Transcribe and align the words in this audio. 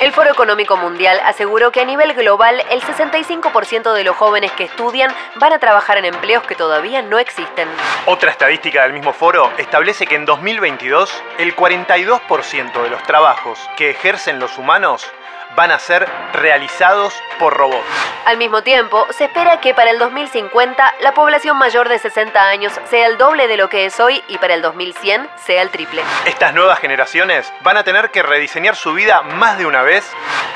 El 0.00 0.12
Foro 0.12 0.30
Económico 0.30 0.76
Mundial 0.76 1.18
aseguró 1.24 1.72
que 1.72 1.80
a 1.80 1.84
nivel 1.84 2.14
global 2.14 2.62
el 2.70 2.80
65% 2.80 3.92
de 3.94 4.04
los 4.04 4.14
jóvenes 4.14 4.52
que 4.52 4.62
estudian 4.62 5.10
van 5.40 5.52
a 5.52 5.58
trabajar 5.58 5.98
en 5.98 6.04
empleos 6.04 6.44
que 6.44 6.54
todavía 6.54 7.02
no 7.02 7.18
existen. 7.18 7.66
Otra 8.06 8.30
estadística 8.30 8.84
del 8.84 8.92
mismo 8.92 9.12
foro 9.12 9.50
establece 9.58 10.06
que 10.06 10.14
en 10.14 10.24
2022 10.24 11.24
el 11.38 11.56
42% 11.56 12.80
de 12.80 12.90
los 12.90 13.02
trabajos 13.02 13.58
que 13.76 13.90
ejercen 13.90 14.38
los 14.38 14.56
humanos 14.56 15.10
van 15.58 15.72
a 15.72 15.80
ser 15.80 16.08
realizados 16.34 17.12
por 17.40 17.52
robots. 17.52 17.84
Al 18.26 18.38
mismo 18.38 18.62
tiempo, 18.62 19.08
se 19.10 19.24
espera 19.24 19.60
que 19.60 19.74
para 19.74 19.90
el 19.90 19.98
2050 19.98 20.94
la 21.00 21.14
población 21.14 21.58
mayor 21.58 21.88
de 21.88 21.98
60 21.98 22.40
años 22.40 22.72
sea 22.88 23.08
el 23.08 23.18
doble 23.18 23.48
de 23.48 23.56
lo 23.56 23.68
que 23.68 23.84
es 23.84 23.98
hoy 23.98 24.22
y 24.28 24.38
para 24.38 24.54
el 24.54 24.62
2100 24.62 25.28
sea 25.44 25.62
el 25.62 25.70
triple. 25.70 26.02
Estas 26.26 26.54
nuevas 26.54 26.78
generaciones 26.78 27.52
van 27.64 27.76
a 27.76 27.82
tener 27.82 28.12
que 28.12 28.22
rediseñar 28.22 28.76
su 28.76 28.94
vida 28.94 29.22
más 29.22 29.58
de 29.58 29.66
una 29.66 29.82
vez. 29.82 30.08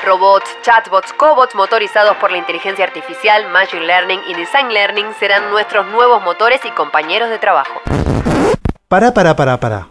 Robots, 0.05 0.49
chatbots, 0.61 1.11
cobots 1.11 1.53
motorizados 1.53 2.15
por 2.15 2.31
la 2.31 2.37
inteligencia 2.37 2.85
artificial, 2.85 3.49
machine 3.49 3.85
learning 3.85 4.21
y 4.29 4.35
design 4.35 4.71
learning 4.71 5.13
serán 5.19 5.49
nuestros 5.51 5.85
nuevos 5.87 6.23
motores 6.23 6.63
y 6.63 6.71
compañeros 6.71 7.29
de 7.29 7.39
trabajo. 7.39 7.81
Para, 8.87 9.13
para, 9.13 9.35
para, 9.35 9.59
para. 9.59 9.87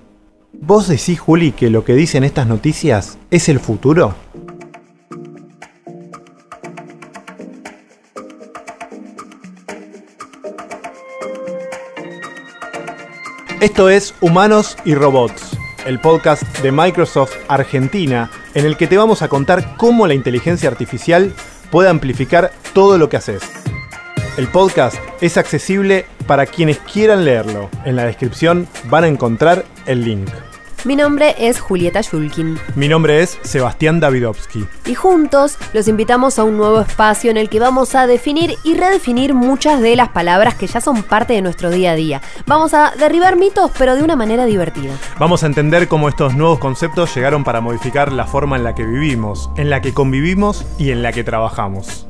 ¿Vos 0.54 0.88
decís, 0.88 1.20
Juli, 1.20 1.52
que 1.52 1.68
lo 1.68 1.84
que 1.84 1.92
dicen 1.92 2.24
estas 2.24 2.46
noticias 2.46 3.18
es 3.30 3.50
el 3.50 3.60
futuro? 3.60 4.14
Esto 13.62 13.88
es 13.88 14.12
Humanos 14.20 14.76
y 14.84 14.96
Robots, 14.96 15.56
el 15.86 16.00
podcast 16.00 16.42
de 16.62 16.72
Microsoft 16.72 17.36
Argentina, 17.46 18.28
en 18.54 18.66
el 18.66 18.76
que 18.76 18.88
te 18.88 18.98
vamos 18.98 19.22
a 19.22 19.28
contar 19.28 19.76
cómo 19.76 20.08
la 20.08 20.14
inteligencia 20.14 20.68
artificial 20.68 21.32
puede 21.70 21.88
amplificar 21.88 22.50
todo 22.74 22.98
lo 22.98 23.08
que 23.08 23.18
haces. 23.18 23.40
El 24.36 24.48
podcast 24.48 24.96
es 25.20 25.36
accesible 25.36 26.06
para 26.26 26.46
quienes 26.46 26.80
quieran 26.80 27.24
leerlo. 27.24 27.70
En 27.84 27.94
la 27.94 28.04
descripción 28.04 28.66
van 28.90 29.04
a 29.04 29.08
encontrar 29.08 29.64
el 29.86 30.02
link. 30.02 30.28
Mi 30.84 30.96
nombre 30.96 31.36
es 31.38 31.60
Julieta 31.60 32.00
Shulkin. 32.00 32.58
Mi 32.74 32.88
nombre 32.88 33.22
es 33.22 33.38
Sebastián 33.42 34.00
Davidovsky. 34.00 34.66
Y 34.86 34.96
juntos 34.96 35.56
los 35.72 35.86
invitamos 35.86 36.40
a 36.40 36.44
un 36.44 36.56
nuevo 36.56 36.80
espacio 36.80 37.30
en 37.30 37.36
el 37.36 37.48
que 37.48 37.60
vamos 37.60 37.94
a 37.94 38.08
definir 38.08 38.56
y 38.64 38.74
redefinir 38.74 39.32
muchas 39.32 39.80
de 39.80 39.94
las 39.94 40.08
palabras 40.08 40.56
que 40.56 40.66
ya 40.66 40.80
son 40.80 41.04
parte 41.04 41.34
de 41.34 41.42
nuestro 41.42 41.70
día 41.70 41.92
a 41.92 41.94
día. 41.94 42.20
Vamos 42.46 42.74
a 42.74 42.92
derribar 42.98 43.36
mitos, 43.36 43.70
pero 43.78 43.94
de 43.94 44.02
una 44.02 44.16
manera 44.16 44.44
divertida. 44.44 44.94
Vamos 45.20 45.44
a 45.44 45.46
entender 45.46 45.86
cómo 45.86 46.08
estos 46.08 46.34
nuevos 46.34 46.58
conceptos 46.58 47.14
llegaron 47.14 47.44
para 47.44 47.60
modificar 47.60 48.10
la 48.10 48.26
forma 48.26 48.56
en 48.56 48.64
la 48.64 48.74
que 48.74 48.84
vivimos, 48.84 49.50
en 49.56 49.70
la 49.70 49.82
que 49.82 49.94
convivimos 49.94 50.66
y 50.78 50.90
en 50.90 51.02
la 51.02 51.12
que 51.12 51.22
trabajamos. 51.22 52.08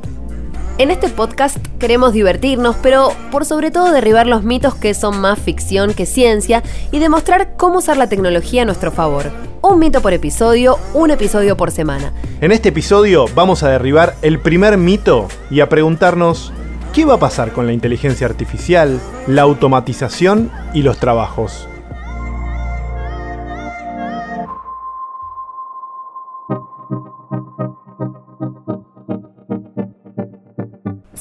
En 0.78 0.90
este 0.90 1.10
podcast 1.10 1.58
queremos 1.78 2.14
divertirnos, 2.14 2.76
pero 2.82 3.10
por 3.30 3.44
sobre 3.44 3.70
todo 3.70 3.92
derribar 3.92 4.26
los 4.26 4.42
mitos 4.42 4.74
que 4.74 4.94
son 4.94 5.20
más 5.20 5.38
ficción 5.38 5.92
que 5.92 6.06
ciencia 6.06 6.62
y 6.90 6.98
demostrar 6.98 7.56
cómo 7.58 7.78
usar 7.78 7.98
la 7.98 8.08
tecnología 8.08 8.62
a 8.62 8.64
nuestro 8.64 8.90
favor. 8.90 9.30
Un 9.60 9.78
mito 9.78 10.00
por 10.00 10.14
episodio, 10.14 10.78
un 10.94 11.10
episodio 11.10 11.58
por 11.58 11.70
semana. 11.70 12.12
En 12.40 12.52
este 12.52 12.70
episodio 12.70 13.26
vamos 13.34 13.62
a 13.62 13.68
derribar 13.68 14.16
el 14.22 14.40
primer 14.40 14.78
mito 14.78 15.28
y 15.50 15.60
a 15.60 15.68
preguntarnos 15.68 16.52
qué 16.94 17.04
va 17.04 17.14
a 17.14 17.20
pasar 17.20 17.52
con 17.52 17.66
la 17.66 17.72
inteligencia 17.74 18.26
artificial, 18.26 18.98
la 19.26 19.42
automatización 19.42 20.50
y 20.72 20.82
los 20.82 20.96
trabajos. 20.98 21.68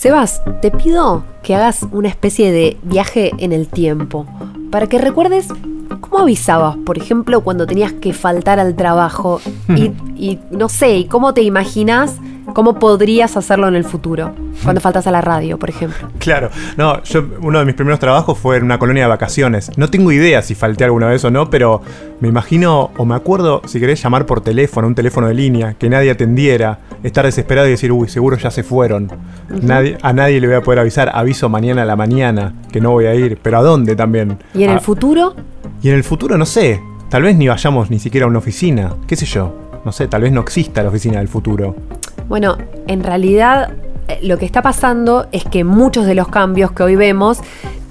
Sebas, 0.02 0.42
te 0.64 0.72
pido 0.72 1.24
que 1.44 1.54
hagas 1.54 1.86
una 1.92 2.08
especie 2.10 2.52
de 2.52 2.76
viaje 2.82 3.34
en 3.38 3.52
el 3.52 3.68
tiempo 3.68 4.26
para 4.72 4.88
que 4.88 4.98
recuerdes 4.98 5.50
cómo 6.00 6.18
avisabas, 6.18 6.76
por 6.78 6.98
ejemplo, 6.98 7.42
cuando 7.42 7.68
tenías 7.68 7.94
que 7.94 8.12
faltar 8.12 8.60
al 8.60 8.76
trabajo 8.76 9.40
y, 9.70 9.92
y 10.16 10.40
no 10.50 10.70
sé, 10.70 10.98
y 10.98 11.06
cómo 11.06 11.36
te 11.36 11.44
imaginas 11.44 12.16
¿Cómo 12.54 12.80
podrías 12.80 13.38
hacerlo 13.38 13.68
en 13.68 13.76
el 13.76 13.84
futuro? 13.84 14.34
Cuando 14.64 14.82
faltas 14.82 15.08
a 15.08 15.12
la 15.12 15.22
radio, 15.22 15.58
por 15.58 15.70
ejemplo. 15.70 16.08
Claro, 16.20 16.50
no, 16.78 17.02
yo 17.04 17.26
uno 17.42 17.60
de 17.60 17.66
mis 17.66 17.76
primeros 17.76 18.00
trabajos 18.00 18.38
fue 18.38 18.58
en 18.58 18.64
una 18.64 18.78
colonia 18.78 19.04
de 19.04 19.10
vacaciones. 19.10 19.72
No 19.78 19.90
tengo 19.90 20.12
idea 20.12 20.42
si 20.42 20.56
falté 20.56 20.84
alguna 20.84 21.08
vez 21.08 21.24
o 21.26 21.32
no, 21.32 21.50
pero 21.50 21.82
me 22.20 22.28
imagino 22.28 22.92
o 22.98 23.06
me 23.06 23.16
acuerdo, 23.16 23.62
si 23.66 23.80
querés 23.80 24.02
llamar 24.02 24.26
por 24.26 24.42
teléfono, 24.42 24.88
un 24.88 24.96
teléfono 24.96 25.28
de 25.28 25.34
línea, 25.34 25.74
que 25.74 25.90
nadie 25.90 26.12
atendiera, 26.12 26.80
estar 27.04 27.26
desesperado 27.26 27.68
y 27.68 27.72
decir, 27.72 27.92
uy, 27.92 28.08
seguro 28.10 28.38
ya 28.38 28.52
se 28.52 28.64
fueron. 28.64 29.12
nadie, 29.62 29.98
a 30.02 30.14
nadie 30.14 30.40
le 30.40 30.48
voy 30.48 30.56
a 30.58 30.62
poder 30.62 30.80
avisar, 30.80 31.12
aviso 31.14 31.50
mañana 31.50 31.84
a 31.84 31.86
la 31.86 31.96
mañana 31.96 32.54
que 32.72 32.82
no 32.82 32.92
voy 32.92 33.06
a 33.06 33.16
ir, 33.16 33.40
pero 33.42 33.60
¿a 33.60 33.62
dónde 33.62 33.96
también? 33.96 34.38
¿Y 34.54 34.64
en 34.64 34.72
el 34.72 34.80
futuro? 34.80 35.36
Y 35.82 35.90
en 35.90 35.96
el 35.96 36.04
futuro 36.04 36.38
no 36.38 36.46
sé, 36.46 36.82
tal 37.10 37.24
vez 37.24 37.36
ni 37.36 37.48
vayamos 37.48 37.90
ni 37.90 38.00
siquiera 38.00 38.26
a 38.26 38.30
una 38.30 38.40
oficina, 38.40 38.96
qué 39.08 39.16
sé 39.16 39.26
yo. 39.26 39.61
No 39.84 39.92
sé, 39.92 40.08
tal 40.08 40.22
vez 40.22 40.32
no 40.32 40.42
exista 40.42 40.84
la 40.84 40.90
oficina 40.90 41.20
del 41.20 41.28
futuro. 41.28 41.76
Bueno, 42.28 42.58
en 42.88 43.04
realidad 43.04 43.74
eh, 44.08 44.20
lo 44.24 44.38
que 44.38 44.46
está 44.46 44.62
pasando 44.62 45.28
es 45.32 45.44
que 45.44 45.64
muchos 45.64 46.06
de 46.06 46.16
los 46.16 46.28
cambios 46.28 46.72
que 46.72 46.84
hoy 46.84 46.96
vemos 46.96 47.40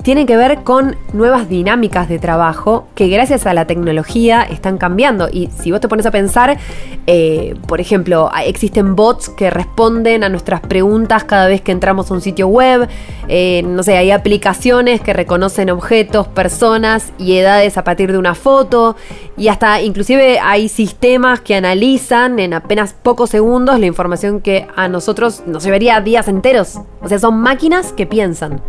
tiene 0.03 0.25
que 0.25 0.37
ver 0.37 0.63
con 0.63 0.97
nuevas 1.13 1.49
dinámicas 1.49 2.09
de 2.09 2.19
trabajo 2.19 2.87
que 2.95 3.09
gracias 3.09 3.47
a 3.47 3.55
la 3.55 3.67
tecnología 3.67 4.43
están 4.43 4.79
cambiando. 4.79 5.29
Y 5.31 5.49
si 5.59 5.71
vos 5.71 5.81
te 5.81 5.89
pones 5.89 6.07
a 6.07 6.11
pensar, 6.11 6.59
eh, 7.07 7.55
por 7.67 7.81
ejemplo, 7.81 8.31
existen 8.45 8.97
bots 8.97 9.29
que 9.29 9.51
responden 9.51 10.25
a 10.25 10.29
nuestras 10.29 10.61
preguntas 10.61 11.25
cada 11.25 11.49
vez 11.49 11.61
que 11.61 11.73
entramos 11.73 12.11
a 12.11 12.15
un 12.15 12.21
sitio 12.21 12.49
web. 12.49 12.89
Eh, 13.29 13.63
no 13.67 13.83
sé, 13.83 13.97
hay 13.97 14.11
aplicaciones 14.11 15.01
que 15.01 15.13
reconocen 15.13 15.71
objetos, 15.71 16.29
personas 16.29 17.13
y 17.19 17.37
edades 17.37 17.77
a 17.77 17.85
partir 17.85 18.13
de 18.13 18.19
una 18.19 18.35
foto. 18.35 18.97
Y 19.37 19.49
hasta 19.49 19.83
inclusive 19.83 20.39
hay 20.41 20.69
sistemas 20.69 21.41
que 21.41 21.55
analizan 21.55 22.39
en 22.39 22.55
apenas 22.55 22.95
pocos 22.95 23.31
segundos 23.31 23.79
la 23.79 23.87
información 23.87 24.41
que 24.41 24.67
a 24.77 24.89
nosotros 24.89 25.43
nos 25.47 25.65
llevaría 25.65 26.01
días 26.01 26.29
enteros. 26.29 26.81
O 27.03 27.09
sea, 27.09 27.19
son 27.19 27.41
máquinas 27.41 27.93
que 27.93 28.07
piensan. 28.07 28.63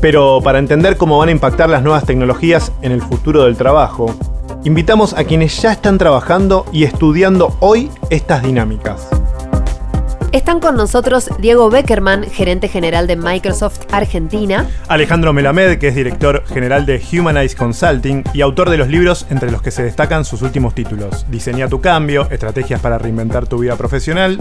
Pero 0.00 0.40
para 0.42 0.58
entender 0.58 0.96
cómo 0.96 1.18
van 1.18 1.28
a 1.28 1.32
impactar 1.32 1.68
las 1.68 1.82
nuevas 1.82 2.04
tecnologías 2.04 2.72
en 2.82 2.92
el 2.92 3.02
futuro 3.02 3.44
del 3.44 3.56
trabajo, 3.56 4.14
invitamos 4.64 5.12
a 5.12 5.24
quienes 5.24 5.60
ya 5.60 5.72
están 5.72 5.98
trabajando 5.98 6.64
y 6.72 6.84
estudiando 6.84 7.56
hoy 7.60 7.90
estas 8.08 8.42
dinámicas. 8.42 9.08
Están 10.32 10.60
con 10.60 10.76
nosotros 10.76 11.28
Diego 11.40 11.70
Beckerman, 11.70 12.22
gerente 12.22 12.68
general 12.68 13.08
de 13.08 13.16
Microsoft 13.16 13.80
Argentina. 13.90 14.70
Alejandro 14.86 15.32
Melamed, 15.32 15.78
que 15.78 15.88
es 15.88 15.94
director 15.96 16.44
general 16.46 16.86
de 16.86 17.02
Humanize 17.12 17.56
Consulting 17.56 18.22
y 18.32 18.40
autor 18.40 18.70
de 18.70 18.76
los 18.76 18.86
libros 18.86 19.26
entre 19.28 19.50
los 19.50 19.60
que 19.60 19.72
se 19.72 19.82
destacan 19.82 20.24
sus 20.24 20.42
últimos 20.42 20.72
títulos. 20.72 21.26
Diseña 21.28 21.68
tu 21.68 21.80
cambio, 21.80 22.30
estrategias 22.30 22.80
para 22.80 22.96
reinventar 22.96 23.48
tu 23.48 23.58
vida 23.58 23.74
profesional, 23.74 24.38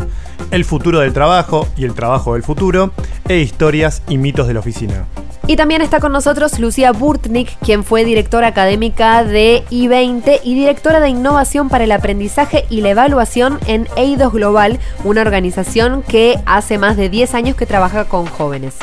el 0.52 0.64
futuro 0.64 1.00
del 1.00 1.12
trabajo 1.12 1.68
y 1.76 1.86
el 1.86 1.96
trabajo 1.96 2.36
del 2.36 2.44
futuro, 2.44 2.92
e 3.28 3.40
historias 3.40 4.04
y 4.08 4.20
mitos 4.20 4.48
de 4.48 4.54
la 4.54 4.60
oficina. 4.60 5.06
Y 5.48 5.56
también 5.56 5.82
está 5.82 6.00
con 6.00 6.12
nosotros 6.12 6.60
Lucía 6.60 6.92
Burtnik, 6.92 7.58
quien 7.60 7.84
fue 7.84 8.06
directora 8.06 8.48
académica 8.48 9.24
de 9.24 9.64
I20 9.72 10.42
y 10.44 10.54
directora 10.54 11.00
de 11.00 11.10
innovación 11.10 11.70
para 11.70 11.86
el 11.86 11.92
aprendizaje 11.92 12.66
y 12.70 12.82
la 12.82 12.90
evaluación 12.90 13.60
en 13.66 13.88
EIDOS 13.96 14.34
Global, 14.34 14.80
una 15.04 15.22
organización 15.22 16.04
que 16.04 16.40
hace 16.46 16.78
más 16.78 16.98
de 16.98 17.10
10 17.10 17.34
años 17.34 17.56
que 17.56 17.66
trabaja 17.66 18.06
con 18.06 18.28
jóvenes. 18.28 18.76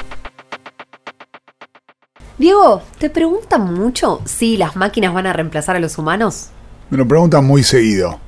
Diego, 2.39 2.83
¿te 2.99 3.11
preguntan 3.11 3.73
mucho 3.73 4.21
si 4.25 4.57
las 4.57 4.77
máquinas 4.77 5.15
van 5.15 5.27
a 5.27 5.33
reemplazar 5.33 5.77
a 5.77 5.81
los 5.81 5.97
humanos? 5.99 6.49
Me 6.91 6.99
lo 6.99 7.07
preguntan 7.07 7.45
muy 7.45 7.63
seguido. 7.63 8.21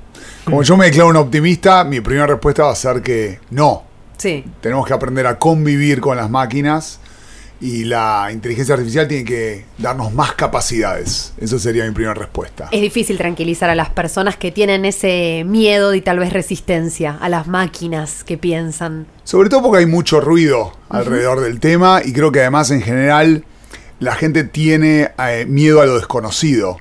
Como 0.44 0.62
yo 0.62 0.76
me 0.76 0.87
declaro 0.87 1.11
un 1.11 1.17
optimista, 1.17 1.85
mi 1.85 2.00
primera 2.00 2.26
respuesta 2.26 2.64
va 2.64 2.73
a 2.73 2.75
ser 2.75 3.02
que 3.02 3.38
no. 3.50 3.82
Sí. 4.17 4.44
Tenemos 4.62 4.87
que 4.87 4.94
aprender 4.94 5.26
a 5.26 5.38
convivir 5.38 6.00
con 6.00 6.17
las 6.17 6.31
máquinas 6.31 7.00
y 7.60 7.84
la 7.84 8.28
inteligencia 8.32 8.75
artificial 8.75 9.08
tiene 9.08 9.25
que 9.25 9.64
darnos 9.78 10.12
más 10.12 10.32
capacidades. 10.34 11.32
Esa 11.40 11.58
sería 11.58 11.84
mi 11.84 11.93
primera 11.93 12.14
respuesta. 12.14 12.69
Es 12.70 12.81
difícil 12.81 13.19
tranquilizar 13.19 13.70
a 13.70 13.75
las 13.75 13.90
personas 13.90 14.37
que 14.37 14.52
tienen 14.52 14.84
ese 14.84 15.44
miedo 15.46 15.94
y 15.94 16.00
tal 16.00 16.19
vez 16.19 16.32
resistencia 16.32 17.16
a 17.20 17.28
las 17.28 17.46
máquinas 17.46 18.25
que 18.25 18.38
piensan. 18.38 19.06
Sobre 19.25 19.49
todo 19.49 19.62
porque 19.62 19.78
hay 19.78 19.87
mucho 19.87 20.20
ruido 20.20 20.72
alrededor 20.88 21.40
del 21.40 21.60
tema 21.60 22.00
y 22.05 22.12
creo 22.12 22.32
que 22.32 22.40
además 22.40 22.70
en 22.70 22.82
general 22.82 23.44
la 24.00 24.15
gente 24.15 24.45
tiene 24.45 25.11
eh, 25.19 25.45
miedo 25.49 25.81
a 25.81 25.87
lo 25.87 25.97
desconocido. 25.97 26.79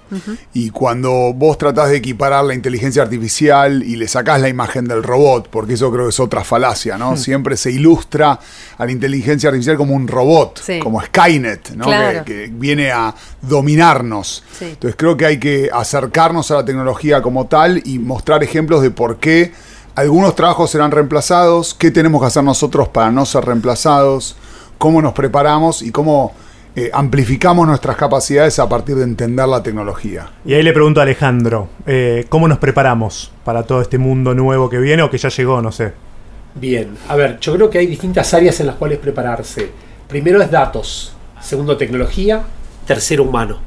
Y 0.53 0.69
cuando 0.69 1.33
vos 1.33 1.57
tratás 1.57 1.89
de 1.89 1.97
equiparar 1.97 2.45
la 2.45 2.53
inteligencia 2.53 3.01
artificial 3.01 3.81
y 3.81 3.95
le 3.95 4.07
sacás 4.07 4.39
la 4.39 4.49
imagen 4.49 4.87
del 4.87 5.01
robot, 5.01 5.49
porque 5.49 5.73
eso 5.73 5.91
creo 5.91 6.03
que 6.05 6.09
es 6.09 6.19
otra 6.19 6.43
falacia, 6.43 6.95
¿no? 6.97 7.17
Siempre 7.17 7.57
se 7.57 7.71
ilustra 7.71 8.39
a 8.77 8.85
la 8.85 8.91
inteligencia 8.91 9.49
artificial 9.49 9.77
como 9.77 9.95
un 9.95 10.07
robot, 10.07 10.61
Sí. 10.63 10.79
como 10.79 11.01
Skynet, 11.01 11.71
¿no? 11.71 11.85
Claro. 11.85 12.23
Que, 12.23 12.33
que 12.33 12.51
viene 12.53 12.91
a 12.91 13.15
dominarnos. 13.41 14.43
Sí. 14.57 14.65
Entonces 14.65 14.95
creo 14.95 15.17
que 15.17 15.25
hay 15.25 15.39
que 15.39 15.69
acercarnos 15.73 16.51
a 16.51 16.55
la 16.55 16.65
tecnología 16.65 17.21
como 17.21 17.47
tal 17.47 17.81
y 17.85 17.97
mostrar 17.99 18.43
ejemplos 18.43 18.81
de 18.83 18.91
por 18.91 19.17
qué 19.17 19.51
algunos 19.95 20.35
trabajos 20.35 20.69
serán 20.69 20.91
reemplazados, 20.91 21.73
qué 21.73 21.89
tenemos 21.89 22.21
que 22.21 22.27
hacer 22.27 22.43
nosotros 22.43 22.87
para 22.89 23.09
no 23.11 23.25
ser 23.25 23.43
reemplazados, 23.45 24.35
cómo 24.77 25.01
nos 25.01 25.13
preparamos 25.13 25.81
y 25.81 25.91
cómo 25.91 26.33
eh, 26.79 26.91
amplificamos 26.93 27.65
nuestras 27.65 27.97
capacidades 27.97 28.59
a 28.59 28.69
partir 28.69 28.97
de 28.97 29.03
entender 29.03 29.47
la 29.47 29.63
tecnología. 29.63 30.29
Y 30.45 30.53
ahí 30.53 30.61
le 30.61 30.73
pregunto 30.73 30.99
a 30.99 31.03
Alejandro, 31.03 31.69
eh, 31.87 32.27
¿cómo 32.29 32.47
nos 32.47 32.59
preparamos 32.59 33.31
para 33.43 33.63
todo 33.63 33.81
este 33.81 33.97
mundo 33.97 34.35
nuevo 34.35 34.69
que 34.69 34.77
viene 34.77 35.01
o 35.01 35.09
que 35.09 35.17
ya 35.17 35.29
llegó, 35.29 35.59
no 35.59 35.71
sé? 35.71 35.93
Bien, 36.53 36.95
a 37.07 37.15
ver, 37.15 37.39
yo 37.39 37.55
creo 37.55 37.67
que 37.71 37.79
hay 37.79 37.87
distintas 37.87 38.31
áreas 38.35 38.59
en 38.59 38.67
las 38.67 38.75
cuales 38.75 38.99
prepararse. 38.99 39.71
Primero 40.07 40.39
es 40.39 40.51
datos, 40.51 41.15
segundo 41.41 41.75
tecnología, 41.77 42.43
tercero 42.85 43.23
humano. 43.23 43.57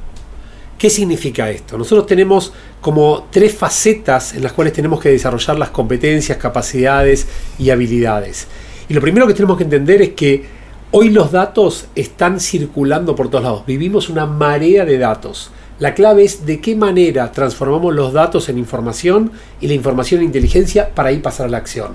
¿Qué 0.78 0.88
significa 0.88 1.50
esto? 1.50 1.76
Nosotros 1.76 2.06
tenemos 2.06 2.52
como 2.80 3.26
tres 3.32 3.52
facetas 3.52 4.34
en 4.34 4.44
las 4.44 4.52
cuales 4.52 4.72
tenemos 4.72 5.00
que 5.00 5.08
desarrollar 5.08 5.58
las 5.58 5.70
competencias, 5.70 6.38
capacidades 6.38 7.26
y 7.58 7.70
habilidades. 7.70 8.46
Y 8.88 8.94
lo 8.94 9.00
primero 9.00 9.26
que 9.26 9.34
tenemos 9.34 9.56
que 9.56 9.64
entender 9.64 10.00
es 10.00 10.10
que 10.10 10.59
hoy 10.92 11.10
los 11.10 11.30
datos 11.32 11.86
están 11.94 12.40
circulando 12.40 13.14
por 13.14 13.28
todos 13.28 13.44
lados. 13.44 13.66
Vivimos 13.66 14.08
una 14.08 14.26
marea 14.26 14.84
de 14.84 14.98
datos. 14.98 15.50
La 15.78 15.94
clave 15.94 16.24
es 16.24 16.44
de 16.44 16.60
qué 16.60 16.74
manera 16.76 17.32
transformamos 17.32 17.94
los 17.94 18.12
datos 18.12 18.48
en 18.48 18.58
información 18.58 19.32
y 19.60 19.68
la 19.68 19.74
información 19.74 20.20
en 20.20 20.26
inteligencia 20.26 20.90
para 20.94 21.12
ir 21.12 21.22
pasar 21.22 21.46
a 21.46 21.50
la 21.50 21.58
acción. 21.58 21.92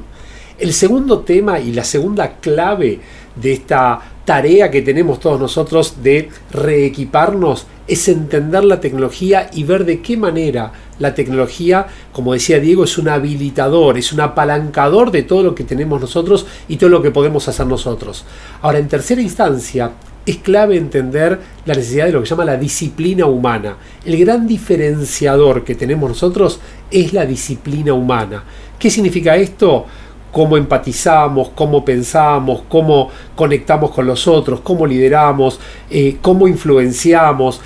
El 0.57 0.74
segundo 0.74 1.19
tema 1.19 1.59
y 1.59 1.74
la 1.74 1.83
segunda 1.83 2.38
clave 2.38 3.00
de 3.36 3.53
esta 3.53 4.00
tarea 4.25 4.72
que 4.72 4.81
tenemos 4.81 5.19
todos 5.19 5.39
nosotros 5.39 6.04
de 6.04 6.30
reequiparnos 6.51 7.68
es 7.88 8.07
entender 8.07 8.63
la 8.66 8.80
tecnología 8.80 9.50
y 9.54 9.63
ver 9.63 9.86
de 9.86 10.01
qué 10.01 10.18
manera 10.18 10.72
la 10.98 11.13
tecnología, 11.13 11.88
como 12.12 12.33
decía 12.33 12.60
Diego, 12.60 12.86
es 12.86 12.98
un 12.98 13.10
habilitador, 13.10 13.98
es 13.98 14.12
un 14.12 14.22
apalancador 14.22 15.12
de 15.12 15.24
todo 15.24 15.44
lo 15.44 15.56
que 15.56 15.63
tenemos 15.63 16.01
nosotros 16.01 16.45
y 16.68 16.77
todo 16.77 16.89
lo 16.89 17.01
que 17.01 17.12
podemos 17.12 17.48
hacer 17.48 17.68
nosotros. 17.68 18.25
Ahora, 18.62 18.80
en 18.80 18.88
tercera 18.88 19.22
instancia, 19.22 19.92
es 20.25 20.38
clave 20.38 20.78
entender 20.78 21.39
la 21.66 21.75
necesidad 21.75 22.07
de 22.07 22.13
lo 22.13 22.21
que 22.21 22.25
se 22.25 22.31
llama 22.31 22.45
la 22.45 22.57
disciplina 22.57 23.28
humana. 23.28 23.78
El 24.04 24.18
gran 24.18 24.48
diferenciador 24.48 25.63
que 25.63 25.75
tenemos 25.75 26.10
nosotros 26.10 26.60
es 26.89 27.13
la 27.13 27.25
disciplina 27.25 27.94
humana. 27.94 28.44
¿Qué 28.80 28.89
significa 28.89 29.36
esto? 29.36 29.86
Cómo 30.35 30.57
empatizamos, 30.57 31.51
cómo 31.55 31.85
pensamos, 31.85 32.63
cómo 32.67 33.09
conectamos 33.37 33.91
con 33.91 34.05
los 34.05 34.27
otros, 34.27 34.59
cómo 34.59 34.85
lideramos, 34.85 35.61
eh, 35.89 36.17
cómo 36.21 36.49
influenciamos, 36.49 37.61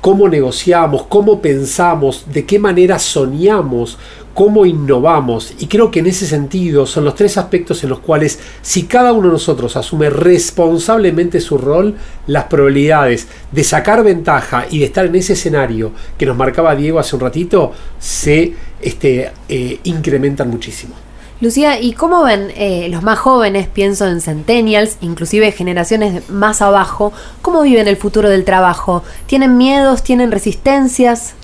cómo 0.00 0.26
negociamos, 0.26 1.02
cómo 1.02 1.42
pensamos, 1.42 2.24
de 2.32 2.46
qué 2.46 2.58
manera 2.58 2.98
soñamos, 2.98 3.98
cómo 4.32 4.64
innovamos. 4.64 5.52
Y 5.58 5.66
creo 5.66 5.90
que 5.90 6.00
en 6.00 6.06
ese 6.06 6.26
sentido 6.26 6.86
son 6.86 7.04
los 7.04 7.14
tres 7.14 7.36
aspectos 7.36 7.84
en 7.84 7.90
los 7.90 7.98
cuales 7.98 8.38
si 8.62 8.84
cada 8.84 9.12
uno 9.12 9.26
de 9.26 9.34
nosotros 9.34 9.76
asume 9.76 10.08
responsablemente 10.08 11.42
su 11.42 11.58
rol, 11.58 11.94
las 12.26 12.44
probabilidades 12.44 13.28
de 13.52 13.64
sacar 13.64 14.02
ventaja 14.02 14.64
y 14.70 14.78
de 14.78 14.86
estar 14.86 15.04
en 15.04 15.16
ese 15.16 15.34
escenario 15.34 15.92
que 16.16 16.24
nos 16.24 16.38
marcaba 16.38 16.74
Diego 16.74 16.98
hace 16.98 17.16
un 17.16 17.20
ratito 17.20 17.72
se 17.98 18.54
este, 18.80 19.30
eh, 19.46 19.80
incrementan 19.84 20.48
muchísimo. 20.48 21.03
Lucía, 21.44 21.78
¿y 21.78 21.92
cómo 21.92 22.24
ven 22.24 22.50
eh, 22.56 22.88
los 22.90 23.02
más 23.02 23.18
jóvenes, 23.18 23.68
pienso 23.68 24.06
en 24.08 24.22
centennials, 24.22 24.96
inclusive 25.02 25.52
generaciones 25.52 26.28
más 26.30 26.62
abajo, 26.62 27.12
cómo 27.42 27.60
viven 27.60 27.86
el 27.86 27.98
futuro 27.98 28.30
del 28.30 28.44
trabajo? 28.44 29.04
¿Tienen 29.26 29.58
miedos? 29.58 30.02
¿Tienen 30.02 30.32
resistencias? 30.32 31.34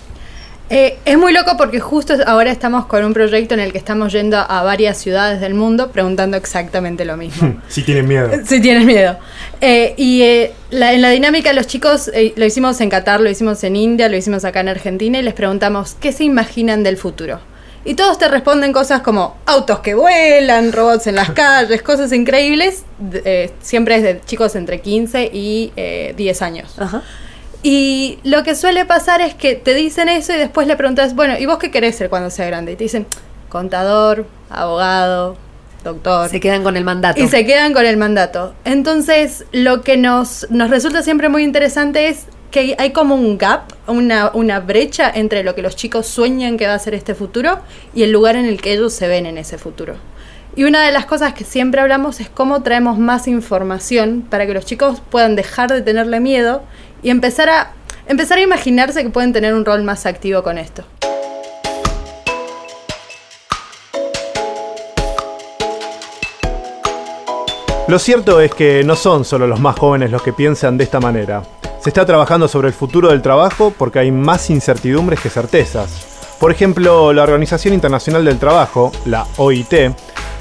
Eh, 0.71 0.97
es 1.05 1.19
muy 1.19 1.33
loco 1.35 1.57
porque 1.59 1.81
justo 1.81 2.15
ahora 2.27 2.51
estamos 2.51 2.87
con 2.87 3.05
un 3.05 3.13
proyecto 3.13 3.53
en 3.55 3.61
el 3.61 3.73
que 3.73 3.79
estamos 3.79 4.11
yendo 4.13 4.39
a 4.39 4.63
varias 4.63 4.97
ciudades 4.97 5.41
del 5.41 5.53
mundo 5.53 5.91
preguntando 5.91 6.37
exactamente 6.39 7.05
lo 7.05 7.19
mismo. 7.19 7.57
Si 7.69 7.83
tienen 7.83 8.09
miedo. 8.09 8.31
Si 8.47 8.59
tienes 8.63 8.87
miedo. 8.87 9.19
Eh, 9.61 9.93
y 9.99 10.23
eh, 10.23 10.53
la- 10.71 10.95
en 10.95 11.03
la 11.03 11.11
dinámica 11.11 11.53
los 11.53 11.67
chicos, 11.67 12.09
eh, 12.15 12.33
lo 12.37 12.47
hicimos 12.47 12.81
en 12.81 12.89
Qatar, 12.89 13.21
lo 13.21 13.29
hicimos 13.29 13.63
en 13.65 13.77
India, 13.77 14.09
lo 14.09 14.17
hicimos 14.17 14.47
acá 14.47 14.61
en 14.61 14.69
Argentina 14.69 15.19
y 15.19 15.23
les 15.23 15.35
preguntamos 15.35 15.95
qué 16.01 16.13
se 16.13 16.25
imaginan 16.25 16.85
del 16.85 16.97
futuro. 16.97 17.41
Y 17.85 17.95
todos 17.95 18.19
te 18.19 18.29
responden 18.29 18.73
cosas 18.73 19.01
como 19.01 19.37
autos 19.47 19.81
que 19.81 19.95
vuelan, 19.95 20.73
robots 20.73 21.07
en 21.07 21.15
las 21.15 21.31
calles, 21.31 21.83
cosas 21.83 22.13
increíbles. 22.13 22.85
eh, 23.13 23.51
siempre 23.63 23.97
es 23.97 24.03
de 24.03 24.21
chicos 24.21 24.55
entre 24.55 24.81
15 24.81 25.31
y 25.33 25.73
eh, 25.77 26.15
10 26.17 26.43
años. 26.43 26.79
Ajá. 26.79 27.03
Y 27.63 28.19
lo 28.25 28.43
que 28.43 28.55
suele 28.55 28.85
pasar 28.87 29.21
es 29.21 29.35
que 29.35 29.55
te 29.55 29.75
dicen 29.75 30.09
eso 30.09 30.33
y 30.33 30.37
después 30.37 30.67
le 30.67 30.77
preguntas, 30.77 31.15
bueno, 31.15 31.39
¿y 31.39 31.47
vos 31.47 31.59
qué 31.59 31.71
querés 31.71 31.97
ser 31.97 32.09
cuando 32.09 32.31
sea 32.31 32.47
grande? 32.47 32.73
Y 32.73 32.77
te 32.77 32.85
dicen, 32.85 33.07
contador, 33.49 34.27
abogado, 34.49 35.37
doctor. 35.85 36.31
Se 36.31 36.41
quedan 36.41 36.63
con 36.63 36.77
el 36.77 36.85
mandato. 36.85 37.21
Y 37.21 37.29
se 37.29 37.45
quedan 37.45 37.75
con 37.75 37.85
el 37.85 37.99
mandato. 37.99 38.55
Entonces, 38.65 39.45
lo 39.53 39.83
que 39.83 39.99
nos, 39.99 40.47
nos 40.51 40.71
resulta 40.71 41.03
siempre 41.03 41.29
muy 41.29 41.45
interesante 41.45 42.09
es 42.09 42.27
que 42.51 42.75
hay 42.79 42.91
como 42.91 43.15
un 43.15 43.39
gap, 43.39 43.73
una, 43.87 44.61
brecha 44.61 45.11
entre 45.15 45.45
lo 45.45 45.55
que 45.55 45.63
los 45.63 45.77
chicos 45.77 46.07
sueñan 46.07 46.57
que 46.57 46.67
va 46.67 46.75
a 46.75 46.79
ser 46.79 46.95
este 46.95 47.15
futuro 47.15 47.61
y 47.95 48.03
el 48.03 48.11
lugar 48.11 48.37
en 48.37 48.45
el 48.45 48.61
que 48.61 48.73
ellos 48.73 48.93
se 48.93 49.09
ven 49.09 49.27
en 49.27 49.39
ese 49.39 49.57
futuro. 49.57 49.95
Y 50.57 50.65
una 50.65 50.85
de 50.85 50.91
las 50.91 51.07
cosas 51.07 51.33
que 51.33 51.45
siempre 51.45 51.81
hablamos 51.81 52.21
es 52.21 52.29
cómo 52.29 52.63
traemos 52.63 52.99
más 52.99 53.29
información 53.29 54.27
para 54.29 54.47
que 54.47 54.55
los 54.55 54.67
chicos 54.67 55.01
puedan 55.11 55.37
dejar 55.37 55.71
de 55.71 55.81
tenerle 55.81 56.19
miedo 56.19 56.63
y 57.03 57.11
empezar 57.11 57.49
a, 57.49 57.73
empezar 58.09 58.39
a 58.39 58.43
imaginarse 58.43 59.03
que 59.05 59.11
pueden 59.11 59.33
tener 59.33 59.55
un 59.55 59.65
rol 59.65 59.85
más 59.85 60.07
activo 60.07 60.43
con 60.43 60.59
esto. 60.59 60.85
Lo 67.87 67.99
cierto 67.99 68.41
es 68.41 68.55
que 68.55 68.85
no 68.85 68.95
son 68.95 69.25
solo 69.25 69.47
los 69.47 69.61
más 69.61 69.79
jóvenes 69.79 70.11
los 70.11 70.23
que 70.23 70.33
piensan 70.33 70.79
de 70.79 70.85
esta 70.85 71.01
manera. 71.01 71.43
Se 71.81 71.89
está 71.89 72.05
trabajando 72.05 72.47
sobre 72.47 72.69
el 72.69 72.75
futuro 72.75 73.09
del 73.09 73.23
trabajo 73.23 73.73
porque 73.77 74.01
hay 74.01 74.13
más 74.13 74.51
incertidumbres 74.51 75.19
que 75.19 75.31
certezas. 75.31 76.37
Por 76.39 76.51
ejemplo, 76.51 77.15
la 77.15 77.23
Organización 77.23 77.73
Internacional 77.73 78.23
del 78.23 78.39
Trabajo, 78.39 78.93
la 79.07 79.27
OIT, 79.39 79.75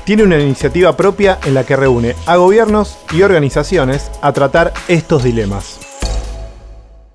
tiene 0.03 0.23
una 0.23 0.37
iniciativa 0.37 0.97
propia 0.97 1.39
en 1.45 1.53
la 1.53 1.63
que 1.63 1.77
reúne 1.77 2.13
a 2.25 2.35
gobiernos 2.35 2.97
y 3.13 3.21
organizaciones 3.21 4.11
a 4.21 4.33
tratar 4.33 4.73
estos 4.89 5.23
dilemas. 5.23 5.79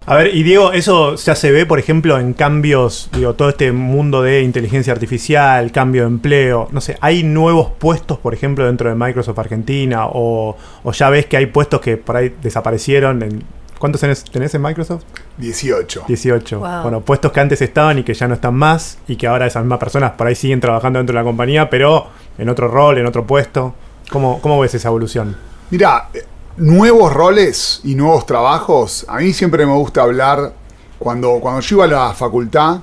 A 0.06 0.16
ver, 0.16 0.34
y 0.34 0.42
Diego, 0.42 0.72
eso 0.72 1.16
ya 1.16 1.34
se 1.34 1.50
ve, 1.50 1.66
por 1.66 1.78
ejemplo, 1.78 2.18
en 2.18 2.32
cambios, 2.32 3.10
digo, 3.12 3.34
todo 3.34 3.50
este 3.50 3.72
mundo 3.72 4.22
de 4.22 4.40
inteligencia 4.40 4.94
artificial, 4.94 5.70
cambio 5.70 6.02
de 6.02 6.08
empleo, 6.08 6.68
no 6.72 6.80
sé, 6.80 6.96
¿hay 7.02 7.24
nuevos 7.24 7.72
puestos, 7.78 8.18
por 8.18 8.32
ejemplo, 8.32 8.64
dentro 8.64 8.88
de 8.88 8.94
Microsoft 8.94 9.38
Argentina? 9.38 10.06
O, 10.06 10.56
o 10.82 10.92
ya 10.92 11.10
ves 11.10 11.26
que 11.26 11.36
hay 11.36 11.46
puestos 11.46 11.82
que 11.82 11.98
por 11.98 12.16
ahí 12.16 12.34
desaparecieron. 12.42 13.22
En, 13.22 13.63
¿Cuántos 13.84 14.00
tenés, 14.00 14.24
tenés 14.24 14.54
en 14.54 14.62
Microsoft? 14.62 15.02
18. 15.36 16.04
18. 16.08 16.58
Wow. 16.58 16.82
Bueno, 16.84 17.00
puestos 17.02 17.30
que 17.32 17.40
antes 17.40 17.60
estaban 17.60 17.98
y 17.98 18.02
que 18.02 18.14
ya 18.14 18.26
no 18.26 18.32
están 18.32 18.54
más 18.54 18.96
y 19.06 19.16
que 19.16 19.26
ahora 19.26 19.46
esas 19.46 19.62
mismas 19.62 19.78
personas 19.78 20.12
por 20.12 20.26
ahí 20.26 20.34
siguen 20.34 20.58
trabajando 20.58 21.00
dentro 21.00 21.12
de 21.12 21.20
la 21.20 21.24
compañía, 21.24 21.68
pero 21.68 22.06
en 22.38 22.48
otro 22.48 22.68
rol, 22.68 22.96
en 22.96 23.04
otro 23.04 23.26
puesto. 23.26 23.74
¿Cómo, 24.08 24.40
cómo 24.40 24.58
ves 24.58 24.72
esa 24.72 24.88
evolución? 24.88 25.36
Mira, 25.68 26.08
eh, 26.14 26.24
nuevos 26.56 27.12
roles 27.12 27.82
y 27.84 27.94
nuevos 27.94 28.24
trabajos, 28.24 29.04
a 29.06 29.18
mí 29.18 29.34
siempre 29.34 29.66
me 29.66 29.74
gusta 29.74 30.00
hablar, 30.00 30.54
cuando, 30.98 31.38
cuando 31.40 31.60
yo 31.60 31.76
iba 31.76 31.84
a 31.84 32.08
la 32.08 32.14
facultad, 32.14 32.80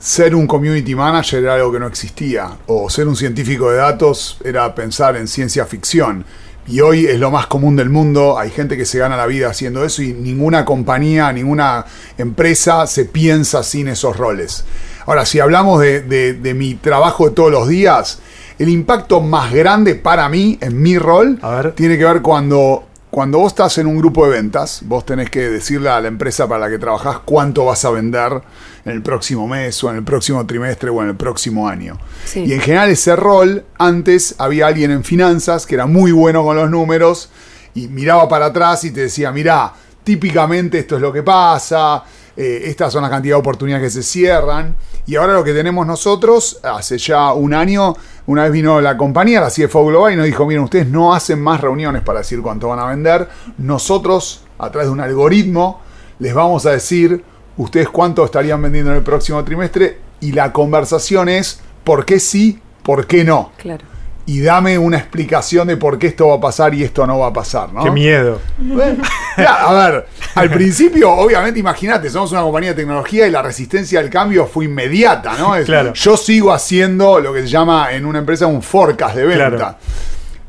ser 0.00 0.34
un 0.34 0.48
community 0.48 0.96
manager 0.96 1.44
era 1.44 1.54
algo 1.54 1.70
que 1.70 1.78
no 1.78 1.86
existía, 1.86 2.56
o 2.66 2.90
ser 2.90 3.06
un 3.06 3.14
científico 3.14 3.70
de 3.70 3.76
datos 3.76 4.38
era 4.44 4.74
pensar 4.74 5.14
en 5.14 5.28
ciencia 5.28 5.64
ficción. 5.64 6.24
Y 6.68 6.80
hoy 6.80 7.06
es 7.06 7.18
lo 7.18 7.30
más 7.30 7.46
común 7.46 7.76
del 7.76 7.88
mundo, 7.88 8.38
hay 8.38 8.50
gente 8.50 8.76
que 8.76 8.84
se 8.84 8.98
gana 8.98 9.16
la 9.16 9.26
vida 9.26 9.48
haciendo 9.48 9.84
eso 9.84 10.02
y 10.02 10.12
ninguna 10.12 10.64
compañía, 10.66 11.32
ninguna 11.32 11.86
empresa 12.18 12.86
se 12.86 13.06
piensa 13.06 13.62
sin 13.62 13.88
esos 13.88 14.16
roles. 14.18 14.64
Ahora, 15.06 15.24
si 15.24 15.40
hablamos 15.40 15.80
de, 15.80 16.02
de- 16.02 16.34
de 16.34 16.54
mi 16.54 16.74
trabajo 16.74 17.28
de 17.28 17.34
todos 17.34 17.50
los 17.50 17.68
días, 17.68 18.18
el 18.58 18.68
impacto 18.68 19.20
más 19.22 19.50
grande 19.52 19.94
para 19.94 20.28
mí, 20.28 20.58
en 20.60 20.82
mi 20.82 20.98
rol, 20.98 21.38
tiene 21.74 21.96
que 21.96 22.04
ver 22.04 22.20
cuando, 22.20 22.84
cuando 23.10 23.38
vos 23.38 23.52
estás 23.52 23.78
en 23.78 23.86
un 23.86 23.96
grupo 23.96 24.26
de 24.26 24.32
ventas, 24.32 24.82
vos 24.84 25.06
tenés 25.06 25.30
que 25.30 25.48
decirle 25.48 25.88
a 25.88 26.00
la 26.02 26.08
empresa 26.08 26.46
para 26.48 26.60
la 26.60 26.68
que 26.68 26.78
trabajás 26.78 27.20
cuánto 27.24 27.64
vas 27.64 27.82
a 27.86 27.90
vender 27.90 28.42
en 28.88 28.96
el 28.96 29.02
próximo 29.02 29.46
mes 29.46 29.82
o 29.84 29.90
en 29.90 29.96
el 29.96 30.04
próximo 30.04 30.44
trimestre 30.46 30.90
o 30.90 31.02
en 31.02 31.10
el 31.10 31.16
próximo 31.16 31.68
año. 31.68 31.98
Sí. 32.24 32.44
Y 32.46 32.52
en 32.54 32.60
general 32.60 32.88
ese 32.90 33.14
rol, 33.16 33.64
antes 33.78 34.34
había 34.38 34.66
alguien 34.66 34.90
en 34.90 35.04
finanzas 35.04 35.66
que 35.66 35.74
era 35.74 35.86
muy 35.86 36.10
bueno 36.10 36.42
con 36.42 36.56
los 36.56 36.70
números 36.70 37.30
y 37.74 37.88
miraba 37.88 38.28
para 38.28 38.46
atrás 38.46 38.84
y 38.84 38.90
te 38.90 39.02
decía, 39.02 39.30
mirá, 39.30 39.72
típicamente 40.02 40.78
esto 40.78 40.96
es 40.96 41.02
lo 41.02 41.12
que 41.12 41.22
pasa, 41.22 42.02
eh, 42.34 42.62
estas 42.64 42.92
son 42.92 43.02
las 43.02 43.10
cantidad 43.10 43.34
de 43.34 43.40
oportunidades 43.40 43.84
que 43.84 43.90
se 43.90 44.02
cierran. 44.02 44.74
Y 45.06 45.16
ahora 45.16 45.34
lo 45.34 45.44
que 45.44 45.52
tenemos 45.52 45.86
nosotros, 45.86 46.60
hace 46.62 46.96
ya 46.98 47.32
un 47.32 47.52
año, 47.52 47.94
una 48.26 48.44
vez 48.44 48.52
vino 48.52 48.80
la 48.80 48.96
compañía, 48.96 49.40
la 49.40 49.50
CFO 49.50 49.86
Global, 49.86 50.12
y 50.12 50.16
nos 50.16 50.26
dijo, 50.26 50.46
miren, 50.46 50.64
ustedes 50.64 50.86
no 50.86 51.14
hacen 51.14 51.40
más 51.42 51.60
reuniones 51.60 52.02
para 52.02 52.20
decir 52.20 52.40
cuánto 52.40 52.68
van 52.68 52.78
a 52.78 52.86
vender. 52.86 53.28
Nosotros, 53.58 54.44
a 54.58 54.70
través 54.70 54.88
de 54.88 54.92
un 54.92 55.00
algoritmo, 55.00 55.80
les 56.18 56.32
vamos 56.32 56.64
a 56.66 56.70
decir 56.70 57.22
ustedes 57.58 57.88
cuánto 57.90 58.24
estarían 58.24 58.62
vendiendo 58.62 58.90
en 58.92 58.96
el 58.96 59.02
próximo 59.04 59.44
trimestre. 59.44 59.98
Y 60.20 60.32
la 60.32 60.52
conversación 60.52 61.28
es, 61.28 61.60
¿por 61.84 62.04
qué 62.04 62.18
sí? 62.18 62.58
¿Por 62.82 63.06
qué 63.06 63.22
no? 63.24 63.52
Claro. 63.58 63.84
y 64.26 64.40
dame 64.42 64.76
una 64.78 64.98
explicación 64.98 65.68
de 65.68 65.78
por 65.78 65.98
qué 65.98 66.08
esto 66.08 66.28
va 66.28 66.34
a 66.34 66.40
pasar 66.40 66.74
y 66.74 66.84
esto 66.84 67.06
no 67.06 67.18
va 67.20 67.28
a 67.28 67.32
pasar, 67.32 67.72
¿no? 67.72 67.82
Qué 67.82 67.90
miedo. 67.90 68.40
Bueno, 68.58 69.02
ya, 69.38 69.54
a 69.66 69.88
ver, 69.90 70.06
al 70.34 70.50
principio, 70.50 71.10
obviamente, 71.12 71.58
imagínate, 71.60 72.10
somos 72.10 72.32
una 72.32 72.42
compañía 72.42 72.70
de 72.70 72.76
tecnología 72.76 73.26
y 73.26 73.30
la 73.30 73.40
resistencia 73.40 74.00
al 74.00 74.10
cambio 74.10 74.46
fue 74.46 74.66
inmediata, 74.66 75.32
¿no? 75.38 75.56
Es- 75.56 75.64
Claro. 75.64 75.94
Yo 75.94 76.16
sigo 76.18 76.52
haciendo 76.52 77.20
lo 77.20 77.32
que 77.32 77.40
se 77.42 77.48
llama 77.48 77.92
en 77.92 78.04
una 78.04 78.18
empresa 78.18 78.46
un 78.46 78.60
forecast 78.62 79.16
de 79.16 79.24
venta. 79.24 79.48
Claro. 79.56 79.76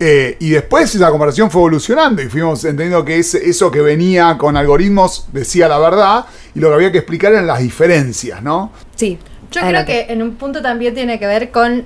Eh, 0.02 0.38
y 0.40 0.52
después 0.52 0.96
esa 0.96 1.10
conversación 1.12 1.52
fue 1.52 1.60
evolucionando 1.62 2.22
y 2.22 2.28
fuimos 2.30 2.64
entendiendo 2.64 3.04
que 3.04 3.18
ese- 3.20 3.50
eso 3.50 3.70
que 3.70 3.82
venía 3.82 4.38
con 4.38 4.56
algoritmos 4.56 5.28
decía 5.34 5.68
la 5.68 5.78
verdad 5.78 6.26
y 6.56 6.60
lo 6.62 6.70
que 6.70 6.76
había 6.76 6.92
que 6.94 7.00
explicar 7.00 7.34
eran 7.34 7.48
las 7.48 7.60
diferencias, 7.60 8.42
¿no? 8.42 8.72
Sí. 8.96 9.18
Yo 9.52 9.62
adelante. 9.62 9.92
creo 9.94 10.08
que 10.08 10.14
en 10.14 10.22
un 10.22 10.36
punto 10.36 10.62
también 10.62 10.94
tiene 10.94 11.20
que 11.20 11.28
ver 11.28 11.52
con 11.52 11.86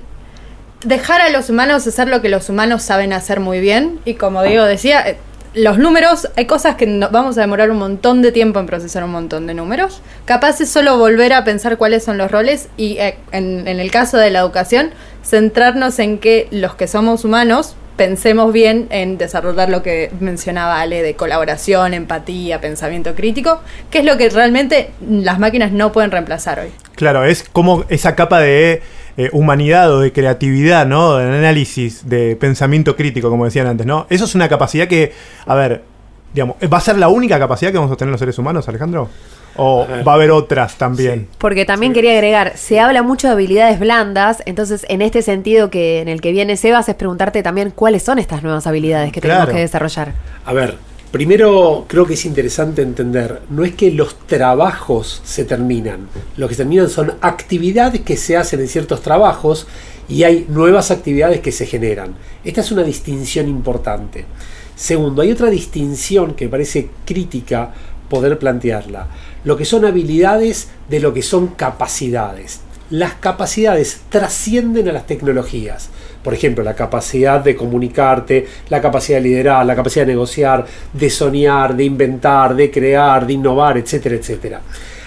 dejar 0.84 1.22
a 1.22 1.30
los 1.30 1.48
humanos 1.50 1.86
hacer 1.86 2.08
lo 2.08 2.20
que 2.22 2.28
los 2.28 2.48
humanos 2.48 2.82
saben 2.82 3.12
hacer 3.12 3.40
muy 3.40 3.58
bien. 3.60 3.98
Y 4.04 4.14
como 4.14 4.42
Diego 4.42 4.64
decía, 4.64 5.08
eh, 5.08 5.16
los 5.54 5.78
números, 5.78 6.28
hay 6.36 6.46
cosas 6.46 6.76
que 6.76 6.86
no- 6.86 7.08
vamos 7.10 7.38
a 7.38 7.40
demorar 7.40 7.70
un 7.70 7.78
montón 7.78 8.22
de 8.22 8.32
tiempo 8.32 8.60
en 8.60 8.66
procesar 8.66 9.02
un 9.02 9.10
montón 9.12 9.46
de 9.46 9.54
números. 9.54 10.02
Capaz 10.24 10.60
es 10.60 10.68
solo 10.68 10.98
volver 10.98 11.32
a 11.32 11.42
pensar 11.42 11.78
cuáles 11.78 12.04
son 12.04 12.18
los 12.18 12.30
roles 12.30 12.68
y 12.76 12.98
eh, 12.98 13.16
en, 13.32 13.66
en 13.66 13.80
el 13.80 13.90
caso 13.90 14.18
de 14.18 14.30
la 14.30 14.40
educación, 14.40 14.90
centrarnos 15.24 15.98
en 15.98 16.18
que 16.18 16.48
los 16.50 16.74
que 16.74 16.86
somos 16.86 17.24
humanos 17.24 17.76
pensemos 17.96 18.52
bien 18.52 18.86
en 18.90 19.18
desarrollar 19.18 19.68
lo 19.68 19.82
que 19.82 20.10
mencionaba 20.20 20.80
Ale 20.80 21.02
de 21.02 21.14
colaboración, 21.14 21.94
empatía, 21.94 22.60
pensamiento 22.60 23.14
crítico, 23.14 23.60
que 23.90 23.98
es 23.98 24.04
lo 24.04 24.16
que 24.16 24.28
realmente 24.30 24.90
las 25.08 25.38
máquinas 25.38 25.72
no 25.72 25.92
pueden 25.92 26.10
reemplazar 26.10 26.60
hoy. 26.60 26.68
Claro, 26.96 27.24
es 27.24 27.44
como 27.48 27.84
esa 27.88 28.14
capa 28.14 28.40
de 28.40 28.82
eh, 29.16 29.30
humanidad 29.32 29.92
o 29.92 30.00
de 30.00 30.12
creatividad, 30.12 30.86
¿no? 30.86 31.16
De 31.16 31.24
análisis, 31.24 32.08
de 32.08 32.36
pensamiento 32.36 32.96
crítico, 32.96 33.30
como 33.30 33.44
decían 33.44 33.66
antes, 33.66 33.86
¿no? 33.86 34.06
Eso 34.10 34.24
es 34.24 34.34
una 34.34 34.48
capacidad 34.48 34.88
que, 34.88 35.12
a 35.46 35.54
ver, 35.54 35.82
digamos, 36.32 36.56
¿va 36.72 36.78
a 36.78 36.80
ser 36.80 36.98
la 36.98 37.08
única 37.08 37.38
capacidad 37.38 37.70
que 37.70 37.78
vamos 37.78 37.92
a 37.92 37.96
tener 37.96 38.10
los 38.10 38.18
seres 38.18 38.38
humanos, 38.38 38.68
Alejandro? 38.68 39.08
¿O 39.56 39.86
va 40.06 40.12
a 40.12 40.14
haber 40.14 40.30
otras 40.30 40.76
también? 40.76 41.28
Porque 41.38 41.64
también 41.64 41.92
quería 41.92 42.12
agregar, 42.12 42.56
se 42.56 42.80
habla 42.80 43.02
mucho 43.02 43.28
de 43.28 43.34
habilidades 43.34 43.78
blandas, 43.78 44.42
entonces 44.46 44.84
en 44.88 45.02
este 45.02 45.22
sentido 45.22 45.70
que 45.70 46.00
en 46.00 46.08
el 46.08 46.20
que 46.20 46.32
viene 46.32 46.56
Sebas 46.56 46.88
es 46.88 46.94
preguntarte 46.94 47.42
también 47.42 47.70
cuáles 47.70 48.02
son 48.02 48.18
estas 48.18 48.42
nuevas 48.42 48.66
habilidades 48.66 49.12
que 49.12 49.20
tenemos 49.20 49.48
que 49.48 49.58
desarrollar. 49.58 50.12
A 50.44 50.52
ver, 50.52 50.76
primero 51.12 51.84
creo 51.86 52.06
que 52.06 52.14
es 52.14 52.24
interesante 52.24 52.82
entender, 52.82 53.42
no 53.50 53.64
es 53.64 53.74
que 53.74 53.92
los 53.92 54.18
trabajos 54.26 55.22
se 55.24 55.44
terminan, 55.44 56.08
lo 56.36 56.48
que 56.48 56.54
se 56.54 56.62
terminan 56.62 56.90
son 56.90 57.14
actividades 57.20 58.00
que 58.00 58.16
se 58.16 58.36
hacen 58.36 58.60
en 58.60 58.68
ciertos 58.68 59.02
trabajos 59.02 59.68
y 60.08 60.24
hay 60.24 60.46
nuevas 60.48 60.90
actividades 60.90 61.40
que 61.40 61.52
se 61.52 61.66
generan. 61.66 62.14
Esta 62.44 62.60
es 62.60 62.72
una 62.72 62.82
distinción 62.82 63.48
importante. 63.48 64.26
Segundo, 64.76 65.22
hay 65.22 65.30
otra 65.30 65.50
distinción 65.50 66.34
que 66.34 66.46
me 66.46 66.50
parece 66.50 66.90
crítica 67.04 67.72
poder 68.08 68.38
plantearla, 68.38 69.08
lo 69.44 69.56
que 69.56 69.64
son 69.64 69.84
habilidades 69.84 70.68
de 70.88 71.00
lo 71.00 71.14
que 71.14 71.22
son 71.22 71.48
capacidades. 71.48 72.60
Las 72.90 73.14
capacidades 73.14 74.02
trascienden 74.10 74.88
a 74.88 74.92
las 74.92 75.06
tecnologías. 75.06 75.88
Por 76.22 76.34
ejemplo, 76.34 76.62
la 76.62 76.74
capacidad 76.74 77.40
de 77.40 77.56
comunicarte, 77.56 78.46
la 78.68 78.80
capacidad 78.80 79.18
de 79.18 79.24
liderar, 79.24 79.64
la 79.66 79.74
capacidad 79.74 80.06
de 80.06 80.12
negociar, 80.12 80.66
de 80.92 81.10
soñar, 81.10 81.76
de 81.76 81.84
inventar, 81.84 82.54
de 82.54 82.70
crear, 82.70 83.26
de 83.26 83.32
innovar, 83.32 83.78
etcétera, 83.78 84.16
etcétera. 84.16 84.60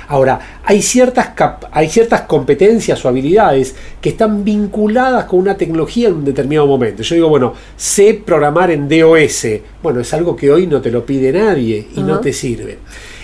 Ahora, 0.08 0.60
hay 0.64 0.82
ciertas, 0.82 1.30
cap- 1.30 1.66
hay 1.72 1.90
ciertas 1.90 2.22
competencias 2.22 3.04
o 3.04 3.10
habilidades 3.10 3.76
que 4.00 4.10
están 4.10 4.44
vinculadas 4.46 5.26
con 5.26 5.40
una 5.40 5.58
tecnología 5.58 6.08
en 6.08 6.16
un 6.16 6.26
determinado 6.26 6.66
momento. 6.68 7.04
Yo 7.04 7.16
digo, 7.16 7.30
bueno, 7.30 7.54
sé 7.76 8.14
programar 8.26 8.72
en 8.72 8.88
DOS. 8.88 9.46
Bueno, 9.84 10.00
es 10.00 10.14
algo 10.14 10.36
que 10.36 10.50
hoy 10.52 10.66
no 10.68 10.80
te 10.82 10.92
lo 10.92 11.06
pide 11.06 11.32
nadie 11.34 11.88
y 11.96 12.02
no 12.02 12.20
te 12.22 12.32
sirve. 12.34 12.78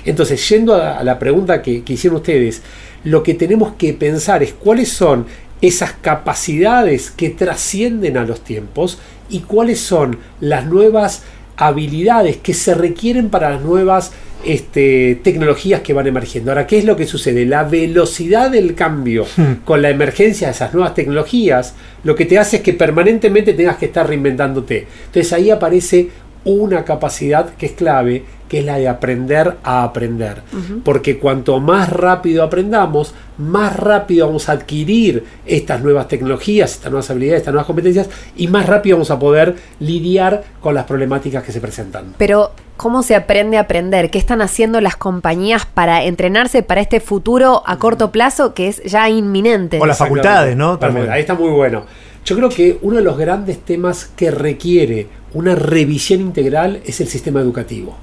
Entonces, 0.05 0.47
yendo 0.49 0.75
a, 0.75 0.97
a 0.99 1.03
la 1.03 1.17
pregunta 1.17 1.61
que, 1.61 1.83
que 1.83 1.93
hicieron 1.93 2.17
ustedes, 2.17 2.61
lo 3.05 3.23
que 3.23 3.33
tenemos 3.33 3.73
que 3.77 3.93
pensar 3.93 4.43
es 4.43 4.53
cuáles 4.53 4.89
son 4.91 5.25
esas 5.61 5.93
capacidades 5.93 7.09
que 7.11 7.29
trascienden 7.29 8.17
a 8.17 8.25
los 8.25 8.41
tiempos 8.41 8.97
y 9.29 9.39
cuáles 9.39 9.79
son 9.79 10.17
las 10.41 10.65
nuevas 10.65 11.23
habilidades 11.55 12.37
que 12.37 12.53
se 12.53 12.73
requieren 12.73 13.29
para 13.29 13.51
las 13.51 13.61
nuevas 13.61 14.11
este, 14.45 15.19
tecnologías 15.23 15.81
que 15.81 15.93
van 15.93 16.07
emergiendo. 16.07 16.51
Ahora, 16.51 16.67
¿qué 16.67 16.77
es 16.77 16.85
lo 16.85 16.95
que 16.95 17.05
sucede? 17.05 17.45
La 17.45 17.63
velocidad 17.63 18.51
del 18.51 18.75
cambio 18.75 19.25
con 19.65 19.81
la 19.81 19.89
emergencia 19.89 20.47
de 20.47 20.53
esas 20.53 20.73
nuevas 20.73 20.93
tecnologías, 20.93 21.75
lo 22.03 22.15
que 22.15 22.25
te 22.25 22.37
hace 22.37 22.57
es 22.57 22.61
que 22.63 22.73
permanentemente 22.73 23.53
tengas 23.53 23.77
que 23.77 23.85
estar 23.85 24.07
reinventándote. 24.07 24.87
Entonces 25.05 25.33
ahí 25.33 25.49
aparece 25.49 26.09
una 26.45 26.83
capacidad 26.83 27.53
que 27.55 27.67
es 27.67 27.71
clave, 27.73 28.23
que 28.53 28.59
es 28.59 28.65
la 28.65 28.77
de 28.77 28.87
aprender 28.87 29.57
a 29.63 29.81
aprender. 29.81 30.43
Porque 30.85 31.17
cuanto 31.17 31.59
más 31.59 31.89
rápido 31.89 32.43
aprendamos, 32.43 33.15
más 33.39 33.75
rápido 33.75 34.27
vamos 34.27 34.47
a 34.47 34.51
adquirir 34.51 35.23
estas 35.43 35.81
nuevas 35.81 36.07
tecnologías, 36.07 36.73
estas 36.73 36.91
nuevas 36.91 37.09
habilidades, 37.09 37.39
estas 37.39 37.51
nuevas 37.51 37.65
competencias, 37.65 38.11
y 38.35 38.47
más 38.49 38.67
rápido 38.67 38.97
vamos 38.97 39.09
a 39.09 39.17
poder 39.17 39.55
lidiar 39.79 40.43
con 40.61 40.75
las 40.75 40.85
problemáticas 40.85 41.43
que 41.43 41.51
se 41.51 41.59
presentan. 41.61 42.13
Pero, 42.19 42.51
¿cómo 42.77 43.01
se 43.01 43.15
aprende 43.15 43.57
a 43.57 43.61
aprender? 43.61 44.11
¿Qué 44.11 44.19
están 44.19 44.43
haciendo 44.43 44.81
las 44.81 44.97
compañías 44.97 45.65
para 45.65 46.03
entrenarse 46.03 46.61
para 46.61 46.81
este 46.81 46.99
futuro 46.99 47.63
a 47.65 47.79
corto 47.79 48.11
plazo 48.11 48.53
que 48.53 48.67
es 48.67 48.83
ya 48.83 49.09
inminente? 49.09 49.79
O 49.81 49.87
las 49.87 49.97
facultades, 49.97 50.55
¿no? 50.55 50.77
También. 50.77 51.09
Ahí 51.09 51.21
está 51.21 51.33
muy 51.33 51.49
bueno. 51.49 51.85
Yo 52.25 52.35
creo 52.37 52.49
que 52.49 52.77
uno 52.81 52.97
de 52.97 53.03
los 53.03 53.17
grandes 53.17 53.59
temas 53.59 54.05
que 54.15 54.31
requiere 54.31 55.07
una 55.33 55.55
revisión 55.55 56.21
integral 56.21 56.81
es 56.85 57.01
el 57.01 57.07
sistema 57.07 57.41
educativo. 57.41 57.97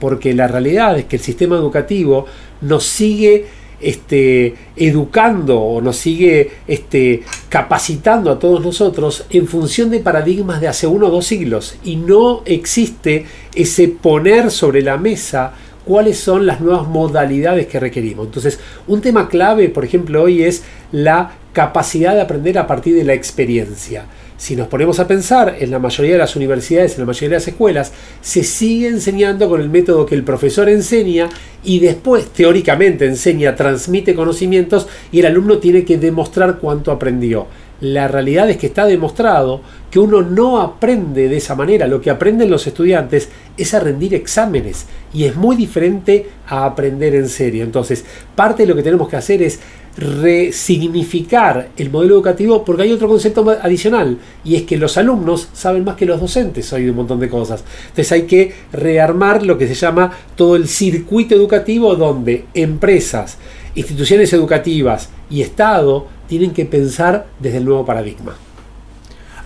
Porque 0.00 0.34
la 0.34 0.48
realidad 0.48 0.98
es 0.98 1.04
que 1.06 1.16
el 1.16 1.22
sistema 1.22 1.56
educativo 1.56 2.26
nos 2.62 2.84
sigue 2.84 3.46
este, 3.80 4.54
educando 4.76 5.60
o 5.60 5.80
nos 5.82 5.96
sigue 5.96 6.50
este, 6.66 7.22
capacitando 7.48 8.30
a 8.30 8.38
todos 8.38 8.64
nosotros 8.64 9.26
en 9.30 9.46
función 9.46 9.90
de 9.90 10.00
paradigmas 10.00 10.60
de 10.60 10.68
hace 10.68 10.86
uno 10.86 11.08
o 11.08 11.10
dos 11.10 11.26
siglos. 11.26 11.76
Y 11.84 11.96
no 11.96 12.42
existe 12.46 13.26
ese 13.54 13.88
poner 13.88 14.50
sobre 14.50 14.80
la 14.82 14.96
mesa 14.96 15.52
cuáles 15.84 16.18
son 16.18 16.46
las 16.46 16.60
nuevas 16.60 16.88
modalidades 16.88 17.66
que 17.66 17.78
requerimos. 17.78 18.26
Entonces, 18.26 18.58
un 18.86 19.00
tema 19.00 19.28
clave, 19.28 19.68
por 19.68 19.84
ejemplo, 19.84 20.22
hoy 20.22 20.42
es 20.42 20.64
la 20.92 21.32
capacidad 21.56 22.14
de 22.14 22.20
aprender 22.20 22.58
a 22.58 22.66
partir 22.66 22.94
de 22.94 23.02
la 23.02 23.14
experiencia. 23.14 24.04
Si 24.36 24.54
nos 24.54 24.68
ponemos 24.68 25.00
a 25.00 25.08
pensar, 25.08 25.56
en 25.58 25.70
la 25.70 25.78
mayoría 25.78 26.12
de 26.12 26.18
las 26.18 26.36
universidades, 26.36 26.92
en 26.92 27.00
la 27.00 27.06
mayoría 27.06 27.30
de 27.30 27.36
las 27.36 27.48
escuelas, 27.48 27.94
se 28.20 28.44
sigue 28.44 28.88
enseñando 28.88 29.48
con 29.48 29.62
el 29.62 29.70
método 29.70 30.04
que 30.04 30.14
el 30.14 30.22
profesor 30.22 30.68
enseña 30.68 31.30
y 31.64 31.78
después, 31.78 32.26
teóricamente, 32.26 33.06
enseña, 33.06 33.56
transmite 33.56 34.14
conocimientos 34.14 34.86
y 35.10 35.20
el 35.20 35.26
alumno 35.26 35.56
tiene 35.56 35.86
que 35.86 35.96
demostrar 35.96 36.58
cuánto 36.58 36.92
aprendió. 36.92 37.46
La 37.80 38.08
realidad 38.08 38.48
es 38.48 38.56
que 38.56 38.68
está 38.68 38.86
demostrado 38.86 39.60
que 39.90 39.98
uno 39.98 40.22
no 40.22 40.60
aprende 40.60 41.28
de 41.28 41.36
esa 41.36 41.54
manera. 41.54 41.86
Lo 41.86 42.00
que 42.00 42.10
aprenden 42.10 42.50
los 42.50 42.66
estudiantes 42.66 43.28
es 43.56 43.74
a 43.74 43.80
rendir 43.80 44.14
exámenes 44.14 44.86
y 45.12 45.24
es 45.24 45.36
muy 45.36 45.56
diferente 45.56 46.28
a 46.48 46.64
aprender 46.64 47.14
en 47.14 47.28
serio. 47.28 47.64
Entonces, 47.64 48.04
parte 48.34 48.62
de 48.62 48.68
lo 48.68 48.76
que 48.76 48.82
tenemos 48.82 49.08
que 49.08 49.16
hacer 49.16 49.42
es 49.42 49.60
resignificar 49.96 51.70
el 51.76 51.90
modelo 51.90 52.16
educativo 52.16 52.62
porque 52.64 52.82
hay 52.82 52.92
otro 52.92 53.08
concepto 53.08 53.48
adicional 53.62 54.18
y 54.44 54.56
es 54.56 54.62
que 54.62 54.76
los 54.76 54.98
alumnos 54.98 55.48
saben 55.54 55.84
más 55.84 55.96
que 55.96 56.04
los 56.04 56.20
docentes 56.20 56.70
hoy 56.72 56.84
de 56.84 56.90
un 56.90 56.96
montón 56.96 57.18
de 57.18 57.28
cosas. 57.28 57.64
Entonces 57.88 58.12
hay 58.12 58.22
que 58.22 58.52
rearmar 58.72 59.42
lo 59.42 59.56
que 59.56 59.66
se 59.66 59.74
llama 59.74 60.12
todo 60.34 60.56
el 60.56 60.68
circuito 60.68 61.34
educativo 61.34 61.94
donde 61.96 62.44
empresas, 62.52 63.38
instituciones 63.74 64.32
educativas 64.32 65.08
y 65.30 65.40
Estado 65.40 66.06
tienen 66.28 66.52
que 66.52 66.64
pensar 66.64 67.26
desde 67.38 67.58
el 67.58 67.64
nuevo 67.64 67.84
paradigma. 67.84 68.34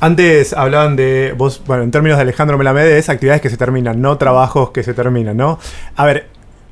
Antes 0.00 0.54
hablaban 0.54 0.96
de, 0.96 1.34
vos, 1.36 1.62
bueno, 1.66 1.82
en 1.82 1.90
términos 1.90 2.16
de 2.16 2.22
Alejandro 2.22 2.56
Melamedes, 2.56 3.10
actividades 3.10 3.42
que 3.42 3.50
se 3.50 3.58
terminan, 3.58 4.00
no 4.00 4.16
trabajos 4.16 4.70
que 4.70 4.82
se 4.82 4.94
terminan, 4.94 5.36
¿no? 5.36 5.58
A 5.94 6.06
ver, 6.06 6.28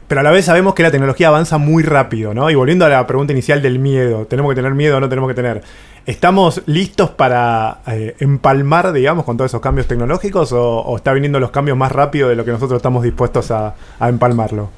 pero 0.09 0.23
a 0.23 0.25
la 0.25 0.31
vez 0.31 0.47
sabemos 0.47 0.75
que 0.75 0.83
la 0.83 0.91
tecnología 0.91 1.29
avanza 1.29 1.59
muy 1.59 1.83
rápido, 1.83 2.33
¿no? 2.33 2.49
Y 2.51 2.55
volviendo 2.55 2.87
a 2.87 2.89
la 2.89 3.07
pregunta 3.07 3.35
inicial 3.35 3.61
del 3.61 3.79
miedo, 3.79 4.25
¿tenemos 4.25 4.51
que 4.53 4.57
tener 4.57 4.73
miedo 4.75 4.97
o 4.97 5.01
no 5.01 5.11
tenemos 5.11 5.29
que 5.29 5.35
tener? 5.35 5.61
¿Estamos 6.07 6.63
listos 6.65 7.11
para 7.11 7.81
eh, 7.87 8.17
empalmar, 8.19 8.93
digamos, 8.93 9.27
con 9.27 9.37
todos 9.37 9.51
esos 9.51 9.61
cambios 9.61 9.87
tecnológicos 9.87 10.53
o, 10.53 10.81
o 10.81 10.97
está 10.97 11.13
viniendo 11.13 11.39
los 11.39 11.51
cambios 11.51 11.77
más 11.77 11.93
rápido 11.93 12.31
de 12.31 12.37
lo 12.37 12.47
que 12.47 12.53
nosotros 12.53 12.79
estamos 12.79 13.03
dispuestos 13.03 13.51
a, 13.51 13.75
a 14.01 14.09
empalmarlo? 14.09 14.71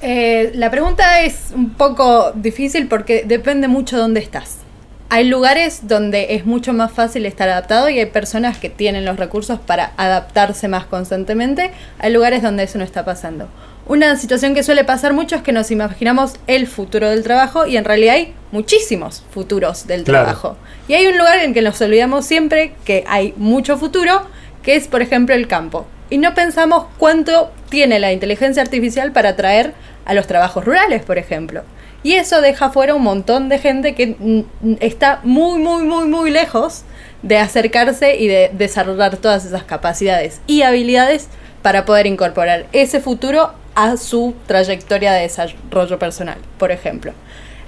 Eh, 0.00 0.52
la 0.54 0.70
pregunta 0.70 1.22
es 1.22 1.52
un 1.52 1.70
poco 1.70 2.30
difícil 2.36 2.86
porque 2.86 3.24
depende 3.26 3.66
mucho 3.66 3.96
de 3.96 4.02
dónde 4.02 4.20
estás. 4.20 4.58
Hay 5.08 5.24
lugares 5.24 5.86
donde 5.86 6.34
es 6.34 6.46
mucho 6.46 6.72
más 6.72 6.90
fácil 6.90 7.26
estar 7.26 7.48
adaptado 7.48 7.88
y 7.88 7.98
hay 8.00 8.06
personas 8.06 8.58
que 8.58 8.68
tienen 8.70 9.04
los 9.04 9.16
recursos 9.18 9.60
para 9.60 9.92
adaptarse 9.96 10.66
más 10.66 10.84
constantemente. 10.86 11.70
Hay 12.00 12.12
lugares 12.12 12.42
donde 12.42 12.64
eso 12.64 12.78
no 12.78 12.84
está 12.84 13.04
pasando. 13.04 13.48
Una 13.86 14.16
situación 14.16 14.52
que 14.52 14.64
suele 14.64 14.82
pasar 14.82 15.12
mucho 15.12 15.36
es 15.36 15.42
que 15.42 15.52
nos 15.52 15.70
imaginamos 15.70 16.34
el 16.48 16.66
futuro 16.66 17.08
del 17.08 17.22
trabajo 17.22 17.66
y 17.68 17.76
en 17.76 17.84
realidad 17.84 18.16
hay 18.16 18.34
muchísimos 18.50 19.24
futuros 19.30 19.86
del 19.86 20.02
Claro. 20.02 20.24
trabajo. 20.24 20.56
Y 20.88 20.94
hay 20.94 21.06
un 21.06 21.16
lugar 21.16 21.38
en 21.38 21.54
que 21.54 21.62
nos 21.62 21.80
olvidamos 21.80 22.26
siempre 22.26 22.74
que 22.84 23.04
hay 23.06 23.32
mucho 23.36 23.78
futuro, 23.78 24.22
que 24.64 24.74
es 24.74 24.88
por 24.88 25.02
ejemplo 25.02 25.36
el 25.36 25.46
campo. 25.46 25.86
Y 26.10 26.18
no 26.18 26.34
pensamos 26.34 26.86
cuánto 26.98 27.52
tiene 27.68 28.00
la 28.00 28.12
inteligencia 28.12 28.60
artificial 28.60 29.12
para 29.12 29.30
atraer 29.30 29.72
a 30.04 30.14
los 30.14 30.26
trabajos 30.26 30.64
rurales, 30.64 31.04
por 31.04 31.16
ejemplo. 31.18 31.62
Y 32.06 32.14
eso 32.14 32.40
deja 32.40 32.70
fuera 32.70 32.94
un 32.94 33.02
montón 33.02 33.48
de 33.48 33.58
gente 33.58 33.96
que 33.96 34.14
mm, 34.16 34.74
está 34.78 35.18
muy, 35.24 35.58
muy, 35.58 35.82
muy, 35.82 36.06
muy 36.06 36.30
lejos 36.30 36.84
de 37.22 37.36
acercarse 37.36 38.14
y 38.14 38.28
de 38.28 38.48
desarrollar 38.52 39.16
todas 39.16 39.44
esas 39.44 39.64
capacidades 39.64 40.40
y 40.46 40.62
habilidades 40.62 41.26
para 41.62 41.84
poder 41.84 42.06
incorporar 42.06 42.66
ese 42.72 43.00
futuro 43.00 43.50
a 43.74 43.96
su 43.96 44.36
trayectoria 44.46 45.14
de 45.14 45.22
desarrollo 45.22 45.98
personal, 45.98 46.38
por 46.58 46.70
ejemplo. 46.70 47.12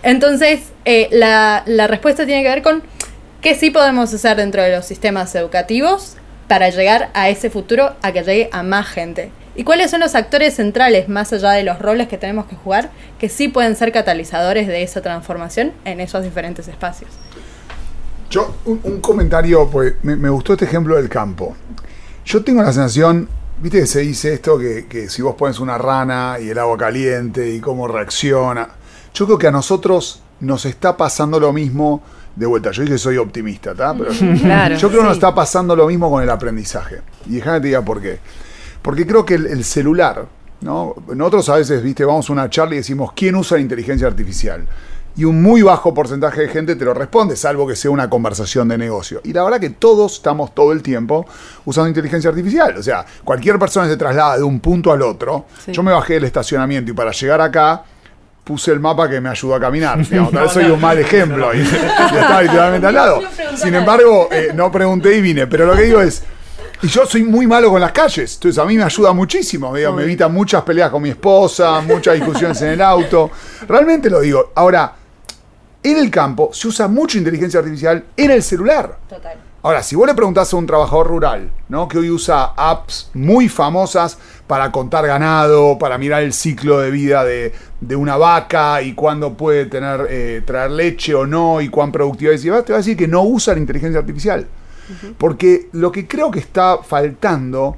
Entonces, 0.04 0.61
eh, 0.85 1.09
la, 1.11 1.64
la 1.66 1.88
respuesta 1.88 2.25
tiene 2.25 2.45
que 2.45 2.49
ver 2.49 2.62
con 2.62 2.85
qué 3.40 3.57
sí 3.57 3.73
podemos 3.73 4.14
hacer 4.14 4.37
dentro 4.37 4.62
de 4.62 4.71
los 4.71 4.87
sistemas 4.87 5.35
educativos 5.35 6.14
para 6.47 6.71
llegar 6.71 7.11
a 7.12 7.28
ese 7.28 7.50
futuro, 7.50 7.97
a 8.02 8.12
que 8.12 8.23
llegue 8.23 8.50
a 8.52 8.62
más 8.62 8.87
gente. 8.87 9.33
¿Y 9.59 9.65
cuáles 9.65 9.91
son 9.91 9.99
los 9.99 10.15
actores 10.15 10.55
centrales, 10.55 11.09
más 11.09 11.33
allá 11.33 11.50
de 11.50 11.65
los 11.65 11.81
roles 11.81 12.07
que 12.07 12.17
tenemos 12.17 12.47
que 12.47 12.55
jugar, 12.55 12.93
que 13.19 13.29
sí 13.29 13.49
pueden 13.49 13.75
ser 13.75 13.91
catalizadores 13.91 14.69
de 14.69 14.85
esa 14.85 15.03
transformación 15.03 15.73
en 15.85 15.99
esos 15.99 16.23
diferentes 16.23 16.69
espacios? 16.69 17.11
Yo, 18.31 18.55
un, 18.67 18.79
un 18.85 19.00
comentario, 19.00 19.69
pues 19.69 19.95
me, 20.05 20.15
me 20.15 20.29
gustó 20.29 20.53
este 20.53 20.65
ejemplo 20.65 20.95
del 20.95 21.09
campo. 21.09 21.57
Yo 22.25 22.45
tengo 22.45 22.62
la 22.62 22.73
sensación, 22.73 23.29
viste 23.61 23.81
que 23.81 23.87
se 23.88 23.99
dice 23.99 24.33
esto, 24.33 24.61
que, 24.61 24.87
que 24.87 25.09
si 25.09 25.23
vos 25.23 25.35
pones 25.35 25.59
una 25.59 25.77
rana 25.77 26.37
y 26.41 26.50
el 26.50 26.59
agua 26.61 26.79
caliente 26.79 27.50
y 27.50 27.59
cómo 27.59 27.88
reacciona. 27.88 28.69
Yo 29.12 29.27
creo 29.27 29.38
que 29.38 29.49
a 29.49 29.50
nosotros 29.50 30.23
nos 30.38 30.67
está 30.67 30.97
pasando 30.97 31.41
lo 31.41 31.53
mismo. 31.53 32.00
De 32.37 32.47
vuelta, 32.47 32.71
yo 32.71 32.83
dije 32.83 32.95
que 32.95 32.99
soy 32.99 33.17
optimista, 33.17 33.73
¿está? 33.73 33.93
Pero 33.93 34.12
Claro, 34.41 34.77
yo 34.77 34.88
creo 34.88 35.00
que 35.00 35.09
nos 35.09 35.17
está 35.17 35.35
pasando 35.35 35.75
lo 35.75 35.88
mismo 35.88 36.09
con 36.09 36.23
el 36.23 36.31
aprendizaje. 36.31 37.00
Y 37.27 37.37
déjame 37.37 37.57
que 37.57 37.62
te 37.62 37.67
diga 37.67 37.83
por 37.83 38.00
qué. 38.00 38.21
Porque 38.82 39.06
creo 39.06 39.25
que 39.25 39.35
el, 39.35 39.47
el 39.47 39.64
celular, 39.64 40.26
¿no? 40.61 40.94
Nosotros 41.14 41.49
a 41.49 41.56
veces, 41.56 41.82
viste, 41.82 42.04
vamos 42.04 42.28
a 42.30 42.32
una 42.32 42.50
charla 42.50 42.75
y 42.75 42.78
decimos, 42.78 43.12
¿quién 43.14 43.37
usa 43.37 43.56
la 43.56 43.62
inteligencia 43.62 44.06
artificial? 44.06 44.66
Y 45.16 45.25
un 45.25 45.42
muy 45.42 45.62
bajo 45.62 45.92
porcentaje 45.92 46.42
de 46.42 46.49
gente 46.49 46.76
te 46.76 46.85
lo 46.85 46.94
responde, 46.94 47.35
salvo 47.35 47.66
que 47.66 47.75
sea 47.75 47.90
una 47.90 48.08
conversación 48.08 48.68
de 48.68 48.78
negocio. 48.78 49.20
Y 49.25 49.32
la 49.32 49.42
verdad 49.42 49.58
que 49.58 49.70
todos 49.70 50.14
estamos 50.14 50.54
todo 50.54 50.70
el 50.70 50.80
tiempo 50.80 51.26
usando 51.64 51.88
inteligencia 51.88 52.30
artificial. 52.30 52.76
O 52.76 52.82
sea, 52.85 53.04
cualquier 53.25 53.58
persona 53.58 53.88
se 53.88 53.97
traslada 53.97 54.37
de 54.37 54.44
un 54.44 54.61
punto 54.61 54.92
al 54.92 55.02
otro. 55.02 55.47
Sí. 55.64 55.73
Yo 55.73 55.82
me 55.82 55.90
bajé 55.90 56.14
del 56.14 56.25
estacionamiento 56.25 56.92
y 56.92 56.94
para 56.94 57.11
llegar 57.11 57.40
acá 57.40 57.82
puse 58.44 58.70
el 58.70 58.78
mapa 58.78 59.08
que 59.08 59.20
me 59.20 59.28
ayudó 59.28 59.56
a 59.56 59.61
caminar. 59.61 59.99
Digamos, 60.08 60.30
tal 60.30 60.44
vez 60.44 60.52
soy 60.52 60.66
un 60.66 60.80
mal 60.80 60.97
ejemplo 60.97 61.52
y, 61.52 61.58
y 61.58 61.62
estaba 61.62 62.40
literalmente 62.42 62.87
al 62.87 62.94
lado. 62.94 63.20
Sin 63.56 63.75
embargo, 63.75 64.28
eh, 64.30 64.52
no 64.54 64.70
pregunté 64.70 65.16
y 65.16 65.20
vine. 65.20 65.49
Pero 65.49 65.66
lo 65.66 65.75
que 65.75 65.82
digo 65.82 66.00
es, 66.00 66.23
y 66.82 66.87
yo 66.88 67.06
soy 67.06 67.23
muy 67.25 67.47
malo 67.47 67.70
con 67.70 67.80
las 67.80 67.92
calles, 67.92 68.35
entonces 68.35 68.58
a 68.58 68.64
mí 68.64 68.76
me 68.76 68.85
ayuda 68.85 69.12
muchísimo. 69.12 69.75
digo, 69.75 69.92
me 69.92 70.02
evita 70.04 70.28
muchas 70.28 70.62
peleas 70.62 70.90
con 70.90 71.02
mi 71.02 71.11
esposa, 71.11 71.80
muchas 71.80 72.14
discusiones 72.14 72.61
en 72.62 72.68
el 72.70 72.82
auto. 72.82 73.30
Realmente 73.68 74.08
lo 74.11 74.20
digo. 74.20 74.52
Ahora, 74.54 74.94
en 75.82 75.97
el 75.97 76.11
campo 76.11 76.50
se 76.52 76.68
usa 76.68 76.88
mucha 76.88 77.18
inteligencia 77.18 77.61
artificial 77.61 78.04
en 78.16 78.30
el 78.30 78.42
celular. 78.42 78.99
Total. 79.08 79.38
Ahora, 79.61 79.82
si 79.82 79.97
vos 79.97 80.06
le 80.06 80.14
preguntás 80.14 80.52
a 80.52 80.56
un 80.56 80.66
trabajador 80.66 81.08
rural, 81.08 81.50
¿no? 81.68 81.88
Que 81.88 81.99
hoy 81.99 82.11
usa 82.11 82.52
apps 82.56 83.11
muy 83.12 83.49
famosas 83.49 84.16
para 84.47 84.70
contar 84.70 85.04
ganado, 85.06 85.76
para 85.78 85.99
mirar 85.99 86.23
el 86.23 86.32
ciclo 86.32 86.78
de 86.78 86.92
vida 86.92 87.25
de, 87.25 87.52
de 87.80 87.97
una 87.97 88.16
vaca 88.16 88.80
y 88.82 88.94
cuándo 88.94 89.35
puede 89.37 89.66
tener, 89.66 90.06
eh, 90.11 90.42
traer 90.47 90.70
leche 90.70 91.12
o 91.14 91.26
no 91.26 91.61
y 91.61 91.68
cuán 91.70 91.90
productiva 91.90 92.32
es, 92.32 92.44
y 92.44 92.50
va- 92.50 92.62
te 92.62 92.73
va 92.73 92.78
a 92.78 92.80
decir 92.80 92.97
que 92.97 93.08
no 93.08 93.25
usa 93.25 93.52
la 93.54 93.61
inteligencia 93.61 93.99
artificial. 93.99 94.47
Porque 95.16 95.68
lo 95.73 95.92
que 95.92 96.07
creo 96.07 96.30
que 96.30 96.38
está 96.38 96.78
faltando 96.78 97.76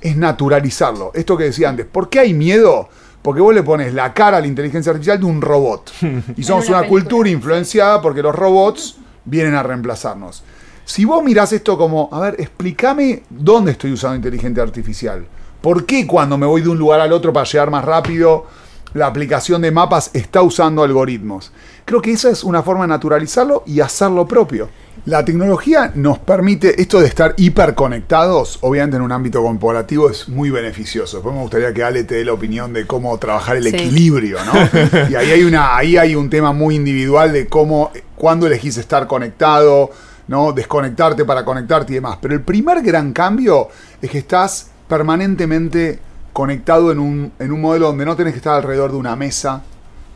es 0.00 0.16
naturalizarlo. 0.16 1.12
Esto 1.14 1.36
que 1.36 1.44
decía 1.44 1.68
antes, 1.68 1.86
¿por 1.86 2.08
qué 2.08 2.20
hay 2.20 2.34
miedo? 2.34 2.88
Porque 3.22 3.40
vos 3.40 3.54
le 3.54 3.62
pones 3.62 3.92
la 3.92 4.14
cara 4.14 4.36
a 4.36 4.40
la 4.40 4.46
inteligencia 4.46 4.90
artificial 4.90 5.18
de 5.18 5.26
un 5.26 5.40
robot. 5.40 5.92
Y 6.36 6.42
somos 6.42 6.68
una 6.68 6.78
una, 6.78 6.88
cultura 6.88 7.28
influenciada 7.28 8.00
porque 8.00 8.22
los 8.22 8.34
robots 8.34 8.96
vienen 9.24 9.54
a 9.54 9.62
reemplazarnos. 9.62 10.44
Si 10.84 11.04
vos 11.04 11.24
mirás 11.24 11.52
esto 11.52 11.76
como, 11.76 12.08
a 12.12 12.20
ver, 12.20 12.36
explícame 12.38 13.24
dónde 13.28 13.72
estoy 13.72 13.92
usando 13.92 14.16
inteligencia 14.16 14.62
artificial. 14.62 15.26
¿Por 15.60 15.84
qué 15.84 16.06
cuando 16.06 16.38
me 16.38 16.46
voy 16.46 16.62
de 16.62 16.68
un 16.68 16.78
lugar 16.78 17.00
al 17.00 17.12
otro 17.12 17.32
para 17.32 17.44
llegar 17.44 17.70
más 17.70 17.84
rápido, 17.84 18.46
la 18.96 19.06
aplicación 19.06 19.62
de 19.62 19.70
mapas 19.70 20.10
está 20.14 20.42
usando 20.42 20.82
algoritmos? 20.82 21.52
Creo 21.84 22.02
que 22.02 22.12
esa 22.12 22.30
es 22.30 22.42
una 22.42 22.62
forma 22.62 22.82
de 22.84 22.88
naturalizarlo 22.88 23.62
y 23.66 23.80
hacerlo 23.80 24.26
propio. 24.26 24.68
La 25.04 25.24
tecnología 25.24 25.92
nos 25.94 26.18
permite 26.18 26.80
esto 26.80 26.98
de 27.00 27.06
estar 27.06 27.34
hiperconectados, 27.36 28.58
obviamente 28.62 28.96
en 28.96 29.02
un 29.02 29.12
ámbito 29.12 29.40
corporativo 29.42 30.10
es 30.10 30.28
muy 30.28 30.50
beneficioso. 30.50 31.18
Después 31.18 31.34
me 31.34 31.42
gustaría 31.42 31.72
que 31.72 31.84
Ale 31.84 32.02
te 32.04 32.16
dé 32.16 32.24
la 32.24 32.32
opinión 32.32 32.72
de 32.72 32.86
cómo 32.86 33.16
trabajar 33.18 33.56
el 33.56 33.64
Sí. 33.64 33.68
equilibrio, 33.76 34.38
¿no? 34.44 34.52
Y 35.10 35.14
ahí 35.14 35.30
hay 35.30 35.44
una, 35.44 35.76
ahí 35.76 35.96
hay 35.96 36.16
un 36.16 36.28
tema 36.28 36.52
muy 36.52 36.74
individual 36.74 37.32
de 37.32 37.46
cómo, 37.46 37.92
cuándo 38.16 38.46
elegís 38.48 38.78
estar 38.78 39.06
conectado, 39.06 39.90
¿no? 40.26 40.52
Desconectarte 40.52 41.24
para 41.24 41.44
conectarte 41.44 41.92
y 41.92 41.96
demás. 41.96 42.18
Pero 42.20 42.34
el 42.34 42.40
primer 42.40 42.82
gran 42.82 43.12
cambio 43.12 43.68
es 44.02 44.10
que 44.10 44.18
estás 44.18 44.70
permanentemente 44.88 45.98
conectado 46.36 46.92
en 46.92 46.98
un, 46.98 47.32
en 47.38 47.50
un 47.50 47.62
modelo 47.62 47.86
donde 47.86 48.04
no 48.04 48.14
tenés 48.14 48.34
que 48.34 48.40
estar 48.40 48.56
alrededor 48.56 48.90
de 48.90 48.98
una 48.98 49.16
mesa 49.16 49.62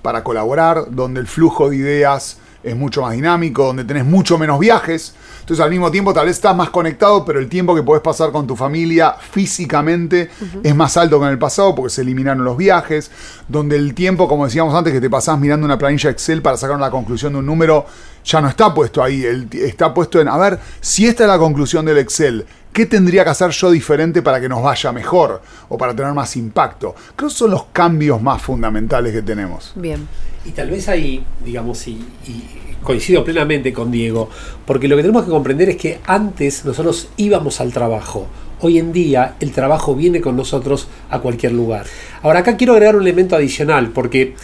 para 0.03 0.23
colaborar, 0.23 0.91
donde 0.91 1.19
el 1.19 1.27
flujo 1.27 1.71
de 1.71 1.77
ideas 1.77 2.37
es 2.63 2.77
mucho 2.77 3.01
más 3.01 3.15
dinámico, 3.15 3.65
donde 3.65 3.85
tenés 3.85 4.05
mucho 4.05 4.37
menos 4.37 4.61
viajes. 4.61 5.15
Entonces 5.41 5.65
al 5.65 5.71
mismo 5.71 5.91
tiempo 5.91 6.13
tal 6.13 6.27
vez 6.27 6.37
estás 6.37 6.55
más 6.55 6.69
conectado, 6.69 7.25
pero 7.25 7.39
el 7.39 7.49
tiempo 7.49 7.75
que 7.75 7.83
podés 7.83 8.03
pasar 8.03 8.33
con 8.33 8.47
tu 8.47 8.55
familia 8.55 9.15
físicamente 9.19 10.29
es 10.63 10.77
más 10.77 10.99
alto 10.99 11.19
que 11.19 11.25
en 11.25 11.33
el 11.33 11.39
pasado 11.39 11.75
porque 11.75 11.89
se 11.89 12.03
eliminaron 12.03 12.45
los 12.45 12.59
viajes, 12.59 13.11
donde 13.49 13.77
el 13.77 13.95
tiempo, 13.95 14.29
como 14.29 14.45
decíamos 14.45 14.75
antes, 14.75 14.93
que 14.93 15.01
te 15.01 15.09
pasás 15.09 15.39
mirando 15.39 15.65
una 15.65 15.79
planilla 15.79 16.11
Excel 16.11 16.43
para 16.43 16.59
sacar 16.59 16.77
una 16.77 16.91
conclusión 16.91 17.33
de 17.33 17.39
un 17.39 17.47
número, 17.47 17.87
ya 18.27 18.43
no 18.43 18.49
está 18.49 18.75
puesto 18.75 19.03
ahí, 19.03 19.25
está 19.55 19.95
puesto 19.95 20.21
en, 20.21 20.29
a 20.29 20.37
ver, 20.37 20.61
si 20.83 21.07
esta 21.07 21.25
es 21.25 21.29
la 21.29 21.39
conclusión 21.39 21.87
del 21.87 21.97
Excel, 21.97 22.45
¿qué 22.73 22.87
tendría 22.87 23.25
que 23.25 23.31
hacer 23.31 23.51
yo 23.51 23.71
diferente 23.71 24.23
para 24.23 24.41
que 24.41 24.49
nos 24.49 24.63
vaya 24.63 24.93
mejor 24.93 25.43
o 25.69 25.79
para 25.79 25.95
tener 25.95 26.13
más 26.13 26.37
impacto? 26.37 26.95
Creo 27.17 27.29
que 27.29 27.35
son 27.35 27.51
los 27.51 27.65
cambios 27.73 28.21
más 28.23 28.41
fundamentales 28.43 29.13
que 29.13 29.23
tenemos. 29.23 29.73
Bien. 29.75 30.07
Y 30.45 30.51
tal 30.51 30.71
vez 30.71 30.89
ahí, 30.89 31.23
digamos, 31.45 31.87
y, 31.87 31.93
y 32.27 32.61
coincido 32.83 33.25
plenamente 33.25 33.73
con 33.73 33.91
Diego, 33.91 34.31
porque 34.65 34.89
lo 34.89 34.97
que 34.97 35.03
tenemos 35.03 35.25
que 35.25 35.31
comprender 35.31 35.69
es 35.71 35.77
que 35.77 36.01
antes 36.07 36.65
nosotros 36.65 37.09
íbamos 37.17 37.61
al 37.61 37.73
trabajo. 37.73 38.27
Hoy 38.63 38.79
en 38.79 38.93
día 38.93 39.37
el 39.41 39.53
trabajo 39.53 39.95
viene 39.95 40.21
con 40.21 40.37
nosotros 40.37 40.89
a 41.09 41.19
cualquier 41.21 41.53
lugar. 41.53 41.87
Ahora 42.23 42.41
acá 42.41 42.57
quiero 42.57 42.75
agregar 42.75 42.97
un 42.97 43.03
elemento 43.03 43.37
adicional, 43.37 43.91
porque 43.91 44.35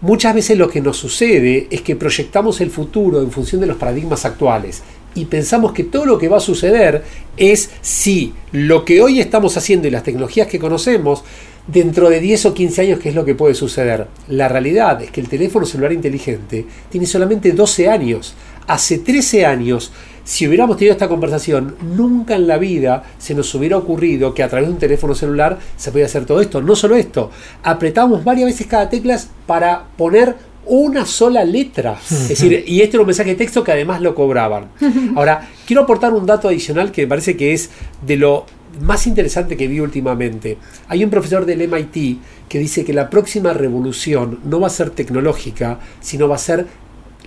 muchas 0.00 0.34
veces 0.34 0.58
lo 0.58 0.68
que 0.68 0.80
nos 0.80 0.96
sucede 0.96 1.68
es 1.70 1.82
que 1.82 1.96
proyectamos 1.96 2.60
el 2.60 2.70
futuro 2.70 3.20
en 3.20 3.30
función 3.30 3.60
de 3.60 3.66
los 3.66 3.76
paradigmas 3.76 4.24
actuales 4.24 4.82
y 5.16 5.24
pensamos 5.24 5.72
que 5.72 5.84
todo 5.84 6.06
lo 6.06 6.18
que 6.18 6.28
va 6.28 6.36
a 6.36 6.40
suceder 6.40 7.02
es 7.36 7.70
si 7.80 8.34
lo 8.52 8.84
que 8.84 9.02
hoy 9.02 9.18
estamos 9.18 9.56
haciendo 9.56 9.88
y 9.88 9.90
las 9.90 10.04
tecnologías 10.04 10.46
que 10.46 10.58
conocemos 10.58 11.24
dentro 11.66 12.08
de 12.08 12.20
10 12.20 12.46
o 12.46 12.54
15 12.54 12.82
años 12.82 13.00
qué 13.00 13.08
es 13.08 13.14
lo 13.14 13.24
que 13.24 13.34
puede 13.34 13.54
suceder. 13.54 14.06
La 14.28 14.48
realidad 14.48 15.02
es 15.02 15.10
que 15.10 15.20
el 15.20 15.28
teléfono 15.28 15.66
celular 15.66 15.92
inteligente 15.92 16.64
tiene 16.90 17.06
solamente 17.06 17.52
12 17.52 17.88
años. 17.88 18.34
Hace 18.66 18.98
13 18.98 19.46
años, 19.46 19.92
si 20.24 20.46
hubiéramos 20.46 20.76
tenido 20.76 20.92
esta 20.92 21.08
conversación, 21.08 21.76
nunca 21.96 22.34
en 22.34 22.46
la 22.46 22.58
vida 22.58 23.04
se 23.18 23.34
nos 23.34 23.54
hubiera 23.54 23.78
ocurrido 23.78 24.34
que 24.34 24.42
a 24.42 24.48
través 24.48 24.68
de 24.68 24.74
un 24.74 24.78
teléfono 24.78 25.14
celular 25.14 25.58
se 25.76 25.90
podía 25.92 26.06
hacer 26.06 26.26
todo 26.26 26.40
esto. 26.40 26.60
No 26.60 26.76
solo 26.76 26.96
esto, 26.96 27.30
apretamos 27.62 28.24
varias 28.24 28.46
veces 28.46 28.66
cada 28.66 28.88
tecla 28.88 29.18
para 29.46 29.86
poner 29.96 30.34
una 30.66 31.06
sola 31.06 31.44
letra. 31.44 31.98
Es 32.10 32.28
decir, 32.28 32.64
y 32.66 32.80
este 32.80 32.96
era 32.96 33.02
un 33.02 33.06
mensaje 33.06 33.30
de 33.30 33.36
texto 33.36 33.64
que 33.64 33.72
además 33.72 34.00
lo 34.00 34.14
cobraban. 34.14 34.68
Ahora, 35.14 35.48
quiero 35.66 35.82
aportar 35.82 36.12
un 36.12 36.26
dato 36.26 36.48
adicional 36.48 36.92
que 36.92 37.02
me 37.02 37.08
parece 37.08 37.36
que 37.36 37.52
es 37.52 37.70
de 38.04 38.16
lo 38.16 38.46
más 38.80 39.06
interesante 39.06 39.56
que 39.56 39.68
vi 39.68 39.80
últimamente. 39.80 40.58
Hay 40.88 41.02
un 41.02 41.10
profesor 41.10 41.46
del 41.46 41.66
MIT 41.68 42.18
que 42.48 42.58
dice 42.58 42.84
que 42.84 42.92
la 42.92 43.10
próxima 43.10 43.52
revolución 43.52 44.40
no 44.44 44.60
va 44.60 44.66
a 44.66 44.70
ser 44.70 44.90
tecnológica, 44.90 45.78
sino 46.00 46.28
va 46.28 46.36
a 46.36 46.38
ser 46.38 46.66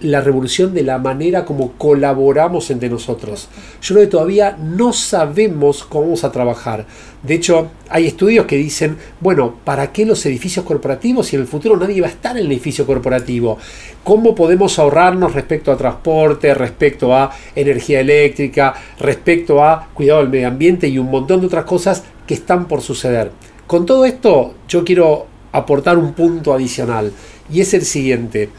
la 0.02 0.22
revolución 0.22 0.74
de 0.74 0.84
la 0.84 0.98
manera 0.98 1.46
como 1.46 1.74
colaboramos 1.74 2.70
entre 2.72 2.90
nosotros. 2.90 3.50
Yo 3.82 3.96
creo 3.96 4.08
que 4.08 4.12
todavía 4.12 4.58
no 4.62 4.94
sabemos 4.94 5.84
cómo 5.84 6.06
vamos 6.06 6.24
a 6.24 6.32
trabajar. 6.32 6.86
De 7.22 7.34
hecho, 7.34 7.70
hay 7.90 8.08
estudios 8.08 8.46
que 8.46 8.56
dicen, 8.56 8.98
bueno, 9.20 9.56
¿para 9.64 9.92
qué 9.92 10.06
los 10.06 10.26
edificios 10.26 10.66
corporativos 10.66 11.28
si 11.28 11.36
en 11.36 11.42
el 11.42 11.48
futuro 11.48 11.76
nadie 11.76 12.02
va 12.02 12.08
a 12.08 12.12
estar 12.12 12.38
en 12.38 12.46
el 12.46 12.52
edificio 12.52 12.86
corporativo? 12.86 13.58
¿Cómo 14.04 14.34
podemos 14.34 14.80
ahorrarnos 14.80 15.34
respecto 15.34 15.72
a 15.72 15.78
transporte, 15.78 16.54
respecto 16.54 17.14
a 17.14 17.32
energía 17.56 18.00
eléctrica, 18.00 18.74
respecto 19.00 19.64
a 19.64 19.90
cuidado 19.94 20.22
del 20.22 20.30
medio 20.30 20.48
ambiente 20.48 20.88
y 20.88 20.98
un 20.98 21.12
montón 21.12 21.42
de 21.42 21.48
otras 21.48 21.66
cosas 21.66 22.04
que 22.26 22.36
están 22.36 22.68
por 22.68 22.82
suceder? 22.82 23.32
Con 23.68 23.86
todo 23.86 24.06
esto, 24.06 24.56
yo 24.68 24.84
quiero 24.84 25.28
aportar 25.52 25.98
un 25.98 26.14
punto 26.14 26.54
adicional 26.54 27.12
y 27.52 27.62
es 27.62 27.74
el 27.74 27.84
siguiente. 27.84 28.50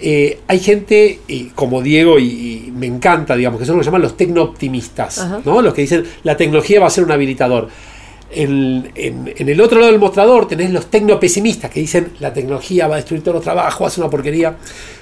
Eh, 0.00 0.40
hay 0.46 0.60
gente 0.60 1.18
como 1.54 1.82
Diego 1.82 2.18
y, 2.18 2.72
me 2.74 2.86
encanta, 2.86 3.34
digamos, 3.34 3.58
que 3.58 3.66
son 3.66 3.76
lo 3.76 3.80
que 3.80 3.86
llaman 3.86 4.02
los 4.02 4.16
tecno-optimistas, 4.16 5.42
¿no? 5.44 5.60
Los 5.60 5.74
que 5.74 5.82
dicen 5.82 6.04
la 6.22 6.36
tecnología 6.36 6.80
va 6.80 6.86
a 6.86 6.90
ser 6.90 7.04
un 7.04 7.10
habilitador. 7.10 7.68
En, 8.30 8.92
en, 8.94 9.48
el 9.48 9.60
otro 9.60 9.80
lado 9.80 9.90
del 9.90 10.00
mostrador 10.00 10.46
tenés 10.46 10.70
los 10.70 10.86
tecno-pesimistas 10.90 11.70
que 11.70 11.80
dicen 11.80 12.12
la 12.20 12.32
tecnología 12.32 12.86
va 12.86 12.94
a 12.94 12.98
destruir 12.98 13.22
todos 13.22 13.36
los 13.36 13.44
trabajos, 13.44 13.92
ser 13.92 14.04
una 14.04 14.10
porquería. 14.10 14.56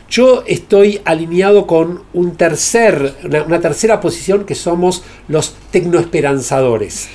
Yo 0.09 0.45
estoy 0.47 1.01
alineado 1.05 1.67
con 1.67 2.03
un 2.13 2.37
tercer, 2.37 3.15
una, 3.25 3.61
tercera 3.61 4.01
posición 4.01 4.45
que 4.45 4.55
somos 4.55 5.03
los 5.27 5.55
tecnoesperanzadores. 5.73 7.09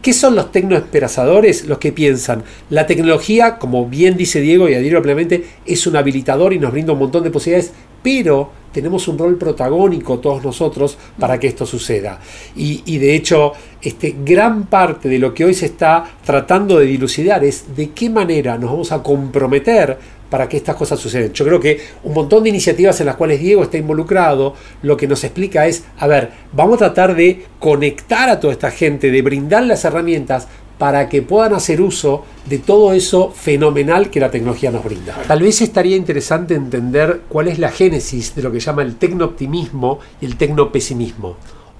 ¿Qué 0.00 0.12
son 0.14 0.34
los 0.34 0.50
tecnoesperanzadores? 0.50 1.66
Los 1.66 1.78
que 1.78 1.92
piensan, 1.92 2.42
la 2.70 2.86
tecnología, 2.86 3.58
como 3.58 3.86
bien 3.86 4.16
dice 4.16 4.40
Diego 4.40 4.68
y 4.68 4.74
adhiero 4.74 5.02
plenamente, 5.02 5.44
es 5.66 5.86
un 5.86 5.96
habilitador 5.96 6.54
y 6.54 6.58
nos 6.58 6.72
brinda 6.72 6.94
un 6.94 7.00
montón 7.00 7.22
de 7.22 7.30
posibilidades, 7.30 7.72
pero 8.02 8.50
tenemos 8.72 9.08
un 9.08 9.18
rol 9.18 9.36
protagónico 9.36 10.18
todos 10.18 10.42
nosotros 10.44 10.98
para 11.18 11.38
que 11.38 11.48
esto 11.48 11.66
suceda. 11.66 12.20
Y, 12.56 12.98
de 12.98 13.14
hecho, 13.14 13.52
este, 13.80 14.16
gran 14.24 14.66
parte 14.66 15.08
de 15.08 15.18
lo 15.18 15.32
que 15.34 15.44
hoy 15.44 15.54
se 15.54 15.66
está 15.66 16.04
tratando 16.24 16.78
de 16.78 16.86
dilucidar 16.86 17.44
es 17.44 17.76
de 17.76 17.90
qué 17.90 18.10
manera 18.10 18.58
nos 18.58 18.70
vamos 18.70 18.92
a 18.92 19.02
comprometer 19.02 19.98
para 20.30 20.48
que 20.48 20.58
estas 20.58 20.76
cosas 20.76 21.00
sucedan. 21.00 21.32
Yo 21.32 21.44
creo 21.44 21.60
que 21.60 21.80
un 22.04 22.12
montón 22.12 22.42
de 22.42 22.50
iniciativas 22.50 23.00
en 23.00 23.06
las 23.06 23.16
cuales 23.16 23.40
Diego 23.40 23.62
está 23.62 23.78
involucrado, 23.78 24.54
lo 24.82 24.96
que 24.96 25.06
nos 25.06 25.24
explica 25.24 25.66
es, 25.66 25.84
a 25.98 26.06
ver, 26.06 26.30
vamos 26.52 26.76
a 26.76 26.92
tratar 26.92 27.14
de 27.14 27.44
conectar 27.58 28.28
a 28.28 28.38
toda 28.38 28.52
esta 28.52 28.70
gente, 28.70 29.10
de 29.10 29.22
brindar 29.22 29.64
las 29.64 29.84
herramientas 29.84 30.48
para 30.78 31.08
que 31.08 31.22
puedan 31.22 31.54
hacer 31.54 31.80
uso 31.80 32.24
de 32.46 32.58
todo 32.58 32.92
eso 32.92 33.30
fenomenal 33.30 34.10
que 34.10 34.20
la 34.20 34.30
tecnología 34.30 34.70
nos 34.70 34.84
brinda. 34.84 35.20
Tal 35.26 35.42
vez 35.42 35.60
estaría 35.60 35.96
interesante 35.96 36.54
entender 36.54 37.22
cuál 37.28 37.48
es 37.48 37.58
la 37.58 37.70
génesis 37.70 38.34
de 38.34 38.42
lo 38.42 38.52
que 38.52 38.60
llama 38.60 38.82
el 38.82 38.96
tecnooptimismo 38.96 39.98
y 40.20 40.26
el 40.26 40.36
tecnopesimismo. 40.36 41.36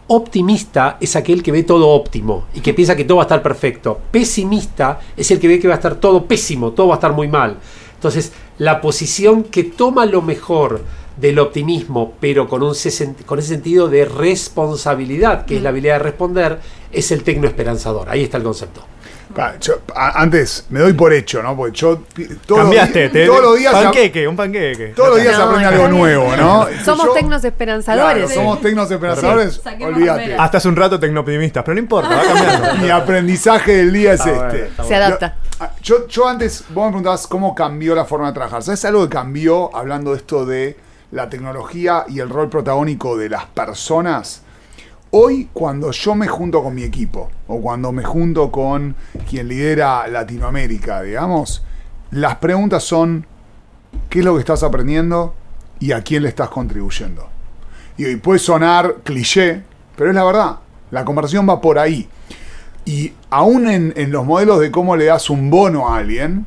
Optimista 0.09 0.97
es 1.01 1.17
aquel 1.17 1.43
que 1.43 1.53
ve 1.53 1.63
todo 1.63 1.89
óptimo 1.89 2.47
y 2.55 2.61
que 2.61 2.75
piensa 2.75 2.97
que 2.97 3.05
todo 3.05 3.19
va 3.19 3.25
a 3.25 3.27
estar 3.27 3.43
perfecto. 3.43 4.01
Pesimista 4.11 5.01
es 5.17 5.31
el 5.31 5.39
que 5.39 5.49
ve 5.49 5.61
que 5.61 5.69
va 5.69 5.75
a 5.75 5.77
estar 5.77 5.97
todo 5.97 6.25
pésimo, 6.27 6.73
todo 6.73 6.89
va 6.89 6.95
a 6.95 6.97
estar 6.97 7.13
muy 7.13 7.29
mal. 7.29 7.59
Entonces, 7.95 8.33
la 8.59 8.81
posición 8.81 9.45
que 9.45 9.65
toma 9.65 10.07
lo 10.07 10.23
mejor 10.23 10.83
del 11.21 11.39
optimismo, 11.39 12.15
pero 12.21 12.49
con, 12.49 12.63
un, 12.63 12.75
con 13.27 13.39
ese 13.39 13.49
sentido 13.49 13.89
de 13.89 14.05
responsabilidad, 14.05 15.45
que 15.45 15.57
es 15.57 15.63
la 15.63 15.71
habilidad 15.71 15.95
de 15.95 15.99
responder, 15.99 16.61
es 16.93 17.11
el 17.11 17.23
tecno 17.25 17.49
esperanzador. 17.49 18.09
Ahí 18.09 18.23
está 18.23 18.37
el 18.37 18.45
concepto. 18.45 18.85
antes 19.95 20.67
me 20.71 20.79
doy 20.79 20.93
por 20.93 21.13
hecho, 21.13 21.43
¿no? 21.43 21.57
Porque 21.57 21.77
yo 21.77 22.03
cambiaste, 22.47 23.09
todos 23.27 23.43
los 23.43 23.59
días 23.59 23.73
panqueque, 23.73 24.29
un 24.29 24.37
panqueque. 24.37 24.93
Todos 24.95 25.11
los 25.11 25.21
días 25.21 25.35
se 25.35 25.43
aprende 25.43 25.67
algo 25.67 25.89
nuevo, 25.89 26.37
¿no? 26.37 26.67
Somos 26.85 27.13
tecnos 27.15 27.45
esperanzadores. 27.45 28.33
somos 28.33 28.61
tecnos 28.61 28.91
esperanzadores. 28.91 29.61
olvídate. 29.81 30.37
Hasta 30.37 30.59
hace 30.59 30.69
un 30.69 30.77
rato 30.77 31.01
tecnooptimistas, 31.01 31.65
pero 31.65 31.75
no 31.75 31.81
importa, 31.81 32.15
va 32.15 32.23
cambiando. 32.23 32.75
Mi 32.83 32.91
aprendizaje 32.91 33.79
del 33.79 33.93
día 33.93 34.13
es 34.13 34.25
este. 34.25 34.71
se 34.87 34.95
adapta. 34.95 35.37
Yo, 35.83 36.07
yo, 36.07 36.29
antes, 36.29 36.65
vos 36.69 36.85
me 36.85 36.91
preguntabas 36.91 37.27
cómo 37.27 37.53
cambió 37.53 37.97
la 37.97 38.05
forma 38.05 38.29
de 38.29 38.35
trabajar. 38.35 38.63
¿Sabes 38.63 38.85
algo 38.85 39.03
que 39.09 39.17
cambió 39.17 39.75
hablando 39.77 40.13
de 40.13 40.19
esto 40.19 40.47
de 40.47 40.88
la 41.11 41.29
tecnología 41.29 42.05
y 42.09 42.21
el 42.21 42.29
rol 42.29 42.49
protagónico 42.49 43.17
de 43.17 43.29
las 43.29 43.47
personas? 43.47 44.43
Hoy, 45.11 45.49
cuando 45.53 45.91
yo 45.91 46.15
me 46.15 46.29
junto 46.29 46.63
con 46.63 46.75
mi 46.75 46.83
equipo, 46.83 47.31
o 47.47 47.61
cuando 47.61 47.93
me 47.93 48.05
junto 48.05 48.51
con 48.51 48.95
quien 49.29 49.49
lidera 49.49 50.07
Latinoamérica, 50.07 51.03
digamos, 51.03 51.65
las 52.11 52.37
preguntas 52.37 52.85
son, 52.85 53.27
¿qué 54.11 54.19
es 54.19 54.25
lo 54.25 54.35
que 54.35 54.41
estás 54.41 54.63
aprendiendo 54.63 55.35
y 55.81 55.93
a 55.93 56.03
quién 56.03 56.23
le 56.25 56.29
estás 56.29 56.51
contribuyendo? 56.51 57.27
Y 57.97 58.05
hoy 58.05 58.17
puede 58.17 58.39
sonar 58.39 58.97
cliché, 59.03 59.63
pero 59.97 60.11
es 60.11 60.15
la 60.15 60.25
verdad. 60.25 60.57
La 60.91 61.05
conversación 61.05 61.49
va 61.49 61.61
por 61.61 61.79
ahí. 61.79 62.09
Y 62.85 63.13
aún 63.29 63.69
en, 63.69 64.13
los 64.13 64.25
modelos 64.25 64.61
de 64.61 64.71
cómo 64.71 64.97
le 64.97 65.07
das 65.07 65.29
un 65.29 65.51
bono 65.51 65.89
a 65.89 65.99
alguien, 65.99 66.47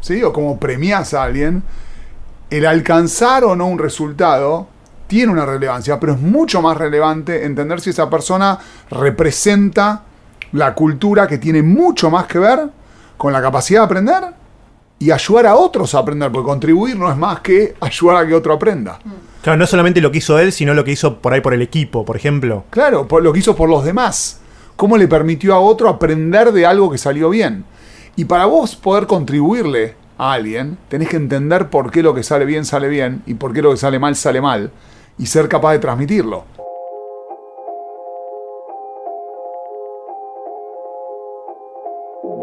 ¿sí? 0.00 0.22
o 0.22 0.32
cómo 0.32 0.58
premias 0.58 1.12
a 1.12 1.24
alguien, 1.24 1.62
el 2.52 2.66
alcanzar 2.66 3.44
o 3.44 3.56
no 3.56 3.66
un 3.66 3.78
resultado 3.78 4.68
tiene 5.06 5.32
una 5.32 5.44
relevancia, 5.44 5.98
pero 5.98 6.12
es 6.12 6.20
mucho 6.20 6.62
más 6.62 6.76
relevante 6.76 7.44
entender 7.44 7.80
si 7.80 7.90
esa 7.90 8.08
persona 8.08 8.58
representa 8.90 10.02
la 10.52 10.74
cultura 10.74 11.26
que 11.26 11.38
tiene 11.38 11.62
mucho 11.62 12.10
más 12.10 12.26
que 12.26 12.38
ver 12.38 12.68
con 13.16 13.32
la 13.32 13.42
capacidad 13.42 13.80
de 13.80 13.84
aprender 13.86 14.24
y 14.98 15.10
ayudar 15.10 15.46
a 15.46 15.56
otros 15.56 15.94
a 15.94 15.98
aprender, 15.98 16.30
porque 16.30 16.46
contribuir 16.46 16.96
no 16.96 17.10
es 17.10 17.16
más 17.16 17.40
que 17.40 17.74
ayudar 17.80 18.24
a 18.24 18.26
que 18.26 18.34
otro 18.34 18.52
aprenda. 18.52 18.98
Claro, 19.42 19.58
no 19.58 19.66
solamente 19.66 20.00
lo 20.00 20.12
que 20.12 20.18
hizo 20.18 20.38
él, 20.38 20.52
sino 20.52 20.74
lo 20.74 20.84
que 20.84 20.92
hizo 20.92 21.18
por 21.18 21.32
ahí 21.32 21.40
por 21.40 21.54
el 21.54 21.62
equipo, 21.62 22.04
por 22.04 22.16
ejemplo. 22.16 22.64
Claro, 22.70 23.08
por 23.08 23.22
lo 23.22 23.32
que 23.32 23.40
hizo 23.40 23.56
por 23.56 23.68
los 23.68 23.84
demás 23.84 24.38
cómo 24.76 24.96
le 24.96 25.06
permitió 25.08 25.54
a 25.54 25.60
otro 25.60 25.88
aprender 25.88 26.52
de 26.52 26.66
algo 26.66 26.90
que 26.90 26.98
salió 26.98 27.30
bien. 27.30 27.64
Y 28.16 28.24
para 28.24 28.46
vos 28.46 28.74
poder 28.74 29.06
contribuirle 29.06 29.94
a 30.22 30.34
alguien, 30.34 30.78
tenés 30.88 31.08
que 31.08 31.16
entender 31.16 31.68
por 31.68 31.90
qué 31.90 32.00
lo 32.00 32.14
que 32.14 32.22
sale 32.22 32.44
bien 32.44 32.64
sale 32.64 32.88
bien 32.88 33.22
y 33.26 33.34
por 33.34 33.52
qué 33.52 33.60
lo 33.60 33.72
que 33.72 33.76
sale 33.76 33.98
mal 33.98 34.14
sale 34.14 34.40
mal 34.40 34.70
y 35.18 35.26
ser 35.26 35.48
capaz 35.48 35.72
de 35.72 35.78
transmitirlo. 35.80 36.44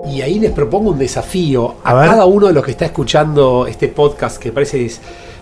Y 0.06 0.22
ahí 0.22 0.40
les 0.40 0.52
propongo 0.52 0.92
un 0.92 1.00
desafío 1.00 1.76
a, 1.84 1.94
cada 1.94 2.26
uno 2.26 2.48
de 2.48 2.54
los 2.54 2.66
que 2.66 2.72
está 2.72 2.86
escuchando 2.86 3.66
este 3.66 3.88
podcast 3.88 4.42
que 4.42 4.52
parece 4.52 4.92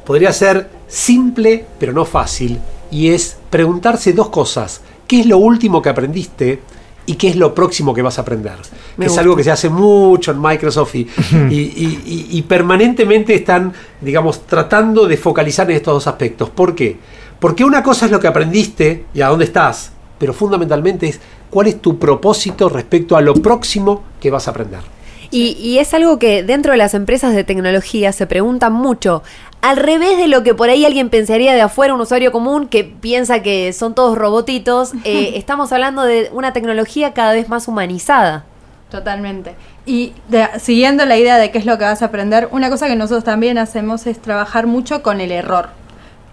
podría 0.06 0.32
ser 0.32 0.70
simple 0.88 1.66
pero 1.80 1.92
no 1.92 2.06
fácil 2.06 2.60
y 2.92 3.10
es 3.10 3.38
preguntarse 3.50 4.14
dos 4.14 4.30
cosas. 4.30 4.82
¿Qué 5.08 5.22
es 5.22 5.26
lo 5.26 5.40
último 5.40 5.82
que 5.82 5.90
aprendiste? 5.90 6.60
Y 7.08 7.16
qué 7.16 7.30
es 7.30 7.38
lo 7.38 7.56
próximo 7.56 7.94
que 7.94 8.04
vas 8.04 8.20
a 8.20 8.22
aprender. 8.22 8.58
es 9.00 9.18
algo 9.18 9.36
que 9.36 9.44
se 9.44 9.50
hace 9.50 9.70
mucho 9.70 10.32
en 10.32 10.42
Microsoft 10.42 10.94
y, 10.96 12.42
permanentemente 12.48 13.34
están, 13.34 13.74
digamos, 14.02 14.46
tratando 14.46 15.08
de 15.08 15.18
focalizar 15.18 15.72
en 15.72 15.78
estos 15.78 15.94
dos 15.94 16.08
aspectos. 16.08 16.50
¿Por 16.50 16.76
qué? 16.76 16.98
Porque 17.40 17.64
una 17.64 17.82
cosa 17.82 18.06
es 18.06 18.12
lo 18.12 18.20
que 18.20 18.28
aprendiste 18.28 19.06
y 19.14 19.22
a 19.22 19.30
dónde 19.30 19.46
estás, 19.46 19.92
pero 20.20 20.34
fundamentalmente 20.34 21.08
es 21.08 21.20
cuál 21.50 21.68
es 21.68 21.82
tu 21.82 21.98
propósito 21.98 22.68
respecto 22.68 23.16
a 23.16 23.22
lo 23.22 23.34
próximo 23.36 24.04
que 24.20 24.30
vas 24.30 24.48
a 24.48 24.52
aprender. 24.52 24.82
Y, 25.30 25.78
es 25.80 25.94
algo 25.94 26.20
que 26.20 26.44
dentro 26.44 26.72
de 26.72 26.78
las 26.78 26.94
empresas 26.94 27.36
de 27.36 27.44
tecnología 27.44 28.12
se 28.12 28.28
preguntan 28.28 28.74
mucho. 28.74 29.24
Al 29.62 29.78
revés 29.78 30.18
de 30.18 30.28
lo 30.28 30.44
que 30.44 30.54
por 30.54 30.70
ahí 30.70 30.86
alguien 30.86 31.10
pensaría 31.10 31.54
de 31.54 31.62
afuera, 31.62 31.94
un 31.94 32.02
usuario 32.02 32.32
común 32.32 32.68
que 32.68 32.84
piensa 32.84 33.42
que 33.42 33.74
son 33.74 33.96
todos 33.96 34.18
robotitos, 34.18 34.94
eh, 35.04 35.32
estamos 35.36 35.72
hablando 35.72 36.04
de 36.04 36.30
una 36.32 36.54
tecnología 36.54 37.14
cada 37.14 37.34
vez 37.34 37.50
más 37.50 37.68
humanizada. 37.68 38.46
Totalmente. 38.90 39.56
Y 39.86 40.14
siguiendo 40.60 41.06
la 41.06 41.18
idea 41.18 41.38
de 41.38 41.52
qué 41.52 41.58
es 41.58 41.66
lo 41.66 41.78
que 41.78 41.84
vas 41.84 42.02
a 42.02 42.06
aprender, 42.06 42.48
una 42.52 42.70
cosa 42.70 42.88
que 42.88 42.96
nosotros 42.96 43.24
también 43.24 43.58
hacemos 43.58 44.08
es 44.08 44.22
trabajar 44.22 44.66
mucho 44.68 45.04
con 45.04 45.20
el 45.20 45.32
error. 45.32 45.70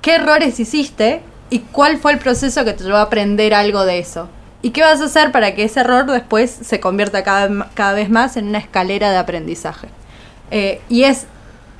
¿Qué 0.00 0.16
errores 0.16 0.60
hiciste 0.60 1.22
y 1.50 1.60
cuál 1.60 1.98
fue 1.98 2.12
el 2.12 2.18
proceso 2.18 2.64
que 2.64 2.72
te 2.72 2.84
llevó 2.84 2.98
a 2.98 3.02
aprender 3.02 3.54
algo 3.54 3.84
de 3.84 3.98
eso? 3.98 4.28
¿Y 4.62 4.70
qué 4.70 4.82
vas 4.82 5.00
a 5.00 5.04
hacer 5.04 5.32
para 5.32 5.54
que 5.54 5.64
ese 5.64 5.80
error 5.80 6.06
después 6.06 6.50
se 6.50 6.80
convierta 6.80 7.24
cada, 7.24 7.68
cada 7.74 7.92
vez 7.94 8.08
más 8.08 8.36
en 8.36 8.48
una 8.48 8.58
escalera 8.58 9.10
de 9.10 9.18
aprendizaje? 9.18 9.88
Eh, 10.50 10.80
y 10.88 11.04
es, 11.04 11.26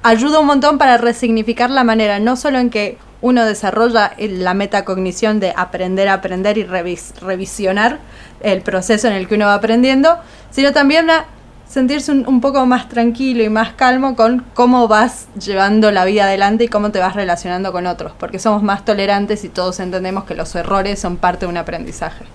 ayuda 0.04 0.38
un 0.38 0.46
montón 0.46 0.76
para 0.78 0.98
resignificar 0.98 1.70
la 1.70 1.82
manera, 1.82 2.20
no 2.20 2.36
solo 2.36 2.58
en 2.58 2.70
que 2.70 2.98
uno 3.22 3.46
desarrolla 3.46 4.12
la 4.18 4.52
metacognición 4.52 5.40
de 5.40 5.54
aprender 5.56 6.08
a 6.08 6.14
aprender 6.14 6.58
y 6.58 6.64
revisionar 6.64 7.98
el 8.40 8.60
proceso 8.60 9.08
en 9.08 9.14
el 9.14 9.26
que 9.26 9.36
uno 9.36 9.46
va 9.46 9.54
aprendiendo, 9.54 10.18
sino 10.50 10.72
también 10.72 11.08
a 11.08 11.24
sentirse 11.66 12.12
un, 12.12 12.40
poco 12.42 12.66
más 12.66 12.90
tranquilo 12.90 13.42
y 13.42 13.48
más 13.48 13.72
calmo 13.72 14.14
con 14.14 14.44
cómo 14.52 14.88
vas 14.88 15.26
llevando 15.42 15.90
la 15.90 16.04
vida 16.04 16.24
adelante 16.24 16.64
y 16.64 16.68
cómo 16.68 16.90
te 16.90 16.98
vas 16.98 17.16
relacionando 17.16 17.72
con 17.72 17.86
otros, 17.86 18.12
porque 18.18 18.38
somos 18.38 18.62
más 18.62 18.84
tolerantes 18.84 19.42
y 19.44 19.48
todos 19.48 19.80
entendemos 19.80 20.24
que 20.24 20.34
los 20.34 20.54
errores 20.54 21.00
son 21.00 21.16
parte 21.16 21.46
de 21.46 21.50
un 21.50 21.56
aprendizaje. 21.56 22.26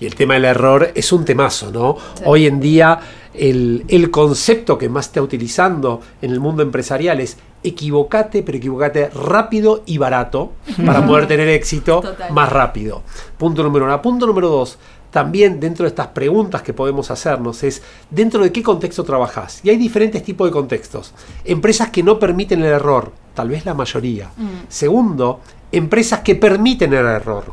Y 0.00 0.06
el 0.06 0.14
tema 0.14 0.34
del 0.34 0.44
error 0.44 0.90
es 0.94 1.12
un 1.12 1.24
temazo, 1.24 1.70
¿no? 1.70 1.96
Hoy 2.24 2.46
en 2.46 2.60
día 2.60 2.98
el, 3.32 3.84
el 3.88 4.10
concepto 4.10 4.78
que 4.78 4.88
más 4.88 5.06
está 5.06 5.22
utilizando 5.22 6.00
en 6.22 6.30
el 6.30 6.40
mundo 6.40 6.62
empresarial 6.62 7.20
es 7.20 7.36
equivocate, 7.62 8.42
pero 8.42 8.58
equivocate 8.58 9.08
rápido 9.08 9.82
y 9.86 9.98
barato 9.98 10.52
para 10.84 11.04
poder 11.06 11.26
tener 11.26 11.48
éxito 11.48 12.00
Total. 12.00 12.32
más 12.32 12.52
rápido. 12.52 13.02
Punto 13.38 13.62
número 13.62 13.86
uno. 13.86 14.02
Punto 14.02 14.26
número 14.26 14.48
dos. 14.48 14.78
También 15.10 15.60
dentro 15.60 15.84
de 15.84 15.90
estas 15.90 16.08
preguntas 16.08 16.62
que 16.62 16.74
podemos 16.74 17.10
hacernos 17.10 17.62
es 17.62 17.82
dentro 18.10 18.42
de 18.42 18.50
qué 18.50 18.62
contexto 18.62 19.04
trabajas. 19.04 19.60
Y 19.62 19.70
hay 19.70 19.76
diferentes 19.76 20.22
tipos 20.24 20.48
de 20.48 20.52
contextos. 20.52 21.14
Empresas 21.44 21.90
que 21.90 22.02
no 22.02 22.18
permiten 22.18 22.60
el 22.60 22.72
error, 22.72 23.12
tal 23.32 23.48
vez 23.48 23.64
la 23.64 23.74
mayoría. 23.74 24.30
Segundo, 24.68 25.40
empresas 25.70 26.20
que 26.20 26.34
permiten 26.34 26.92
el 26.92 27.06
error. 27.06 27.44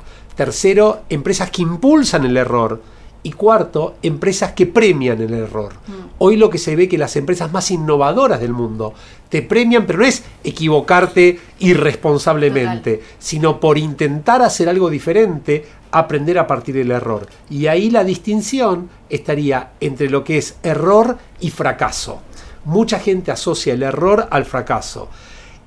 Tercero, 0.41 1.03
empresas 1.07 1.51
que 1.51 1.61
impulsan 1.61 2.25
el 2.25 2.35
error. 2.35 2.81
Y 3.21 3.31
cuarto, 3.31 3.97
empresas 4.01 4.53
que 4.53 4.65
premian 4.65 5.21
el 5.21 5.35
error. 5.35 5.73
Hoy 6.17 6.35
lo 6.35 6.49
que 6.49 6.57
se 6.57 6.75
ve 6.75 6.89
que 6.89 6.97
las 6.97 7.15
empresas 7.15 7.51
más 7.51 7.69
innovadoras 7.69 8.41
del 8.41 8.51
mundo 8.51 8.95
te 9.29 9.43
premian, 9.43 9.85
pero 9.85 9.99
no 9.99 10.05
es 10.05 10.23
equivocarte 10.43 11.39
irresponsablemente, 11.59 13.03
sino 13.19 13.59
por 13.59 13.77
intentar 13.77 14.41
hacer 14.41 14.67
algo 14.67 14.89
diferente, 14.89 15.63
aprender 15.91 16.39
a 16.39 16.47
partir 16.47 16.73
del 16.73 16.89
error. 16.89 17.27
Y 17.47 17.67
ahí 17.67 17.91
la 17.91 18.03
distinción 18.03 18.89
estaría 19.11 19.73
entre 19.79 20.09
lo 20.09 20.23
que 20.23 20.39
es 20.39 20.55
error 20.63 21.19
y 21.39 21.51
fracaso. 21.51 22.23
Mucha 22.65 22.97
gente 22.97 23.29
asocia 23.29 23.75
el 23.75 23.83
error 23.83 24.27
al 24.31 24.45
fracaso. 24.45 25.07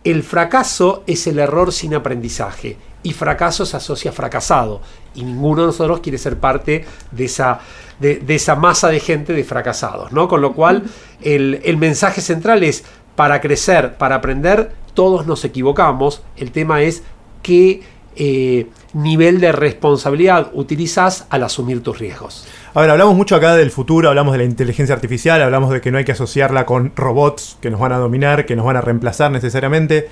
El 0.03 0.25
fracaso 0.25 1.05
es 1.07 1.29
el 1.29 1.39
error 1.39 1.73
sin 1.73 1.95
aprendizaje 1.95 2.77
y 3.05 3.13
fracaso 3.13 3.65
se 3.65 3.77
asocia 3.77 4.11
a 4.11 4.15
fracasado. 4.15 4.81
Y 5.15 5.23
ninguno 5.23 5.61
de 5.61 5.67
nosotros 5.69 6.01
quiere 6.01 6.19
ser 6.19 6.41
parte 6.41 6.85
de 7.13 7.25
esa, 7.27 7.61
de, 8.01 8.17
de 8.17 8.35
esa 8.35 8.57
masa 8.57 8.89
de 8.89 8.99
gente 8.99 9.33
de 9.33 9.45
fracasados. 9.45 10.11
¿no? 10.11 10.27
Con 10.27 10.41
lo 10.41 10.55
cual, 10.55 10.83
el, 11.23 11.61
el 11.63 11.77
mensaje 11.77 12.21
central 12.21 12.65
es, 12.65 12.85
para 13.15 13.41
crecer, 13.41 13.97
para 13.97 14.17
aprender, 14.17 14.73
todos 14.95 15.27
nos 15.27 15.45
equivocamos. 15.45 16.23
El 16.37 16.51
tema 16.51 16.83
es 16.83 17.05
qué 17.43 17.83
eh, 18.17 18.69
nivel 18.93 19.41
de 19.41 19.53
responsabilidad 19.53 20.51
utilizas 20.55 21.27
al 21.31 21.43
asumir 21.43 21.83
tus 21.83 21.99
riesgos. 21.99 22.47
A 22.73 22.81
ver, 22.81 22.91
hablamos 22.91 23.17
mucho 23.17 23.37
acá 23.37 23.55
del 23.55 23.71
futuro, 23.71 24.09
hablamos 24.09 24.33
de 24.33 24.39
la 24.39 24.45
inteligencia 24.45 24.95
artificial, 24.95 25.43
hablamos 25.43 25.71
de 25.71 25.81
que 25.81 25.91
no 25.91 25.99
hay 25.99 26.05
que 26.05 26.13
asociarla 26.13 26.65
con 26.65 26.93
robots 26.97 27.59
que 27.61 27.71
nos 27.71 27.81
van 27.81 27.93
a 27.93 27.99
dominar, 27.99 28.47
que 28.47 28.57
nos 28.57 28.65
van 28.65 28.77
a 28.77 28.81
reemplazar 28.81 29.31
necesariamente. 29.31 30.09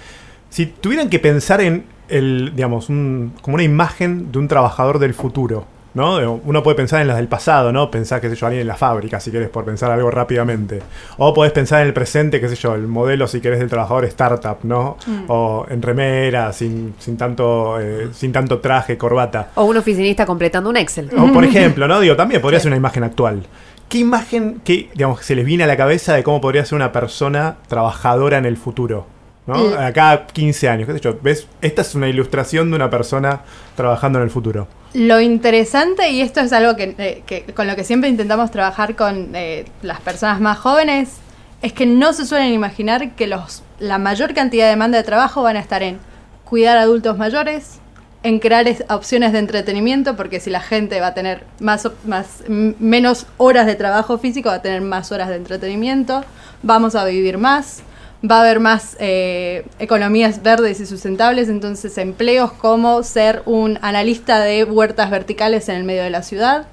Si 0.50 0.66
tuvieran 0.66 1.09
que 1.11 1.18
pensar 1.18 1.61
en 1.61 1.87
el, 2.12 2.53
digamos, 2.55 2.88
un- 2.88 3.33
como 3.42 3.55
una 3.55 3.64
imagen 3.64 4.31
de 4.33 4.38
un 4.38 4.48
trabajador 4.48 4.98
del 4.98 5.14
futuro, 5.14 5.64
¿no? 5.94 6.40
Uno 6.44 6.62
puede 6.62 6.75
pensar 6.77 7.03
en 7.03 7.09
las 7.09 7.16
del 7.18 7.29
pasado, 7.29 7.70
¿no? 7.72 7.90
Pensar, 7.90 8.20
qué 8.20 8.31
sé 8.31 8.37
yo, 8.37 8.46
alguien 8.46 8.62
en 8.62 8.66
la 8.68 8.77
fábrica, 8.77 9.20
si 9.20 9.31
querés, 9.31 9.48
por 9.51 9.64
pensar 9.64 9.90
algo 9.90 10.11
rápidamente. 10.11 10.81
O 11.18 11.35
podés 11.35 11.53
pensar 11.53 11.83
en 11.83 11.88
el 11.88 11.92
presente, 11.92 12.40
qué 12.40 12.48
sé 12.48 12.55
yo, 12.57 12.75
el 12.75 12.87
modelo, 12.87 13.27
si 13.27 13.40
querés, 13.40 13.59
del 13.59 13.68
trabajador 13.68 14.05
startup, 14.07 14.59
¿no? 14.62 14.96
O 15.29 15.66
en 15.68 15.83
remera, 15.83 16.53
sin, 16.53 16.94
sin, 16.98 17.16
tanto, 17.18 17.79
eh, 17.81 18.09
sin 18.12 18.33
tanto 18.33 18.59
traje, 18.61 18.96
corbata. 18.96 19.51
O 19.57 19.64
un 19.64 19.77
oficinista 19.77 20.25
completando 20.25 20.70
un 20.70 20.77
Excel. 20.79 21.11
O, 21.18 21.31
por 21.33 21.44
ejemplo, 21.44 21.87
¿no? 21.87 22.01
Digo, 22.01 22.16
también 22.16 22.40
podría 22.40 22.61
ser 22.61 22.68
una 22.68 22.77
imagen 22.79 23.05
actual. 23.05 23.42
¿Qué 23.90 23.98
imagen 23.98 24.62
que, 24.64 24.88
digamos, 24.94 25.20
se 25.20 25.35
les 25.37 25.44
viene 25.44 25.64
a 25.64 25.66
la 25.66 25.77
cabeza 25.77 26.14
de 26.14 26.22
cómo 26.22 26.40
podría 26.40 26.64
ser 26.64 26.77
una 26.77 26.92
persona 26.92 27.57
trabajadora 27.68 28.38
en 28.38 28.46
el 28.46 28.57
futuro? 28.57 29.05
¿No? 29.46 29.70
Eh. 29.70 29.76
Acá 29.76 30.26
15 30.33 30.68
años, 30.68 30.87
qué 30.87 30.94
sé 30.94 31.00
yo. 31.00 31.18
¿Ves? 31.20 31.46
Esta 31.61 31.83
es 31.83 31.94
una 31.94 32.09
ilustración 32.09 32.70
de 32.70 32.76
una 32.76 32.90
persona 32.90 33.40
trabajando 33.76 34.18
en 34.18 34.24
el 34.24 34.31
futuro. 34.31 34.68
Lo 34.94 35.20
interesante, 35.20 36.11
y 36.11 36.20
esto 36.20 36.40
es 36.40 36.52
algo 36.52 36.76
que, 36.76 36.94
eh, 36.98 37.22
que- 37.26 37.44
con 37.55 37.66
lo 37.66 37.74
que 37.74 37.83
siempre 37.85 38.09
intentamos 38.11 38.50
trabajar 38.50 38.94
con 38.94 39.31
eh, 39.35 39.64
las 39.83 40.00
personas 40.00 40.40
más 40.40 40.59
jóvenes, 40.59 41.14
es 41.62 41.72
que 41.72 41.87
no 41.87 42.12
se 42.12 42.26
suelen 42.26 42.52
imaginar 42.52 43.12
que 43.14 43.26
los, 43.26 43.62
la 43.78 43.98
mayor 43.98 44.35
cantidad 44.35 44.64
de 44.66 44.70
demanda 44.70 44.98
de 44.98 45.05
trabajo 45.05 45.42
van 45.42 45.57
a 45.57 45.61
estar 45.61 45.83
en 45.83 45.98
cuidar 46.44 46.76
a 46.76 46.83
adultos 46.83 47.16
mayores, 47.18 47.78
en 48.22 48.38
crear 48.38 48.68
es- 48.68 48.85
opciones 48.90 49.33
de 49.33 49.38
entretenimiento, 49.40 50.14
porque 50.14 50.38
si 50.40 50.50
la 50.50 50.61
gente 50.61 51.00
va 51.00 51.09
a 51.09 51.14
tener 51.14 51.44
más, 51.59 51.88
más, 52.07 52.44
menos 52.48 53.26
horas 53.38 53.66
de 53.66 53.74
trabajo 53.74 54.18
físico, 54.18 54.50
va 54.50 54.57
a 54.57 54.62
tener 54.62 54.83
más 54.83 55.11
horas 55.11 55.28
de 55.31 55.37
entretenimiento, 55.37 56.22
vamos 56.62 56.94
a 56.94 57.05
vivir 57.07 57.38
más, 57.38 57.83
va 58.29 58.37
a 58.37 58.41
haber 58.43 58.61
más 58.61 58.97
eh, 59.01 59.65
economías 59.79 60.43
verdes 60.43 60.79
y 60.81 60.87
sustentables, 60.87 61.49
entonces 61.49 61.99
empleos 61.99 62.53
como 62.53 63.03
ser 63.03 63.43
un 63.47 63.79
analista 63.83 64.41
de 64.41 64.65
huertas 64.65 65.11
verticales 65.11 65.69
en 65.69 65.77
el 65.77 65.85
medio 65.85 66.05
de 66.05 66.11
la 66.11 66.23
ciudad 66.23 66.67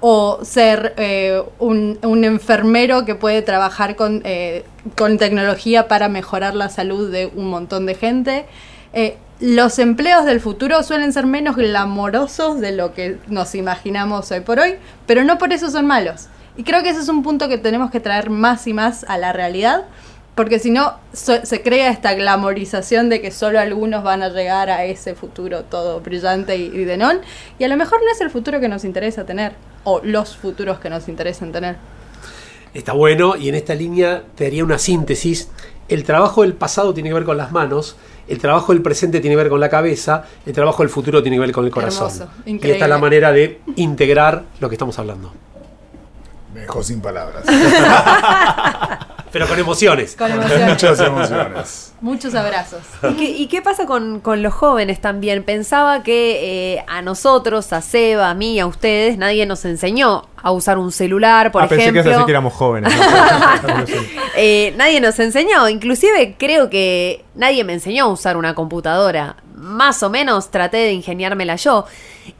o 0.00 0.40
ser 0.42 0.94
eh, 0.96 1.42
un, 1.58 1.98
un 2.02 2.24
enfermero 2.24 3.04
que 3.04 3.14
puede 3.14 3.42
trabajar 3.42 3.96
con, 3.96 4.22
eh, 4.24 4.64
con 4.96 5.18
tecnología 5.18 5.86
para 5.86 6.08
mejorar 6.08 6.54
la 6.54 6.70
salud 6.70 7.10
de 7.10 7.26
un 7.26 7.50
montón 7.50 7.84
de 7.86 7.94
gente. 7.94 8.46
Eh, 8.92 9.18
los 9.38 9.78
empleos 9.78 10.24
del 10.24 10.40
futuro 10.40 10.82
suelen 10.82 11.12
ser 11.12 11.26
menos 11.26 11.56
glamorosos 11.56 12.58
de 12.58 12.72
lo 12.72 12.94
que 12.94 13.18
nos 13.28 13.54
imaginamos 13.54 14.30
hoy 14.30 14.40
por 14.40 14.58
hoy, 14.58 14.76
pero 15.06 15.24
no 15.24 15.36
por 15.36 15.52
eso 15.52 15.70
son 15.70 15.86
malos. 15.86 16.28
Y 16.56 16.64
creo 16.64 16.82
que 16.82 16.88
ese 16.88 17.00
es 17.00 17.08
un 17.10 17.22
punto 17.22 17.48
que 17.48 17.58
tenemos 17.58 17.90
que 17.90 18.00
traer 18.00 18.30
más 18.30 18.66
y 18.66 18.72
más 18.72 19.04
a 19.08 19.18
la 19.18 19.34
realidad, 19.34 19.84
porque 20.36 20.60
si 20.60 20.70
no 20.70 20.94
so- 21.12 21.44
se 21.44 21.62
crea 21.62 21.90
esta 21.90 22.14
glamorización 22.14 23.08
de 23.08 23.20
que 23.20 23.32
solo 23.32 23.58
algunos 23.58 24.04
van 24.04 24.22
a 24.22 24.28
llegar 24.28 24.70
a 24.70 24.84
ese 24.84 25.14
futuro 25.16 25.64
todo 25.64 26.00
brillante 26.00 26.56
y, 26.56 26.66
y 26.66 26.84
de 26.84 26.96
non, 26.96 27.20
y 27.58 27.64
a 27.64 27.68
lo 27.68 27.76
mejor 27.76 27.98
no 28.04 28.12
es 28.12 28.20
el 28.20 28.30
futuro 28.30 28.60
que 28.60 28.68
nos 28.68 28.84
interesa 28.84 29.24
tener, 29.24 29.54
o 29.82 30.00
los 30.04 30.36
futuros 30.36 30.78
que 30.78 30.88
nos 30.90 31.08
interesan 31.08 31.50
tener. 31.50 31.76
Está 32.74 32.92
bueno 32.92 33.34
y 33.36 33.48
en 33.48 33.54
esta 33.56 33.74
línea 33.74 34.22
te 34.36 34.46
haría 34.46 34.62
una 34.62 34.78
síntesis. 34.78 35.48
El 35.88 36.04
trabajo 36.04 36.42
del 36.42 36.52
pasado 36.52 36.92
tiene 36.92 37.08
que 37.10 37.14
ver 37.14 37.24
con 37.24 37.36
las 37.38 37.50
manos, 37.52 37.96
el 38.28 38.38
trabajo 38.38 38.72
del 38.72 38.82
presente 38.82 39.20
tiene 39.20 39.34
que 39.36 39.42
ver 39.44 39.48
con 39.48 39.60
la 39.60 39.70
cabeza, 39.70 40.24
el 40.44 40.52
trabajo 40.52 40.82
del 40.82 40.90
futuro 40.90 41.22
tiene 41.22 41.36
que 41.36 41.40
ver 41.40 41.52
con 41.52 41.64
el 41.64 41.70
corazón. 41.70 42.10
Hermoso, 42.10 42.28
y 42.44 42.70
esta 42.70 42.84
es 42.84 42.90
la 42.90 42.98
manera 42.98 43.32
de 43.32 43.60
integrar 43.76 44.44
lo 44.60 44.68
que 44.68 44.74
estamos 44.74 44.98
hablando. 44.98 45.32
Me 46.52 46.60
dejó 46.62 46.82
sin 46.82 47.00
palabras. 47.00 47.44
Pero 49.36 49.48
con 49.48 49.58
emociones. 49.58 50.16
Con 50.16 50.32
emociones. 50.32 50.68
Muchas 50.70 50.98
emociones. 51.00 51.92
Muchos 52.00 52.34
abrazos. 52.34 52.80
¿Y 53.10 53.14
qué, 53.16 53.24
y 53.24 53.46
qué 53.48 53.60
pasa 53.60 53.84
con, 53.84 54.20
con 54.20 54.42
los 54.42 54.54
jóvenes 54.54 54.98
también? 55.02 55.42
Pensaba 55.42 56.02
que 56.02 56.76
eh, 56.76 56.84
a 56.88 57.02
nosotros, 57.02 57.70
a 57.74 57.82
Seba, 57.82 58.30
a 58.30 58.34
mí, 58.34 58.58
a 58.60 58.66
ustedes, 58.66 59.18
nadie 59.18 59.44
nos 59.44 59.66
enseñó 59.66 60.26
a 60.42 60.52
usar 60.52 60.78
un 60.78 60.90
celular, 60.90 61.52
por 61.52 61.62
ah, 61.62 61.68
pensé 61.68 61.92
que 61.92 61.98
ejemplo. 61.98 62.00
ibas 62.00 62.06
a 62.06 62.10
decir 62.12 62.24
que 62.24 62.32
éramos 62.32 62.54
jóvenes. 62.54 62.94
¿no? 62.96 63.84
Eh, 64.38 64.74
nadie 64.78 65.00
nos 65.00 65.18
enseñó, 65.18 65.68
inclusive 65.68 66.36
creo 66.38 66.68
que 66.68 67.24
nadie 67.34 67.64
me 67.64 67.72
enseñó 67.74 68.04
a 68.04 68.08
usar 68.08 68.38
una 68.38 68.54
computadora. 68.54 69.36
Más 69.54 70.02
o 70.02 70.08
menos 70.08 70.50
traté 70.50 70.78
de 70.78 70.92
ingeniármela 70.92 71.56
yo. 71.56 71.84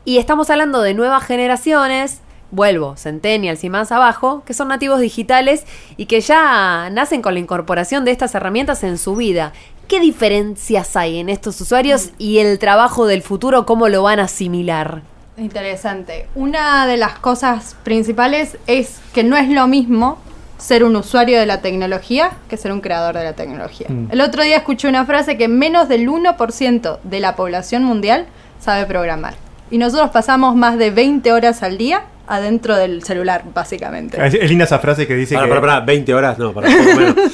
Y 0.04 0.16
estamos 0.16 0.48
hablando 0.48 0.80
de 0.80 0.94
nuevas 0.94 1.24
generaciones, 1.24 2.20
vuelvo, 2.50 2.96
centennials 2.96 3.64
y 3.64 3.70
más 3.70 3.92
abajo, 3.92 4.42
que 4.46 4.54
son 4.54 4.68
nativos 4.68 5.00
digitales 5.00 5.64
y 5.96 6.06
que 6.06 6.20
ya 6.20 6.88
nacen 6.90 7.22
con 7.22 7.34
la 7.34 7.40
incorporación 7.40 8.04
de 8.04 8.12
estas 8.12 8.34
herramientas 8.34 8.84
en 8.84 8.98
su 8.98 9.16
vida. 9.16 9.52
¿Qué 9.88 10.00
diferencias 10.00 10.96
hay 10.96 11.18
en 11.18 11.28
estos 11.28 11.60
usuarios 11.60 12.10
y 12.18 12.38
el 12.38 12.58
trabajo 12.58 13.06
del 13.06 13.22
futuro, 13.22 13.66
cómo 13.66 13.88
lo 13.88 14.02
van 14.02 14.18
a 14.18 14.24
asimilar? 14.24 15.02
Interesante. 15.38 16.28
Una 16.34 16.86
de 16.86 16.96
las 16.96 17.18
cosas 17.18 17.76
principales 17.84 18.56
es 18.66 18.98
que 19.12 19.22
no 19.22 19.36
es 19.36 19.48
lo 19.48 19.66
mismo 19.66 20.18
ser 20.58 20.84
un 20.84 20.96
usuario 20.96 21.38
de 21.38 21.46
la 21.46 21.60
tecnología 21.60 22.32
que 22.48 22.56
ser 22.56 22.72
un 22.72 22.80
creador 22.80 23.16
de 23.16 23.24
la 23.24 23.34
tecnología. 23.34 23.86
Mm. 23.90 24.08
El 24.10 24.20
otro 24.22 24.42
día 24.42 24.56
escuché 24.56 24.88
una 24.88 25.04
frase 25.04 25.36
que 25.36 25.48
menos 25.48 25.88
del 25.88 26.08
1% 26.08 26.98
de 27.02 27.20
la 27.20 27.36
población 27.36 27.84
mundial 27.84 28.26
sabe 28.58 28.86
programar. 28.86 29.34
Y 29.70 29.78
nosotros 29.78 30.10
pasamos 30.10 30.54
más 30.54 30.78
de 30.78 30.90
20 30.90 31.32
horas 31.32 31.62
al 31.62 31.76
día 31.78 32.02
adentro 32.28 32.74
del 32.76 33.04
celular, 33.04 33.44
básicamente. 33.54 34.18
Es, 34.26 34.34
es 34.34 34.48
linda 34.48 34.64
esa 34.64 34.80
frase 34.80 35.06
que 35.06 35.14
dice 35.14 35.34
Para, 35.36 35.46
que... 35.46 35.50
para, 35.54 35.60
para, 35.60 35.80
20 35.80 36.12
horas, 36.14 36.38
no, 36.38 36.52
para, 36.52 36.68
por 36.68 36.76
lo 36.84 36.94
menos. 36.96 37.14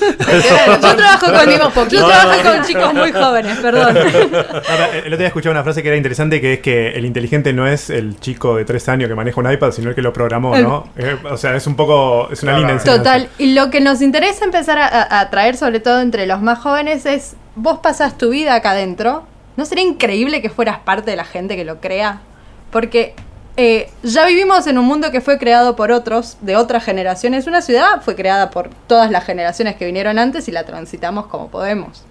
Yo 0.83 0.97
trabajo 0.97 1.27
con, 1.75 1.89
yo 1.89 2.07
trabajo 2.07 2.43
con 2.43 2.63
chicos 2.67 2.95
muy 2.95 3.11
jóvenes, 3.13 3.59
perdón. 3.59 3.97
Ahora, 3.97 4.89
el 4.93 5.07
otro 5.07 5.17
día 5.17 5.27
escuché 5.29 5.49
una 5.49 5.63
frase 5.63 5.83
que 5.83 5.89
era 5.89 5.97
interesante 5.97 6.41
que 6.43 6.55
es 6.55 6.61
que 6.61 6.89
el 6.91 7.05
inteligente 7.07 7.53
no 7.55 7.67
es 7.67 7.89
el 7.91 8.19
chico 8.21 8.57
de 8.57 8.65
tres 8.67 8.87
años 8.89 9.09
que 9.09 9.15
maneja 9.15 9.41
un 9.41 9.51
iPad, 9.51 9.71
sino 9.73 9.89
el 9.91 9.95
que 9.95 10.03
lo 10.03 10.13
programó, 10.13 10.57
¿no? 10.59 10.89
Eh, 10.97 11.17
o 11.31 11.37
sea, 11.39 11.55
es 11.57 11.67
un 11.67 11.75
poco... 11.77 12.29
Es 12.31 12.43
una 12.43 12.53
Claro. 12.53 12.59
linda 12.59 12.73
enseñanza. 12.75 13.03
Total, 13.03 13.29
y 13.39 13.55
lo 13.55 13.71
que 13.71 13.81
nos 13.81 14.03
interesa 14.03 14.45
empezar 14.45 14.77
a, 14.79 14.87
a- 14.87 15.21
a 15.21 15.31
traer, 15.31 15.57
sobre 15.57 15.81
todo 15.81 16.01
entre 16.03 16.27
los 16.27 16.43
más 16.43 16.59
jóvenes, 16.59 17.07
es 17.07 17.35
vos 17.57 17.79
pasás 17.83 18.19
tu 18.19 18.29
vida 18.31 18.55
acá 18.55 18.73
adentro. 18.73 19.25
¿No 19.57 19.67
sería 19.67 19.85
increíble 19.85 20.41
que 20.41 20.51
fueras 20.51 20.79
parte 20.79 21.11
de 21.11 21.17
la 21.17 21.25
gente 21.25 21.57
que 21.57 21.65
lo 21.65 21.81
crea? 21.81 22.23
Porque 22.71 23.15
eh, 23.59 23.91
ya 24.03 24.27
vivimos 24.27 24.67
en 24.67 24.79
un 24.79 24.87
mundo 24.87 25.11
que 25.11 25.21
fue 25.21 25.39
creado 25.39 25.77
por 25.77 25.93
otros, 25.93 26.39
de 26.41 26.57
otras 26.57 26.85
generaciones. 26.85 27.47
Una 27.47 27.61
ciudad 27.61 28.01
fue 28.01 28.15
creada 28.17 28.51
por 28.51 28.71
todas 28.87 29.11
las 29.11 29.25
generaciones 29.25 29.77
que 29.77 29.85
vinieron 29.85 30.19
antes 30.19 30.49
y 30.49 30.53
la 30.53 30.65
transitamos 30.65 31.27
como 31.27 31.49
podemos. 31.49 32.05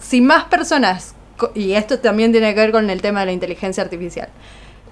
Si 0.00 0.20
más 0.20 0.44
personas, 0.44 1.14
y 1.54 1.72
esto 1.72 2.00
también 2.00 2.32
tiene 2.32 2.52
que 2.54 2.60
ver 2.60 2.72
con 2.72 2.90
el 2.90 3.00
tema 3.00 3.20
de 3.20 3.26
la 3.26 3.32
inteligencia 3.32 3.82
artificial, 3.82 4.28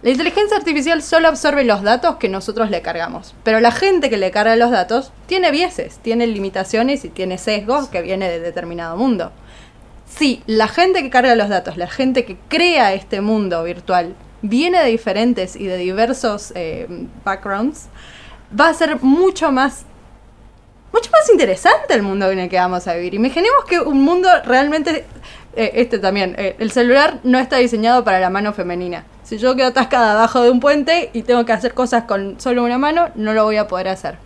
La 0.03 0.11
inteligencia 0.11 0.59
artificial 0.59 1.03
solo 1.03 1.29
absorbe 1.29 1.65
los 1.65 1.83
datos 1.83 2.17
que 2.17 2.29
nosotros 2.29 2.69
le 2.71 2.83
cargamos, 2.83 3.35
pero 3.43 3.59
la 3.59 3.73
gente 3.73 4.11
que 4.11 4.19
le 4.19 4.31
carga 4.31 4.55
los 4.55 4.71
datos 4.71 5.13
tiene 5.27 5.51
biases, 5.51 5.97
tiene 5.97 6.27
limitaciones 6.27 7.07
y 7.07 7.09
tiene 7.09 7.39
sesgos 7.39 7.89
que 7.89 8.03
viene 8.03 8.29
de 8.29 8.39
determinado 8.39 8.99
mundo. 8.99 9.33
Si 10.16 10.42
la 10.46 10.68
gente 10.68 11.03
que 11.03 11.11
carga 11.11 11.35
los 11.35 11.48
datos, 11.48 11.77
la 11.77 11.88
gente 11.88 12.24
que 12.24 12.37
crea 12.48 12.94
este 12.94 13.20
mundo 13.20 13.64
virtual, 13.64 14.14
viene 14.42 14.81
de 14.81 14.90
diferentes 14.90 15.57
y 15.57 15.66
de 15.66 15.77
diversos 15.77 16.53
eh, 16.55 16.87
backgrounds, 17.24 17.88
va 18.59 18.68
a 18.68 18.74
ser 18.74 19.03
mucho 19.03 19.50
más 19.50 19.87
mucho 20.92 21.11
más 21.11 21.29
interesante 21.29 21.92
el 21.92 22.03
mundo 22.03 22.31
en 22.31 22.38
el 22.38 22.48
que 22.48 22.57
vamos 22.57 22.87
a 22.87 22.94
vivir. 22.94 23.14
Imaginemos 23.14 23.64
que 23.64 23.81
un 23.81 24.05
mundo 24.05 24.29
realmente, 24.44 25.05
eh, 25.57 25.72
este 25.74 25.98
también, 25.98 26.37
eh, 26.38 26.55
el 26.61 26.70
celular 26.70 27.18
no 27.24 27.40
está 27.40 27.57
diseñado 27.57 28.05
para 28.05 28.20
la 28.20 28.31
mano 28.31 28.53
femenina. 28.53 29.05
Si 29.24 29.38
yo 29.38 29.57
quedo 29.57 29.66
atascada 29.68 30.12
abajo 30.12 30.42
de 30.42 30.50
un 30.50 30.61
puente 30.61 31.11
y 31.12 31.22
tengo 31.22 31.44
que 31.44 31.53
hacer 31.53 31.74
cosas 31.74 32.05
con 32.05 32.38
solo 32.38 32.62
una 32.62 32.79
mano, 32.79 33.09
no 33.16 33.33
lo 33.33 33.42
voy 33.42 33.57
a 33.57 33.66
poder 33.66 33.88
hacer. 33.88 34.24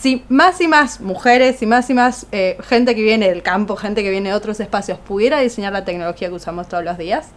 Si 0.00 0.24
más 0.30 0.58
y 0.62 0.66
más 0.66 1.02
mujeres 1.02 1.60
y 1.60 1.66
más 1.66 1.90
y 1.90 1.92
más 1.92 2.24
eh, 2.32 2.56
gente 2.62 2.94
que 2.94 3.02
viene 3.02 3.28
del 3.28 3.42
campo, 3.42 3.76
gente 3.76 4.02
que 4.02 4.08
viene 4.08 4.30
de 4.30 4.34
otros 4.34 4.58
espacios, 4.58 4.96
pudiera 4.98 5.40
diseñar 5.40 5.74
la 5.74 5.84
tecnología 5.84 6.28
que 6.28 6.34
usamos 6.34 6.68
todos 6.68 6.82
los 6.82 6.96
días, 6.96 7.28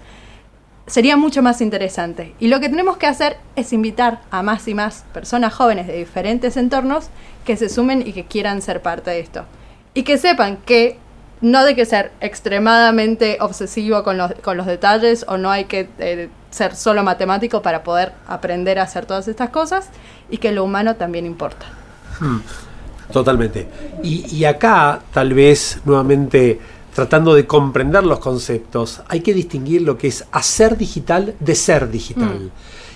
sería 0.87 1.17
mucho 1.17 1.41
más 1.41 1.59
interesante. 1.59 2.33
Y 2.39 2.47
lo 2.47 2.61
que 2.61 2.69
tenemos 2.69 2.95
que 2.95 3.05
hacer 3.05 3.35
es 3.57 3.73
invitar 3.73 4.21
a 4.31 4.43
más 4.43 4.65
y 4.69 4.75
más 4.75 5.03
personas 5.13 5.53
jóvenes 5.53 5.87
de 5.87 5.97
diferentes 5.97 6.55
entornos 6.55 7.09
que 7.43 7.57
se 7.57 7.67
sumen 7.67 8.07
y 8.07 8.13
que 8.13 8.23
quieran 8.23 8.61
ser 8.61 8.81
parte 8.81 9.11
de 9.11 9.19
esto. 9.19 9.43
Y 9.93 10.03
que 10.03 10.17
sepan 10.17 10.55
que 10.55 10.97
no 11.41 11.59
hay 11.59 11.75
que 11.75 11.85
ser 11.85 12.13
extremadamente 12.21 13.39
obsesivo 13.41 14.05
con 14.05 14.17
los, 14.17 14.35
con 14.35 14.55
los 14.55 14.67
detalles 14.67 15.25
o 15.27 15.35
no 15.35 15.51
hay 15.51 15.65
que 15.65 15.89
eh, 15.99 16.29
ser 16.49 16.77
solo 16.77 17.03
matemático 17.03 17.61
para 17.61 17.83
poder 17.83 18.13
aprender 18.25 18.79
a 18.79 18.83
hacer 18.83 19.05
todas 19.05 19.27
estas 19.27 19.49
cosas 19.49 19.89
y 20.29 20.37
que 20.37 20.53
lo 20.53 20.63
humano 20.63 20.95
también 20.95 21.25
importa. 21.25 21.82
Totalmente. 23.11 23.67
Y, 24.03 24.25
y 24.35 24.45
acá, 24.45 25.01
tal 25.13 25.33
vez, 25.33 25.79
nuevamente, 25.85 26.59
tratando 26.93 27.33
de 27.33 27.45
comprender 27.45 28.03
los 28.03 28.19
conceptos, 28.19 29.01
hay 29.07 29.21
que 29.21 29.33
distinguir 29.33 29.81
lo 29.81 29.97
que 29.97 30.07
es 30.07 30.25
hacer 30.31 30.77
digital 30.77 31.35
de 31.39 31.55
ser 31.55 31.89
digital. 31.89 32.51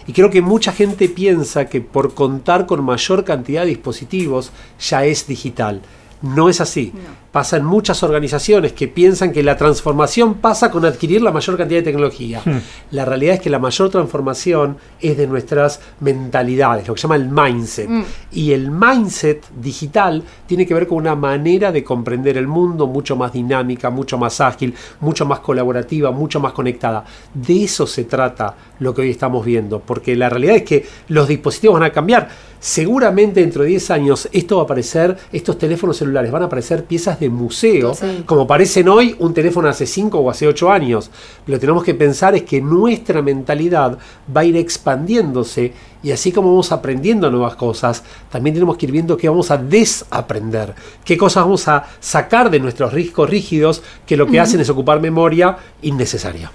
Y 0.08 0.14
creo 0.14 0.30
que 0.30 0.42
mucha 0.42 0.72
gente 0.72 1.10
piensa 1.10 1.66
que 1.66 1.82
por 1.82 2.14
contar 2.14 2.66
con 2.66 2.84
mayor 2.84 3.26
cantidad 3.26 3.64
de 3.64 3.70
dispositivos 3.70 4.52
ya 4.80 5.06
es 5.06 5.28
digital. 5.28 5.82
No 6.22 6.50
es 6.50 6.62
así. 6.62 6.94
Pasa 7.38 7.58
en 7.58 7.66
muchas 7.66 8.02
organizaciones 8.02 8.74
que 8.74 8.88
piensan 8.88 9.32
que 9.32 9.44
la 9.44 9.56
transformación 9.56 10.40
pasa 10.40 10.72
con 10.72 10.84
adquirir 10.86 11.22
la 11.22 11.30
mayor 11.30 11.56
cantidad 11.56 11.82
de 11.82 11.84
tecnología. 11.84 12.42
La 12.90 13.06
realidad 13.06 13.36
es 13.36 13.42
que 13.42 13.52
la 13.52 13.60
mayor 13.60 13.92
transformación 13.92 14.78
es 15.00 15.16
de 15.16 15.28
nuestras 15.28 15.80
mentalidades, 16.00 16.88
lo 16.88 16.96
que 16.96 17.02
se 17.02 17.08
llama 17.08 17.18
el 17.18 17.30
mindset. 17.30 17.88
Mm. 17.88 18.04
Y 18.32 18.54
el 18.54 18.72
mindset 18.72 19.46
digital 19.56 20.24
tiene 20.48 20.66
que 20.66 20.74
ver 20.74 20.88
con 20.88 20.98
una 20.98 21.14
manera 21.14 21.72
de 21.72 21.84
comprender 21.84 22.40
el 22.40 22.48
mundo 22.48 22.88
mucho 22.88 23.16
más 23.16 23.32
dinámica, 23.34 23.92
mucho 23.92 24.18
más 24.18 24.42
ágil, 24.42 24.74
mucho 25.00 25.24
más 25.28 25.38
colaborativa, 25.42 26.10
mucho 26.10 26.40
más 26.40 26.54
conectada. 26.54 27.06
De 27.36 27.66
eso 27.66 27.86
se 27.86 28.06
trata 28.06 28.56
lo 28.80 28.96
que 28.96 29.02
hoy 29.02 29.12
estamos 29.12 29.46
viendo, 29.46 29.80
porque 29.80 30.16
la 30.16 30.28
realidad 30.28 30.56
es 30.56 30.64
que 30.64 30.88
los 31.10 31.28
dispositivos 31.28 31.76
van 31.76 31.90
a 31.90 31.94
cambiar. 31.94 32.30
Seguramente 32.60 33.42
dentro 33.42 33.62
de 33.62 33.70
10 33.70 33.92
años 33.92 34.28
esto 34.32 34.56
va 34.56 34.64
a 34.64 34.66
aparecer, 34.66 35.16
estos 35.32 35.60
teléfonos 35.60 35.98
celulares 35.98 36.32
van 36.32 36.42
a 36.42 36.46
aparecer 36.46 36.86
piezas 36.86 37.20
de 37.20 37.27
museo, 37.30 37.94
Sí. 37.94 38.24
como 38.26 38.46
parecen 38.48 38.88
hoy 38.90 39.16
un 39.20 39.34
teléfono 39.34 39.68
hace 39.70 39.86
5 39.86 40.20
o 40.20 40.30
hace 40.30 40.48
8 40.48 40.72
años. 40.72 41.10
Lo 41.46 41.56
que 41.56 41.60
tenemos 41.60 41.84
que 41.84 41.94
pensar 41.94 42.36
es 42.36 42.44
que 42.44 42.62
nuestra 42.62 43.22
mentalidad 43.22 43.98
va 44.36 44.42
a 44.42 44.46
ir 44.46 44.56
expandiéndose 44.58 45.74
y 46.04 46.12
así 46.12 46.32
como 46.32 46.50
vamos 46.50 46.72
aprendiendo 46.72 47.30
nuevas 47.32 47.56
cosas, 47.56 48.04
también 48.32 48.54
tenemos 48.54 48.78
que 48.78 48.86
ir 48.86 48.92
viendo 48.92 49.18
qué 49.18 49.28
vamos 49.30 49.52
a 49.52 49.58
desaprender, 49.58 50.74
qué 51.04 51.18
cosas 51.18 51.44
vamos 51.44 51.68
a 51.68 51.86
sacar 52.00 52.50
de 52.50 52.60
nuestros 52.60 52.94
riscos 52.94 53.30
rígidos 53.30 53.82
que 54.06 54.16
lo 54.16 54.28
que 54.28 54.40
hacen 54.40 54.60
es 54.60 54.70
ocupar 54.70 55.00
memoria 55.02 55.58
innecesaria. 55.82 56.52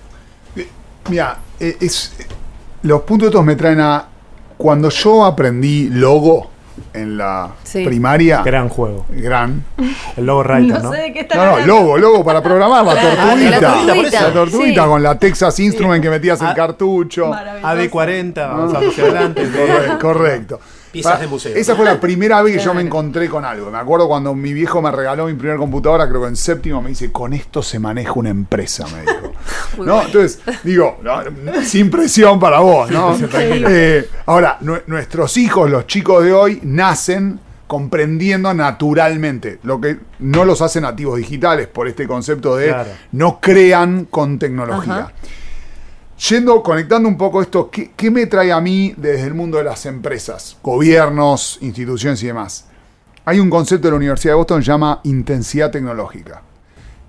Mira, 1.11 1.39
eh, 1.59 1.77
es, 1.81 2.13
eh, 2.19 2.27
los 2.83 3.03
puntos 3.03 3.27
estos 3.27 3.45
me 3.45 3.57
traen 3.57 3.81
a. 3.81 4.09
Cuando 4.57 4.89
yo 4.91 5.25
aprendí 5.25 5.89
logo 5.89 6.52
en 6.95 7.17
la 7.19 7.51
Sí. 7.65 7.85
primaria, 7.85 8.43
Gran 8.43 8.69
juego. 8.69 9.05
gran. 9.11 9.65
El 10.17 10.27
logo 10.27 10.41
Writer, 10.43 10.79
¿no? 10.83 10.91
No 10.91 10.93
sé 10.93 11.03
de 11.03 11.13
qué 11.13 11.21
están 11.21 11.39
No, 11.39 11.59
no, 11.61 11.67
logo, 11.67 11.99
logo 11.99 12.25
para 12.25 12.43
programar, 12.43 12.85
la 12.85 12.93
Ah, 12.93 12.97
tortuguita. 13.03 13.61
la 13.61 13.61
tortuguita. 13.87 14.21
La 14.23 14.33
tortuguita 14.33 14.83
Sí. 14.83 14.89
con 14.89 15.03
la 15.03 15.19
Texas 15.19 15.61
Instrument 15.61 16.03
que 16.03 16.11
metías 16.11 16.41
el 16.41 16.47
Ah. 16.49 16.55
cartucho. 16.55 17.29
Maravilloso. 17.29 17.67
AD40, 17.69 18.47
vamos 18.49 18.75
hacia 18.75 19.05
adelante. 19.05 19.43
Correcto, 19.53 19.99
correcto. 20.01 20.61
Piezas 20.93 21.21
de 21.21 21.27
museo. 21.27 21.57
Esa 21.57 21.75
fue 21.75 21.87
la 21.87 21.99
primera 21.99 22.43
vez 22.43 22.59
que 22.59 22.63
yo 22.63 22.75
me 22.75 22.83
encontré 22.83 23.27
con 23.31 23.47
algo. 23.47 23.71
Me 23.71 23.79
acuerdo 23.79 24.07
cuando 24.09 24.35
mi 24.35 24.53
viejo 24.53 24.83
me 24.83 24.91
regaló 24.91 25.25
mi 25.25 25.33
primera 25.33 25.57
computadora, 25.57 26.07
creo 26.07 26.21
que 26.21 26.29
en 26.29 26.37
séptimo, 26.37 26.83
me 26.83 26.91
dice, 26.91 27.11
con 27.11 27.33
esto 27.33 27.63
se 27.63 27.79
maneja 27.79 28.13
una 28.17 28.29
empresa, 28.29 28.85
me 28.95 29.01
dijo. 29.01 29.32
¿No? 29.79 30.03
Entonces, 30.03 30.41
digo, 30.63 30.99
no, 31.03 31.21
sin 31.65 31.91
presión 31.91 32.39
para 32.41 32.61
vos, 32.61 32.91
¿no? 32.91 33.17
Eh, 33.35 34.09
ahora, 34.27 34.59
nue- 34.61 34.83
nuestros 34.87 35.37
hijos, 35.37 35.71
los 35.71 35.87
chicos 35.87 36.25
de 36.25 36.33
hoy, 36.33 36.61
nacen 36.63 37.39
comprendiendo 37.67 38.53
naturalmente, 38.53 39.59
lo 39.63 39.81
que 39.81 39.97
no 40.19 40.45
los 40.45 40.61
hace 40.61 40.81
nativos 40.81 41.17
digitales 41.17 41.69
por 41.69 41.89
este 41.89 42.07
concepto 42.07 42.55
de 42.57 42.69
Claro. 42.69 42.91
no 43.13 43.41
crean 43.41 44.05
con 44.11 44.39
tecnología. 44.39 44.95
Ajá. 44.95 45.13
Yendo, 46.29 46.63
conectando 46.63 47.09
un 47.09 47.17
poco 47.17 47.43
esto, 47.43 47.69
¿qué, 47.71 47.93
qué 47.97 48.11
me 48.11 48.27
trae 48.27 48.53
a 48.53 48.61
mí 48.61 48.95
desde 48.97 49.27
el 49.27 49.35
mundo 49.35 49.59
de 49.59 49.65
las 49.65 49.87
empresas, 49.87 50.57
gobiernos, 50.63 51.59
instituciones 51.63 52.23
y 52.23 52.27
demás? 52.27 52.67
Hay 53.25 53.41
un 53.41 53.49
concepto 53.51 53.89
de 53.89 53.93
la 53.93 53.97
Universidad 53.97 54.33
de 54.33 54.37
Boston 54.37 54.59
que 54.61 54.65
se 54.67 54.71
llama 54.71 55.01
intensidad 55.05 55.71
tecnológica, 55.71 56.43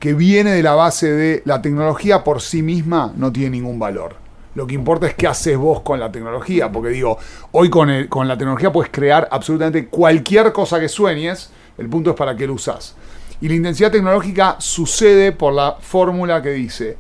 que 0.04 0.14
viene 0.14 0.52
de 0.52 0.62
la 0.62 0.76
base 0.76 1.10
de 1.14 1.44
la 1.46 1.62
tecnología 1.62 2.26
por 2.26 2.42
sí 2.42 2.62
misma 2.62 3.14
no 3.16 3.32
tiene 3.32 3.52
ningún 3.52 3.80
valor. 3.80 4.18
Lo 4.54 4.68
que 4.68 4.74
importa 4.76 5.08
es 5.08 5.14
qué 5.14 5.28
haces 5.28 5.58
vos 5.58 5.80
con 5.80 5.98
la 5.98 6.12
tecnología, 6.12 6.70
porque 6.70 6.90
digo, 6.90 7.18
hoy 7.54 7.70
con, 7.70 7.90
el- 7.90 8.10
con 8.10 8.28
la 8.28 8.38
tecnología 8.38 8.70
puedes 8.70 8.92
crear 8.92 9.30
absolutamente 9.32 9.88
cualquier 9.88 10.52
cosa 10.52 10.78
que 10.78 10.90
sueñes, 10.90 11.52
el 11.78 11.88
punto 11.88 12.10
es 12.10 12.18
para 12.18 12.36
qué 12.36 12.46
lo 12.46 12.56
usás. 12.56 12.98
Y 13.40 13.48
la 13.48 13.56
intensidad 13.56 13.92
tecnológica 13.94 14.58
sucede 14.60 15.32
por 15.32 15.54
la 15.54 15.78
fórmula 15.80 16.42
que 16.42 16.50
dice 16.52 16.98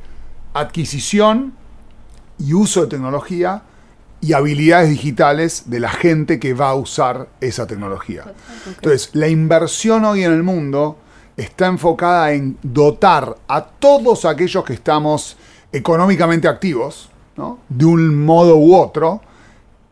adquisición, 0.53 1.55
y 2.39 2.53
uso 2.53 2.83
de 2.83 2.87
tecnología 2.87 3.63
y 4.21 4.31
habilidades 4.31 4.89
digitales 4.89 5.63
de 5.65 5.81
la 5.81 5.89
gente 5.89 6.39
que 6.39 6.53
va 6.53 6.69
a 6.69 6.75
usar 6.75 7.27
esa 7.41 7.67
tecnología. 7.67 8.23
Entonces, 8.65 9.09
la 9.11 9.27
inversión 9.27 10.05
hoy 10.05 10.23
en 10.23 10.31
el 10.31 10.43
mundo 10.43 10.99
está 11.37 11.67
enfocada 11.67 12.31
en 12.33 12.57
dotar 12.61 13.35
a 13.47 13.63
todos 13.63 14.25
aquellos 14.25 14.63
que 14.63 14.73
estamos 14.73 15.37
económicamente 15.71 16.47
activos, 16.47 17.09
¿no? 17.35 17.59
de 17.69 17.85
un 17.85 18.25
modo 18.25 18.55
u 18.57 18.75
otro, 18.75 19.21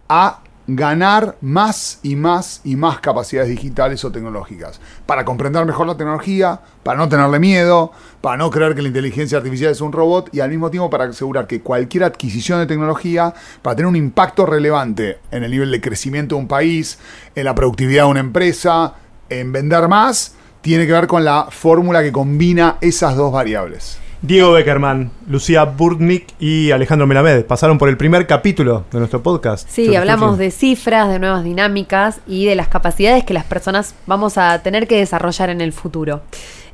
a 0.08 0.42
ganar 0.68 1.38
más 1.42 2.00
y 2.04 2.16
más 2.16 2.62
y 2.64 2.76
más 2.76 3.00
capacidades 3.00 3.50
digitales 3.50 4.06
o 4.06 4.12
tecnológicas, 4.12 4.80
para 5.06 5.26
comprender 5.26 5.66
mejor 5.66 5.88
la 5.88 5.98
tecnología, 5.98 6.62
para 6.84 6.98
no 6.98 7.10
tenerle 7.10 7.40
miedo, 7.40 7.92
para 8.22 8.38
no 8.38 8.50
creer 8.50 8.76
que 8.76 8.82
la 8.82 8.88
inteligencia 8.88 9.40
artificial 9.40 9.72
es 9.72 9.82
un 9.82 9.92
robot 9.92 10.30
y 10.34 10.40
al 10.40 10.50
mismo 10.50 10.70
tiempo 10.70 10.90
para 10.90 11.06
asegurar 11.06 11.48
que 11.48 11.62
cualquier 11.62 12.04
adquisición 12.04 12.60
de 12.60 12.68
tecnología, 12.68 13.34
para 13.62 13.76
tener 13.76 13.88
un 13.88 13.96
impacto 13.96 14.46
relevante 14.46 15.20
en 15.32 15.44
el 15.44 15.52
nivel 15.52 15.72
de 15.72 15.82
crecimiento 15.82 16.36
de 16.36 16.42
un 16.42 16.48
país, 16.48 17.00
en 17.36 17.46
la 17.46 17.56
productividad 17.56 18.04
de 18.04 18.10
una 18.10 18.20
empresa, 18.20 18.94
en 19.30 19.52
vender 19.52 19.88
más, 19.88 20.36
tiene 20.62 20.86
que 20.86 20.94
ver 20.94 21.08
con 21.08 21.26
la 21.26 21.48
fórmula 21.50 22.02
que 22.02 22.12
combina 22.12 22.78
esas 22.82 23.16
dos 23.16 23.32
variables. 23.32 24.00
Diego 24.24 24.52
Beckerman, 24.52 25.10
Lucía 25.28 25.66
Burtnik 25.66 26.28
y 26.40 26.70
Alejandro 26.70 27.08
Melamed 27.08 27.44
pasaron 27.46 27.80
por 27.80 27.90
el 27.90 27.98
primer 27.98 28.28
capítulo 28.28 28.84
de 28.92 29.00
nuestro 29.00 29.24
podcast. 29.24 29.68
Sí, 29.68 29.96
hablamos 29.96 30.38
de 30.38 30.52
cifras, 30.52 31.10
de 31.10 31.18
nuevas 31.18 31.44
dinámicas 31.44 32.20
y 32.28 32.46
de 32.46 32.56
las 32.56 32.68
capacidades 32.68 33.24
que 33.24 33.34
las 33.34 33.46
personas 33.46 33.96
vamos 34.06 34.38
a 34.38 34.62
tener 34.62 34.88
que 34.88 34.98
desarrollar 34.98 35.50
en 35.50 35.60
el 35.60 35.74
futuro. 35.74 36.22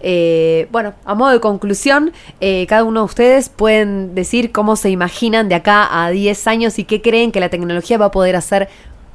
Eh, 0.02 0.68
bueno, 0.74 0.94
a 1.06 1.16
modo 1.16 1.32
de 1.32 1.40
conclusión, 1.40 2.12
eh, 2.42 2.66
cada 2.68 2.84
uno 2.84 3.00
de 3.00 3.06
ustedes 3.06 3.48
pueden 3.48 4.14
decir 4.14 4.52
cómo 4.52 4.76
se 4.76 4.90
imaginan 4.90 5.48
de 5.48 5.56
acá 5.56 6.04
a 6.04 6.10
10 6.10 6.48
años 6.48 6.78
y 6.80 6.84
qué 6.84 7.02
creen 7.02 7.32
que 7.32 7.40
la 7.40 7.48
tecnología 7.48 7.98
va 7.98 8.08
a 8.08 8.12
poder 8.12 8.36
hacer 8.36 8.68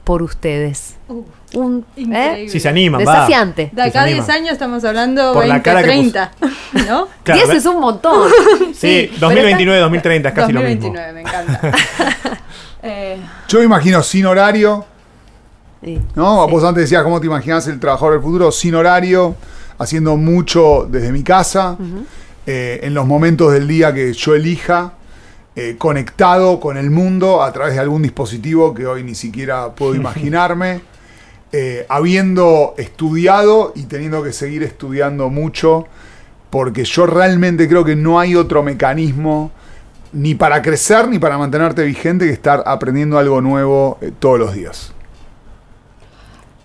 por 0.04 0.22
ustedes. 0.22 0.96
Uh, 1.08 1.22
Un. 1.54 1.84
¿eh? 1.96 2.46
Si 2.48 2.58
se 2.60 2.68
animan, 2.68 3.00
va. 3.00 3.12
desafiante. 3.12 3.70
De 3.72 3.82
Sí, 3.82 3.88
acá 3.88 4.00
a 4.02 4.04
se 4.04 4.10
10 4.14 4.20
anima. 4.20 4.34
años 4.34 4.52
estamos 4.52 4.84
hablando 4.84 5.32
Por 5.34 5.46
la 5.46 5.54
20, 5.54 5.62
cara 5.64 5.80
que 5.82 5.88
30. 5.88 6.32
¿No? 6.88 7.08
Claro, 7.24 7.38
10 7.40 7.48
ve- 7.48 7.56
es 7.56 7.66
un 7.66 7.80
montón. 7.80 8.30
Sí, 8.74 9.08
pero 9.14 9.26
2029, 9.28 9.80
2030 9.80 10.28
es 10.30 10.34
casi 10.34 10.52
lo 10.52 10.60
mismo. 10.60 10.88
2029, 10.92 11.12
me 11.12 11.20
encanta. 11.20 11.72
Eh, 12.82 13.16
Yo 13.48 13.58
me 13.60 13.64
imagino 13.64 14.02
sin 14.02 14.26
horario, 14.26 14.84
Sí. 15.84 16.00
¿No? 16.14 16.44
Sí. 16.46 16.52
Vos 16.52 16.62
antes 16.64 16.82
decías 16.84 17.02
cómo 17.02 17.20
te 17.20 17.26
imaginás 17.26 17.66
el 17.66 17.80
trabajador 17.80 18.12
del 18.14 18.22
futuro 18.22 18.52
sin 18.52 18.74
horario, 18.76 19.34
haciendo 19.78 20.16
mucho 20.16 20.86
desde 20.88 21.10
mi 21.10 21.24
casa, 21.24 21.76
eh, 22.46 22.78
en 22.84 22.94
los 22.94 23.04
momentos 23.04 23.52
del 23.52 23.66
día 23.66 23.92
que 23.92 24.12
yo 24.12 24.36
elija, 24.36 24.92
eh, 25.56 25.74
conectado 25.78 26.60
con 26.60 26.76
el 26.76 26.90
mundo 26.90 27.42
a 27.42 27.52
través 27.52 27.74
de 27.74 27.80
algún 27.80 28.00
dispositivo 28.02 28.72
que 28.72 28.86
hoy 28.86 29.02
ni 29.02 29.16
siquiera 29.16 29.70
puedo 29.74 29.96
imaginarme, 29.96 30.82
eh, 31.52 31.84
habiendo 31.88 32.74
estudiado 32.78 33.72
y 33.74 33.82
teniendo 33.84 34.22
que 34.22 34.32
seguir 34.32 34.62
estudiando 34.62 35.28
mucho, 35.28 35.86
porque 36.50 36.84
yo 36.84 37.06
realmente 37.06 37.68
creo 37.68 37.84
que 37.84 37.94
no 37.94 38.18
hay 38.18 38.36
otro 38.36 38.62
mecanismo 38.62 39.50
ni 40.12 40.34
para 40.34 40.62
crecer 40.62 41.08
ni 41.08 41.18
para 41.18 41.38
mantenerte 41.38 41.84
vigente 41.84 42.26
que 42.26 42.32
estar 42.32 42.62
aprendiendo 42.66 43.18
algo 43.18 43.40
nuevo 43.40 43.98
eh, 44.00 44.12
todos 44.18 44.38
los 44.38 44.54
días. 44.54 44.92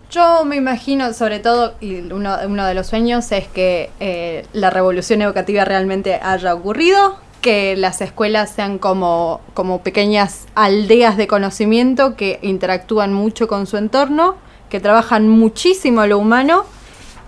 Yo 0.09 0.45
me 0.45 0.55
imagino, 0.55 1.13
sobre 1.13 1.39
todo, 1.39 1.75
y 1.81 1.99
uno, 2.11 2.37
uno 2.45 2.65
de 2.65 2.73
los 2.73 2.87
sueños 2.87 3.29
es 3.33 3.47
que 3.47 3.89
eh, 3.99 4.45
la 4.53 4.69
revolución 4.69 5.21
educativa 5.21 5.65
realmente 5.65 6.15
haya 6.15 6.53
ocurrido, 6.53 7.17
que 7.41 7.75
las 7.75 8.01
escuelas 8.01 8.51
sean 8.51 8.79
como, 8.79 9.41
como 9.53 9.83
pequeñas 9.83 10.45
aldeas 10.55 11.17
de 11.17 11.27
conocimiento 11.27 12.15
que 12.15 12.39
interactúan 12.41 13.13
mucho 13.13 13.49
con 13.49 13.67
su 13.67 13.75
entorno, 13.75 14.37
que 14.69 14.79
trabajan 14.79 15.27
muchísimo 15.29 16.05
lo 16.05 16.17
humano, 16.17 16.65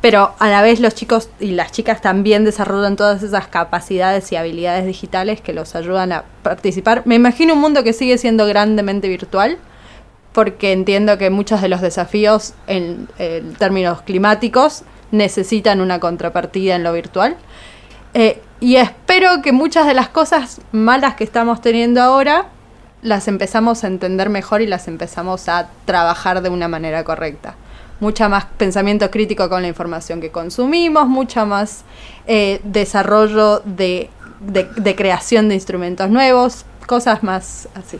pero 0.01 0.33
a 0.39 0.49
la 0.49 0.61
vez 0.61 0.79
los 0.79 0.95
chicos 0.95 1.29
y 1.39 1.51
las 1.51 1.71
chicas 1.71 2.01
también 2.01 2.45
desarrollan 2.45 2.95
todas 2.95 3.21
esas 3.21 3.47
capacidades 3.47 4.31
y 4.31 4.37
habilidades 4.37 4.85
digitales 4.85 5.41
que 5.41 5.53
los 5.53 5.75
ayudan 5.75 6.11
a 6.11 6.23
participar. 6.41 7.03
Me 7.05 7.15
imagino 7.15 7.53
un 7.53 7.59
mundo 7.59 7.83
que 7.83 7.93
sigue 7.93 8.17
siendo 8.17 8.45
grandemente 8.45 9.09
virtual 9.09 9.57
porque 10.31 10.71
entiendo 10.71 11.17
que 11.17 11.29
muchos 11.29 11.61
de 11.61 11.69
los 11.69 11.81
desafíos 11.81 12.53
en, 12.67 13.07
términos 13.57 14.01
climáticos 14.03 14.83
necesitan 15.11 15.81
una 15.81 15.99
contrapartida 15.99 16.75
en 16.75 16.83
lo 16.83 16.93
virtual. 16.93 17.35
Eh, 18.13 18.41
y 18.61 18.75
espero 18.75 19.41
que 19.41 19.51
muchas 19.51 19.85
de 19.85 19.93
las 19.93 20.09
cosas 20.09 20.61
malas 20.71 21.15
que 21.15 21.23
estamos 21.23 21.61
teniendo 21.61 22.01
ahora 22.01 22.47
las 23.01 23.27
empezamos 23.27 23.83
a 23.83 23.87
entender 23.87 24.29
mejor 24.29 24.61
y 24.61 24.67
las 24.67 24.87
empezamos 24.87 25.47
a 25.49 25.69
trabajar 25.85 26.41
de 26.41 26.49
una 26.49 26.67
manera 26.67 27.03
correcta. 27.03 27.55
Mucha 27.99 28.29
más 28.29 28.45
pensamiento 28.45 29.11
crítico 29.11 29.49
con 29.49 29.61
la 29.61 29.67
información 29.67 30.21
que 30.21 30.31
consumimos, 30.31 31.07
mucha 31.07 31.45
más 31.45 31.83
eh, 32.27 32.61
desarrollo 32.63 33.61
de, 33.65 34.09
de, 34.39 34.65
de 34.75 34.95
creación 34.95 35.49
de 35.49 35.55
instrumentos 35.55 36.09
nuevos, 36.09 36.65
cosas 36.87 37.23
más 37.23 37.67
así. 37.75 37.99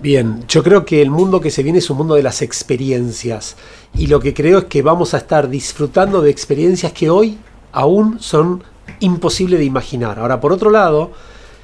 Bien, 0.00 0.44
yo 0.46 0.62
creo 0.62 0.84
que 0.84 1.02
el 1.02 1.10
mundo 1.10 1.40
que 1.40 1.50
se 1.50 1.62
viene 1.62 1.78
es 1.78 1.90
un 1.90 1.96
mundo 1.96 2.14
de 2.14 2.22
las 2.22 2.42
experiencias 2.42 3.56
y 3.94 4.06
lo 4.06 4.20
que 4.20 4.34
creo 4.34 4.58
es 4.58 4.64
que 4.64 4.82
vamos 4.82 5.14
a 5.14 5.18
estar 5.18 5.48
disfrutando 5.48 6.20
de 6.20 6.30
experiencias 6.30 6.92
que 6.92 7.10
hoy 7.10 7.38
aún 7.72 8.20
son 8.20 8.62
imposibles 9.00 9.58
de 9.58 9.64
imaginar. 9.64 10.18
Ahora, 10.18 10.40
por 10.40 10.52
otro 10.52 10.70
lado, 10.70 11.12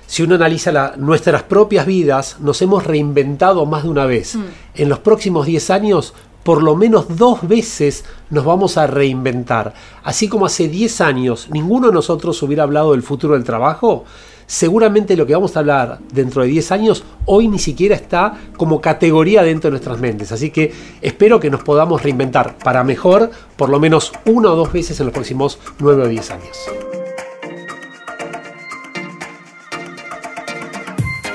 si 0.07 0.23
uno 0.23 0.35
analiza 0.37 0.71
la- 0.73 0.95
nuestras 0.97 1.43
propias 1.45 1.87
vidas, 1.87 2.37
nos 2.41 2.61
hemos 2.63 2.85
reinventado 2.85 3.67
más 3.67 3.83
de 3.85 3.89
una 3.89 4.07
vez. 4.07 4.37
En 4.75 4.89
los 4.89 4.99
próximos 5.01 5.47
10 5.47 5.71
años, 5.71 6.15
por 6.43 6.63
lo 6.63 6.77
menos 6.77 7.17
dos 7.17 7.47
veces 7.49 8.05
nos 8.31 8.45
vamos 8.45 8.77
a 8.77 8.87
reinventar. 8.87 9.73
Así 10.03 10.29
como 10.29 10.45
hace 10.47 10.69
10 10.69 11.01
años 11.01 11.49
ninguno 11.51 11.87
de 11.89 11.95
nosotros 11.95 12.43
hubiera 12.43 12.65
hablado 12.65 12.93
del 12.93 13.03
futuro 13.03 13.33
del 13.35 13.45
trabajo, 13.45 14.05
seguramente 14.47 15.17
lo 15.17 15.25
que 15.25 15.33
vamos 15.33 15.57
a 15.57 15.61
hablar 15.61 16.01
dentro 16.13 16.43
de 16.43 16.49
10 16.49 16.71
años 16.71 17.03
hoy 17.25 17.49
ni 17.49 17.59
siquiera 17.59 17.95
está 17.97 18.35
como 18.59 18.79
categoría 18.83 19.43
dentro 19.43 19.69
de 19.69 19.73
nuestras 19.73 19.99
mentes. 19.99 20.33
Así 20.33 20.51
que 20.51 20.71
espero 21.01 21.41
que 21.41 21.49
nos 21.49 21.63
podamos 21.63 22.03
reinventar 22.03 22.59
para 22.59 22.85
mejor 22.85 23.31
por 23.57 23.71
lo 23.71 23.81
menos 23.81 24.13
una 24.27 24.51
o 24.53 24.57
dos 24.57 24.71
veces 24.71 25.01
en 25.01 25.07
los 25.07 25.15
próximos 25.15 25.59
9 25.79 26.03
o 26.03 26.09
10 26.09 26.31
años. 26.31 27.04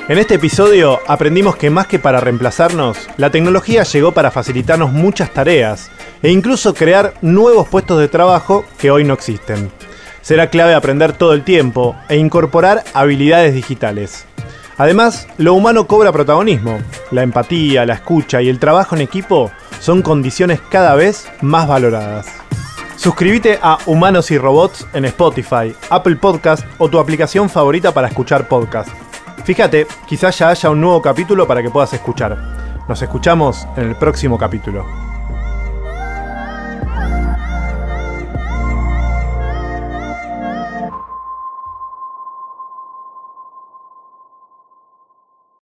En 0.09 0.17
este 0.17 0.33
episodio 0.33 1.01
aprendimos 1.05 1.55
que 1.55 1.69
más 1.69 1.85
que 1.85 1.99
para 1.99 2.19
reemplazarnos, 2.19 2.97
la 3.17 3.29
tecnología 3.29 3.83
llegó 3.83 4.11
para 4.11 4.31
facilitarnos 4.31 4.91
muchas 4.91 5.31
tareas 5.31 5.91
e 6.23 6.31
incluso 6.31 6.73
crear 6.73 7.13
nuevos 7.21 7.67
puestos 7.67 7.99
de 7.99 8.07
trabajo 8.07 8.65
que 8.79 8.89
hoy 8.89 9.03
no 9.03 9.13
existen. 9.13 9.71
Será 10.23 10.49
clave 10.49 10.73
aprender 10.73 11.13
todo 11.13 11.33
el 11.33 11.43
tiempo 11.43 11.95
e 12.09 12.17
incorporar 12.17 12.83
habilidades 12.95 13.53
digitales. 13.53 14.25
Además, 14.79 15.27
lo 15.37 15.53
humano 15.53 15.85
cobra 15.85 16.11
protagonismo. 16.11 16.79
La 17.11 17.21
empatía, 17.21 17.85
la 17.85 17.93
escucha 17.93 18.41
y 18.41 18.49
el 18.49 18.57
trabajo 18.57 18.95
en 18.95 19.01
equipo 19.01 19.51
son 19.79 20.01
condiciones 20.01 20.59
cada 20.71 20.95
vez 20.95 21.29
más 21.41 21.67
valoradas. 21.67 22.25
Suscríbete 22.95 23.59
a 23.61 23.77
Humanos 23.85 24.31
y 24.31 24.39
Robots 24.39 24.87
en 24.93 25.05
Spotify, 25.05 25.75
Apple 25.91 26.15
Podcast 26.15 26.65
o 26.79 26.89
tu 26.89 26.97
aplicación 26.97 27.47
favorita 27.47 27.93
para 27.93 28.07
escuchar 28.07 28.47
podcast. 28.47 28.89
Fíjate, 29.43 29.87
quizás 30.05 30.37
ya 30.37 30.49
haya 30.49 30.69
un 30.69 30.81
nuevo 30.81 31.01
capítulo 31.01 31.47
para 31.47 31.61
que 31.61 31.69
puedas 31.69 31.93
escuchar. 31.93 32.37
Nos 32.87 33.01
escuchamos 33.01 33.67
en 33.77 33.89
el 33.89 33.95
próximo 33.95 34.37
capítulo. 34.37 35.08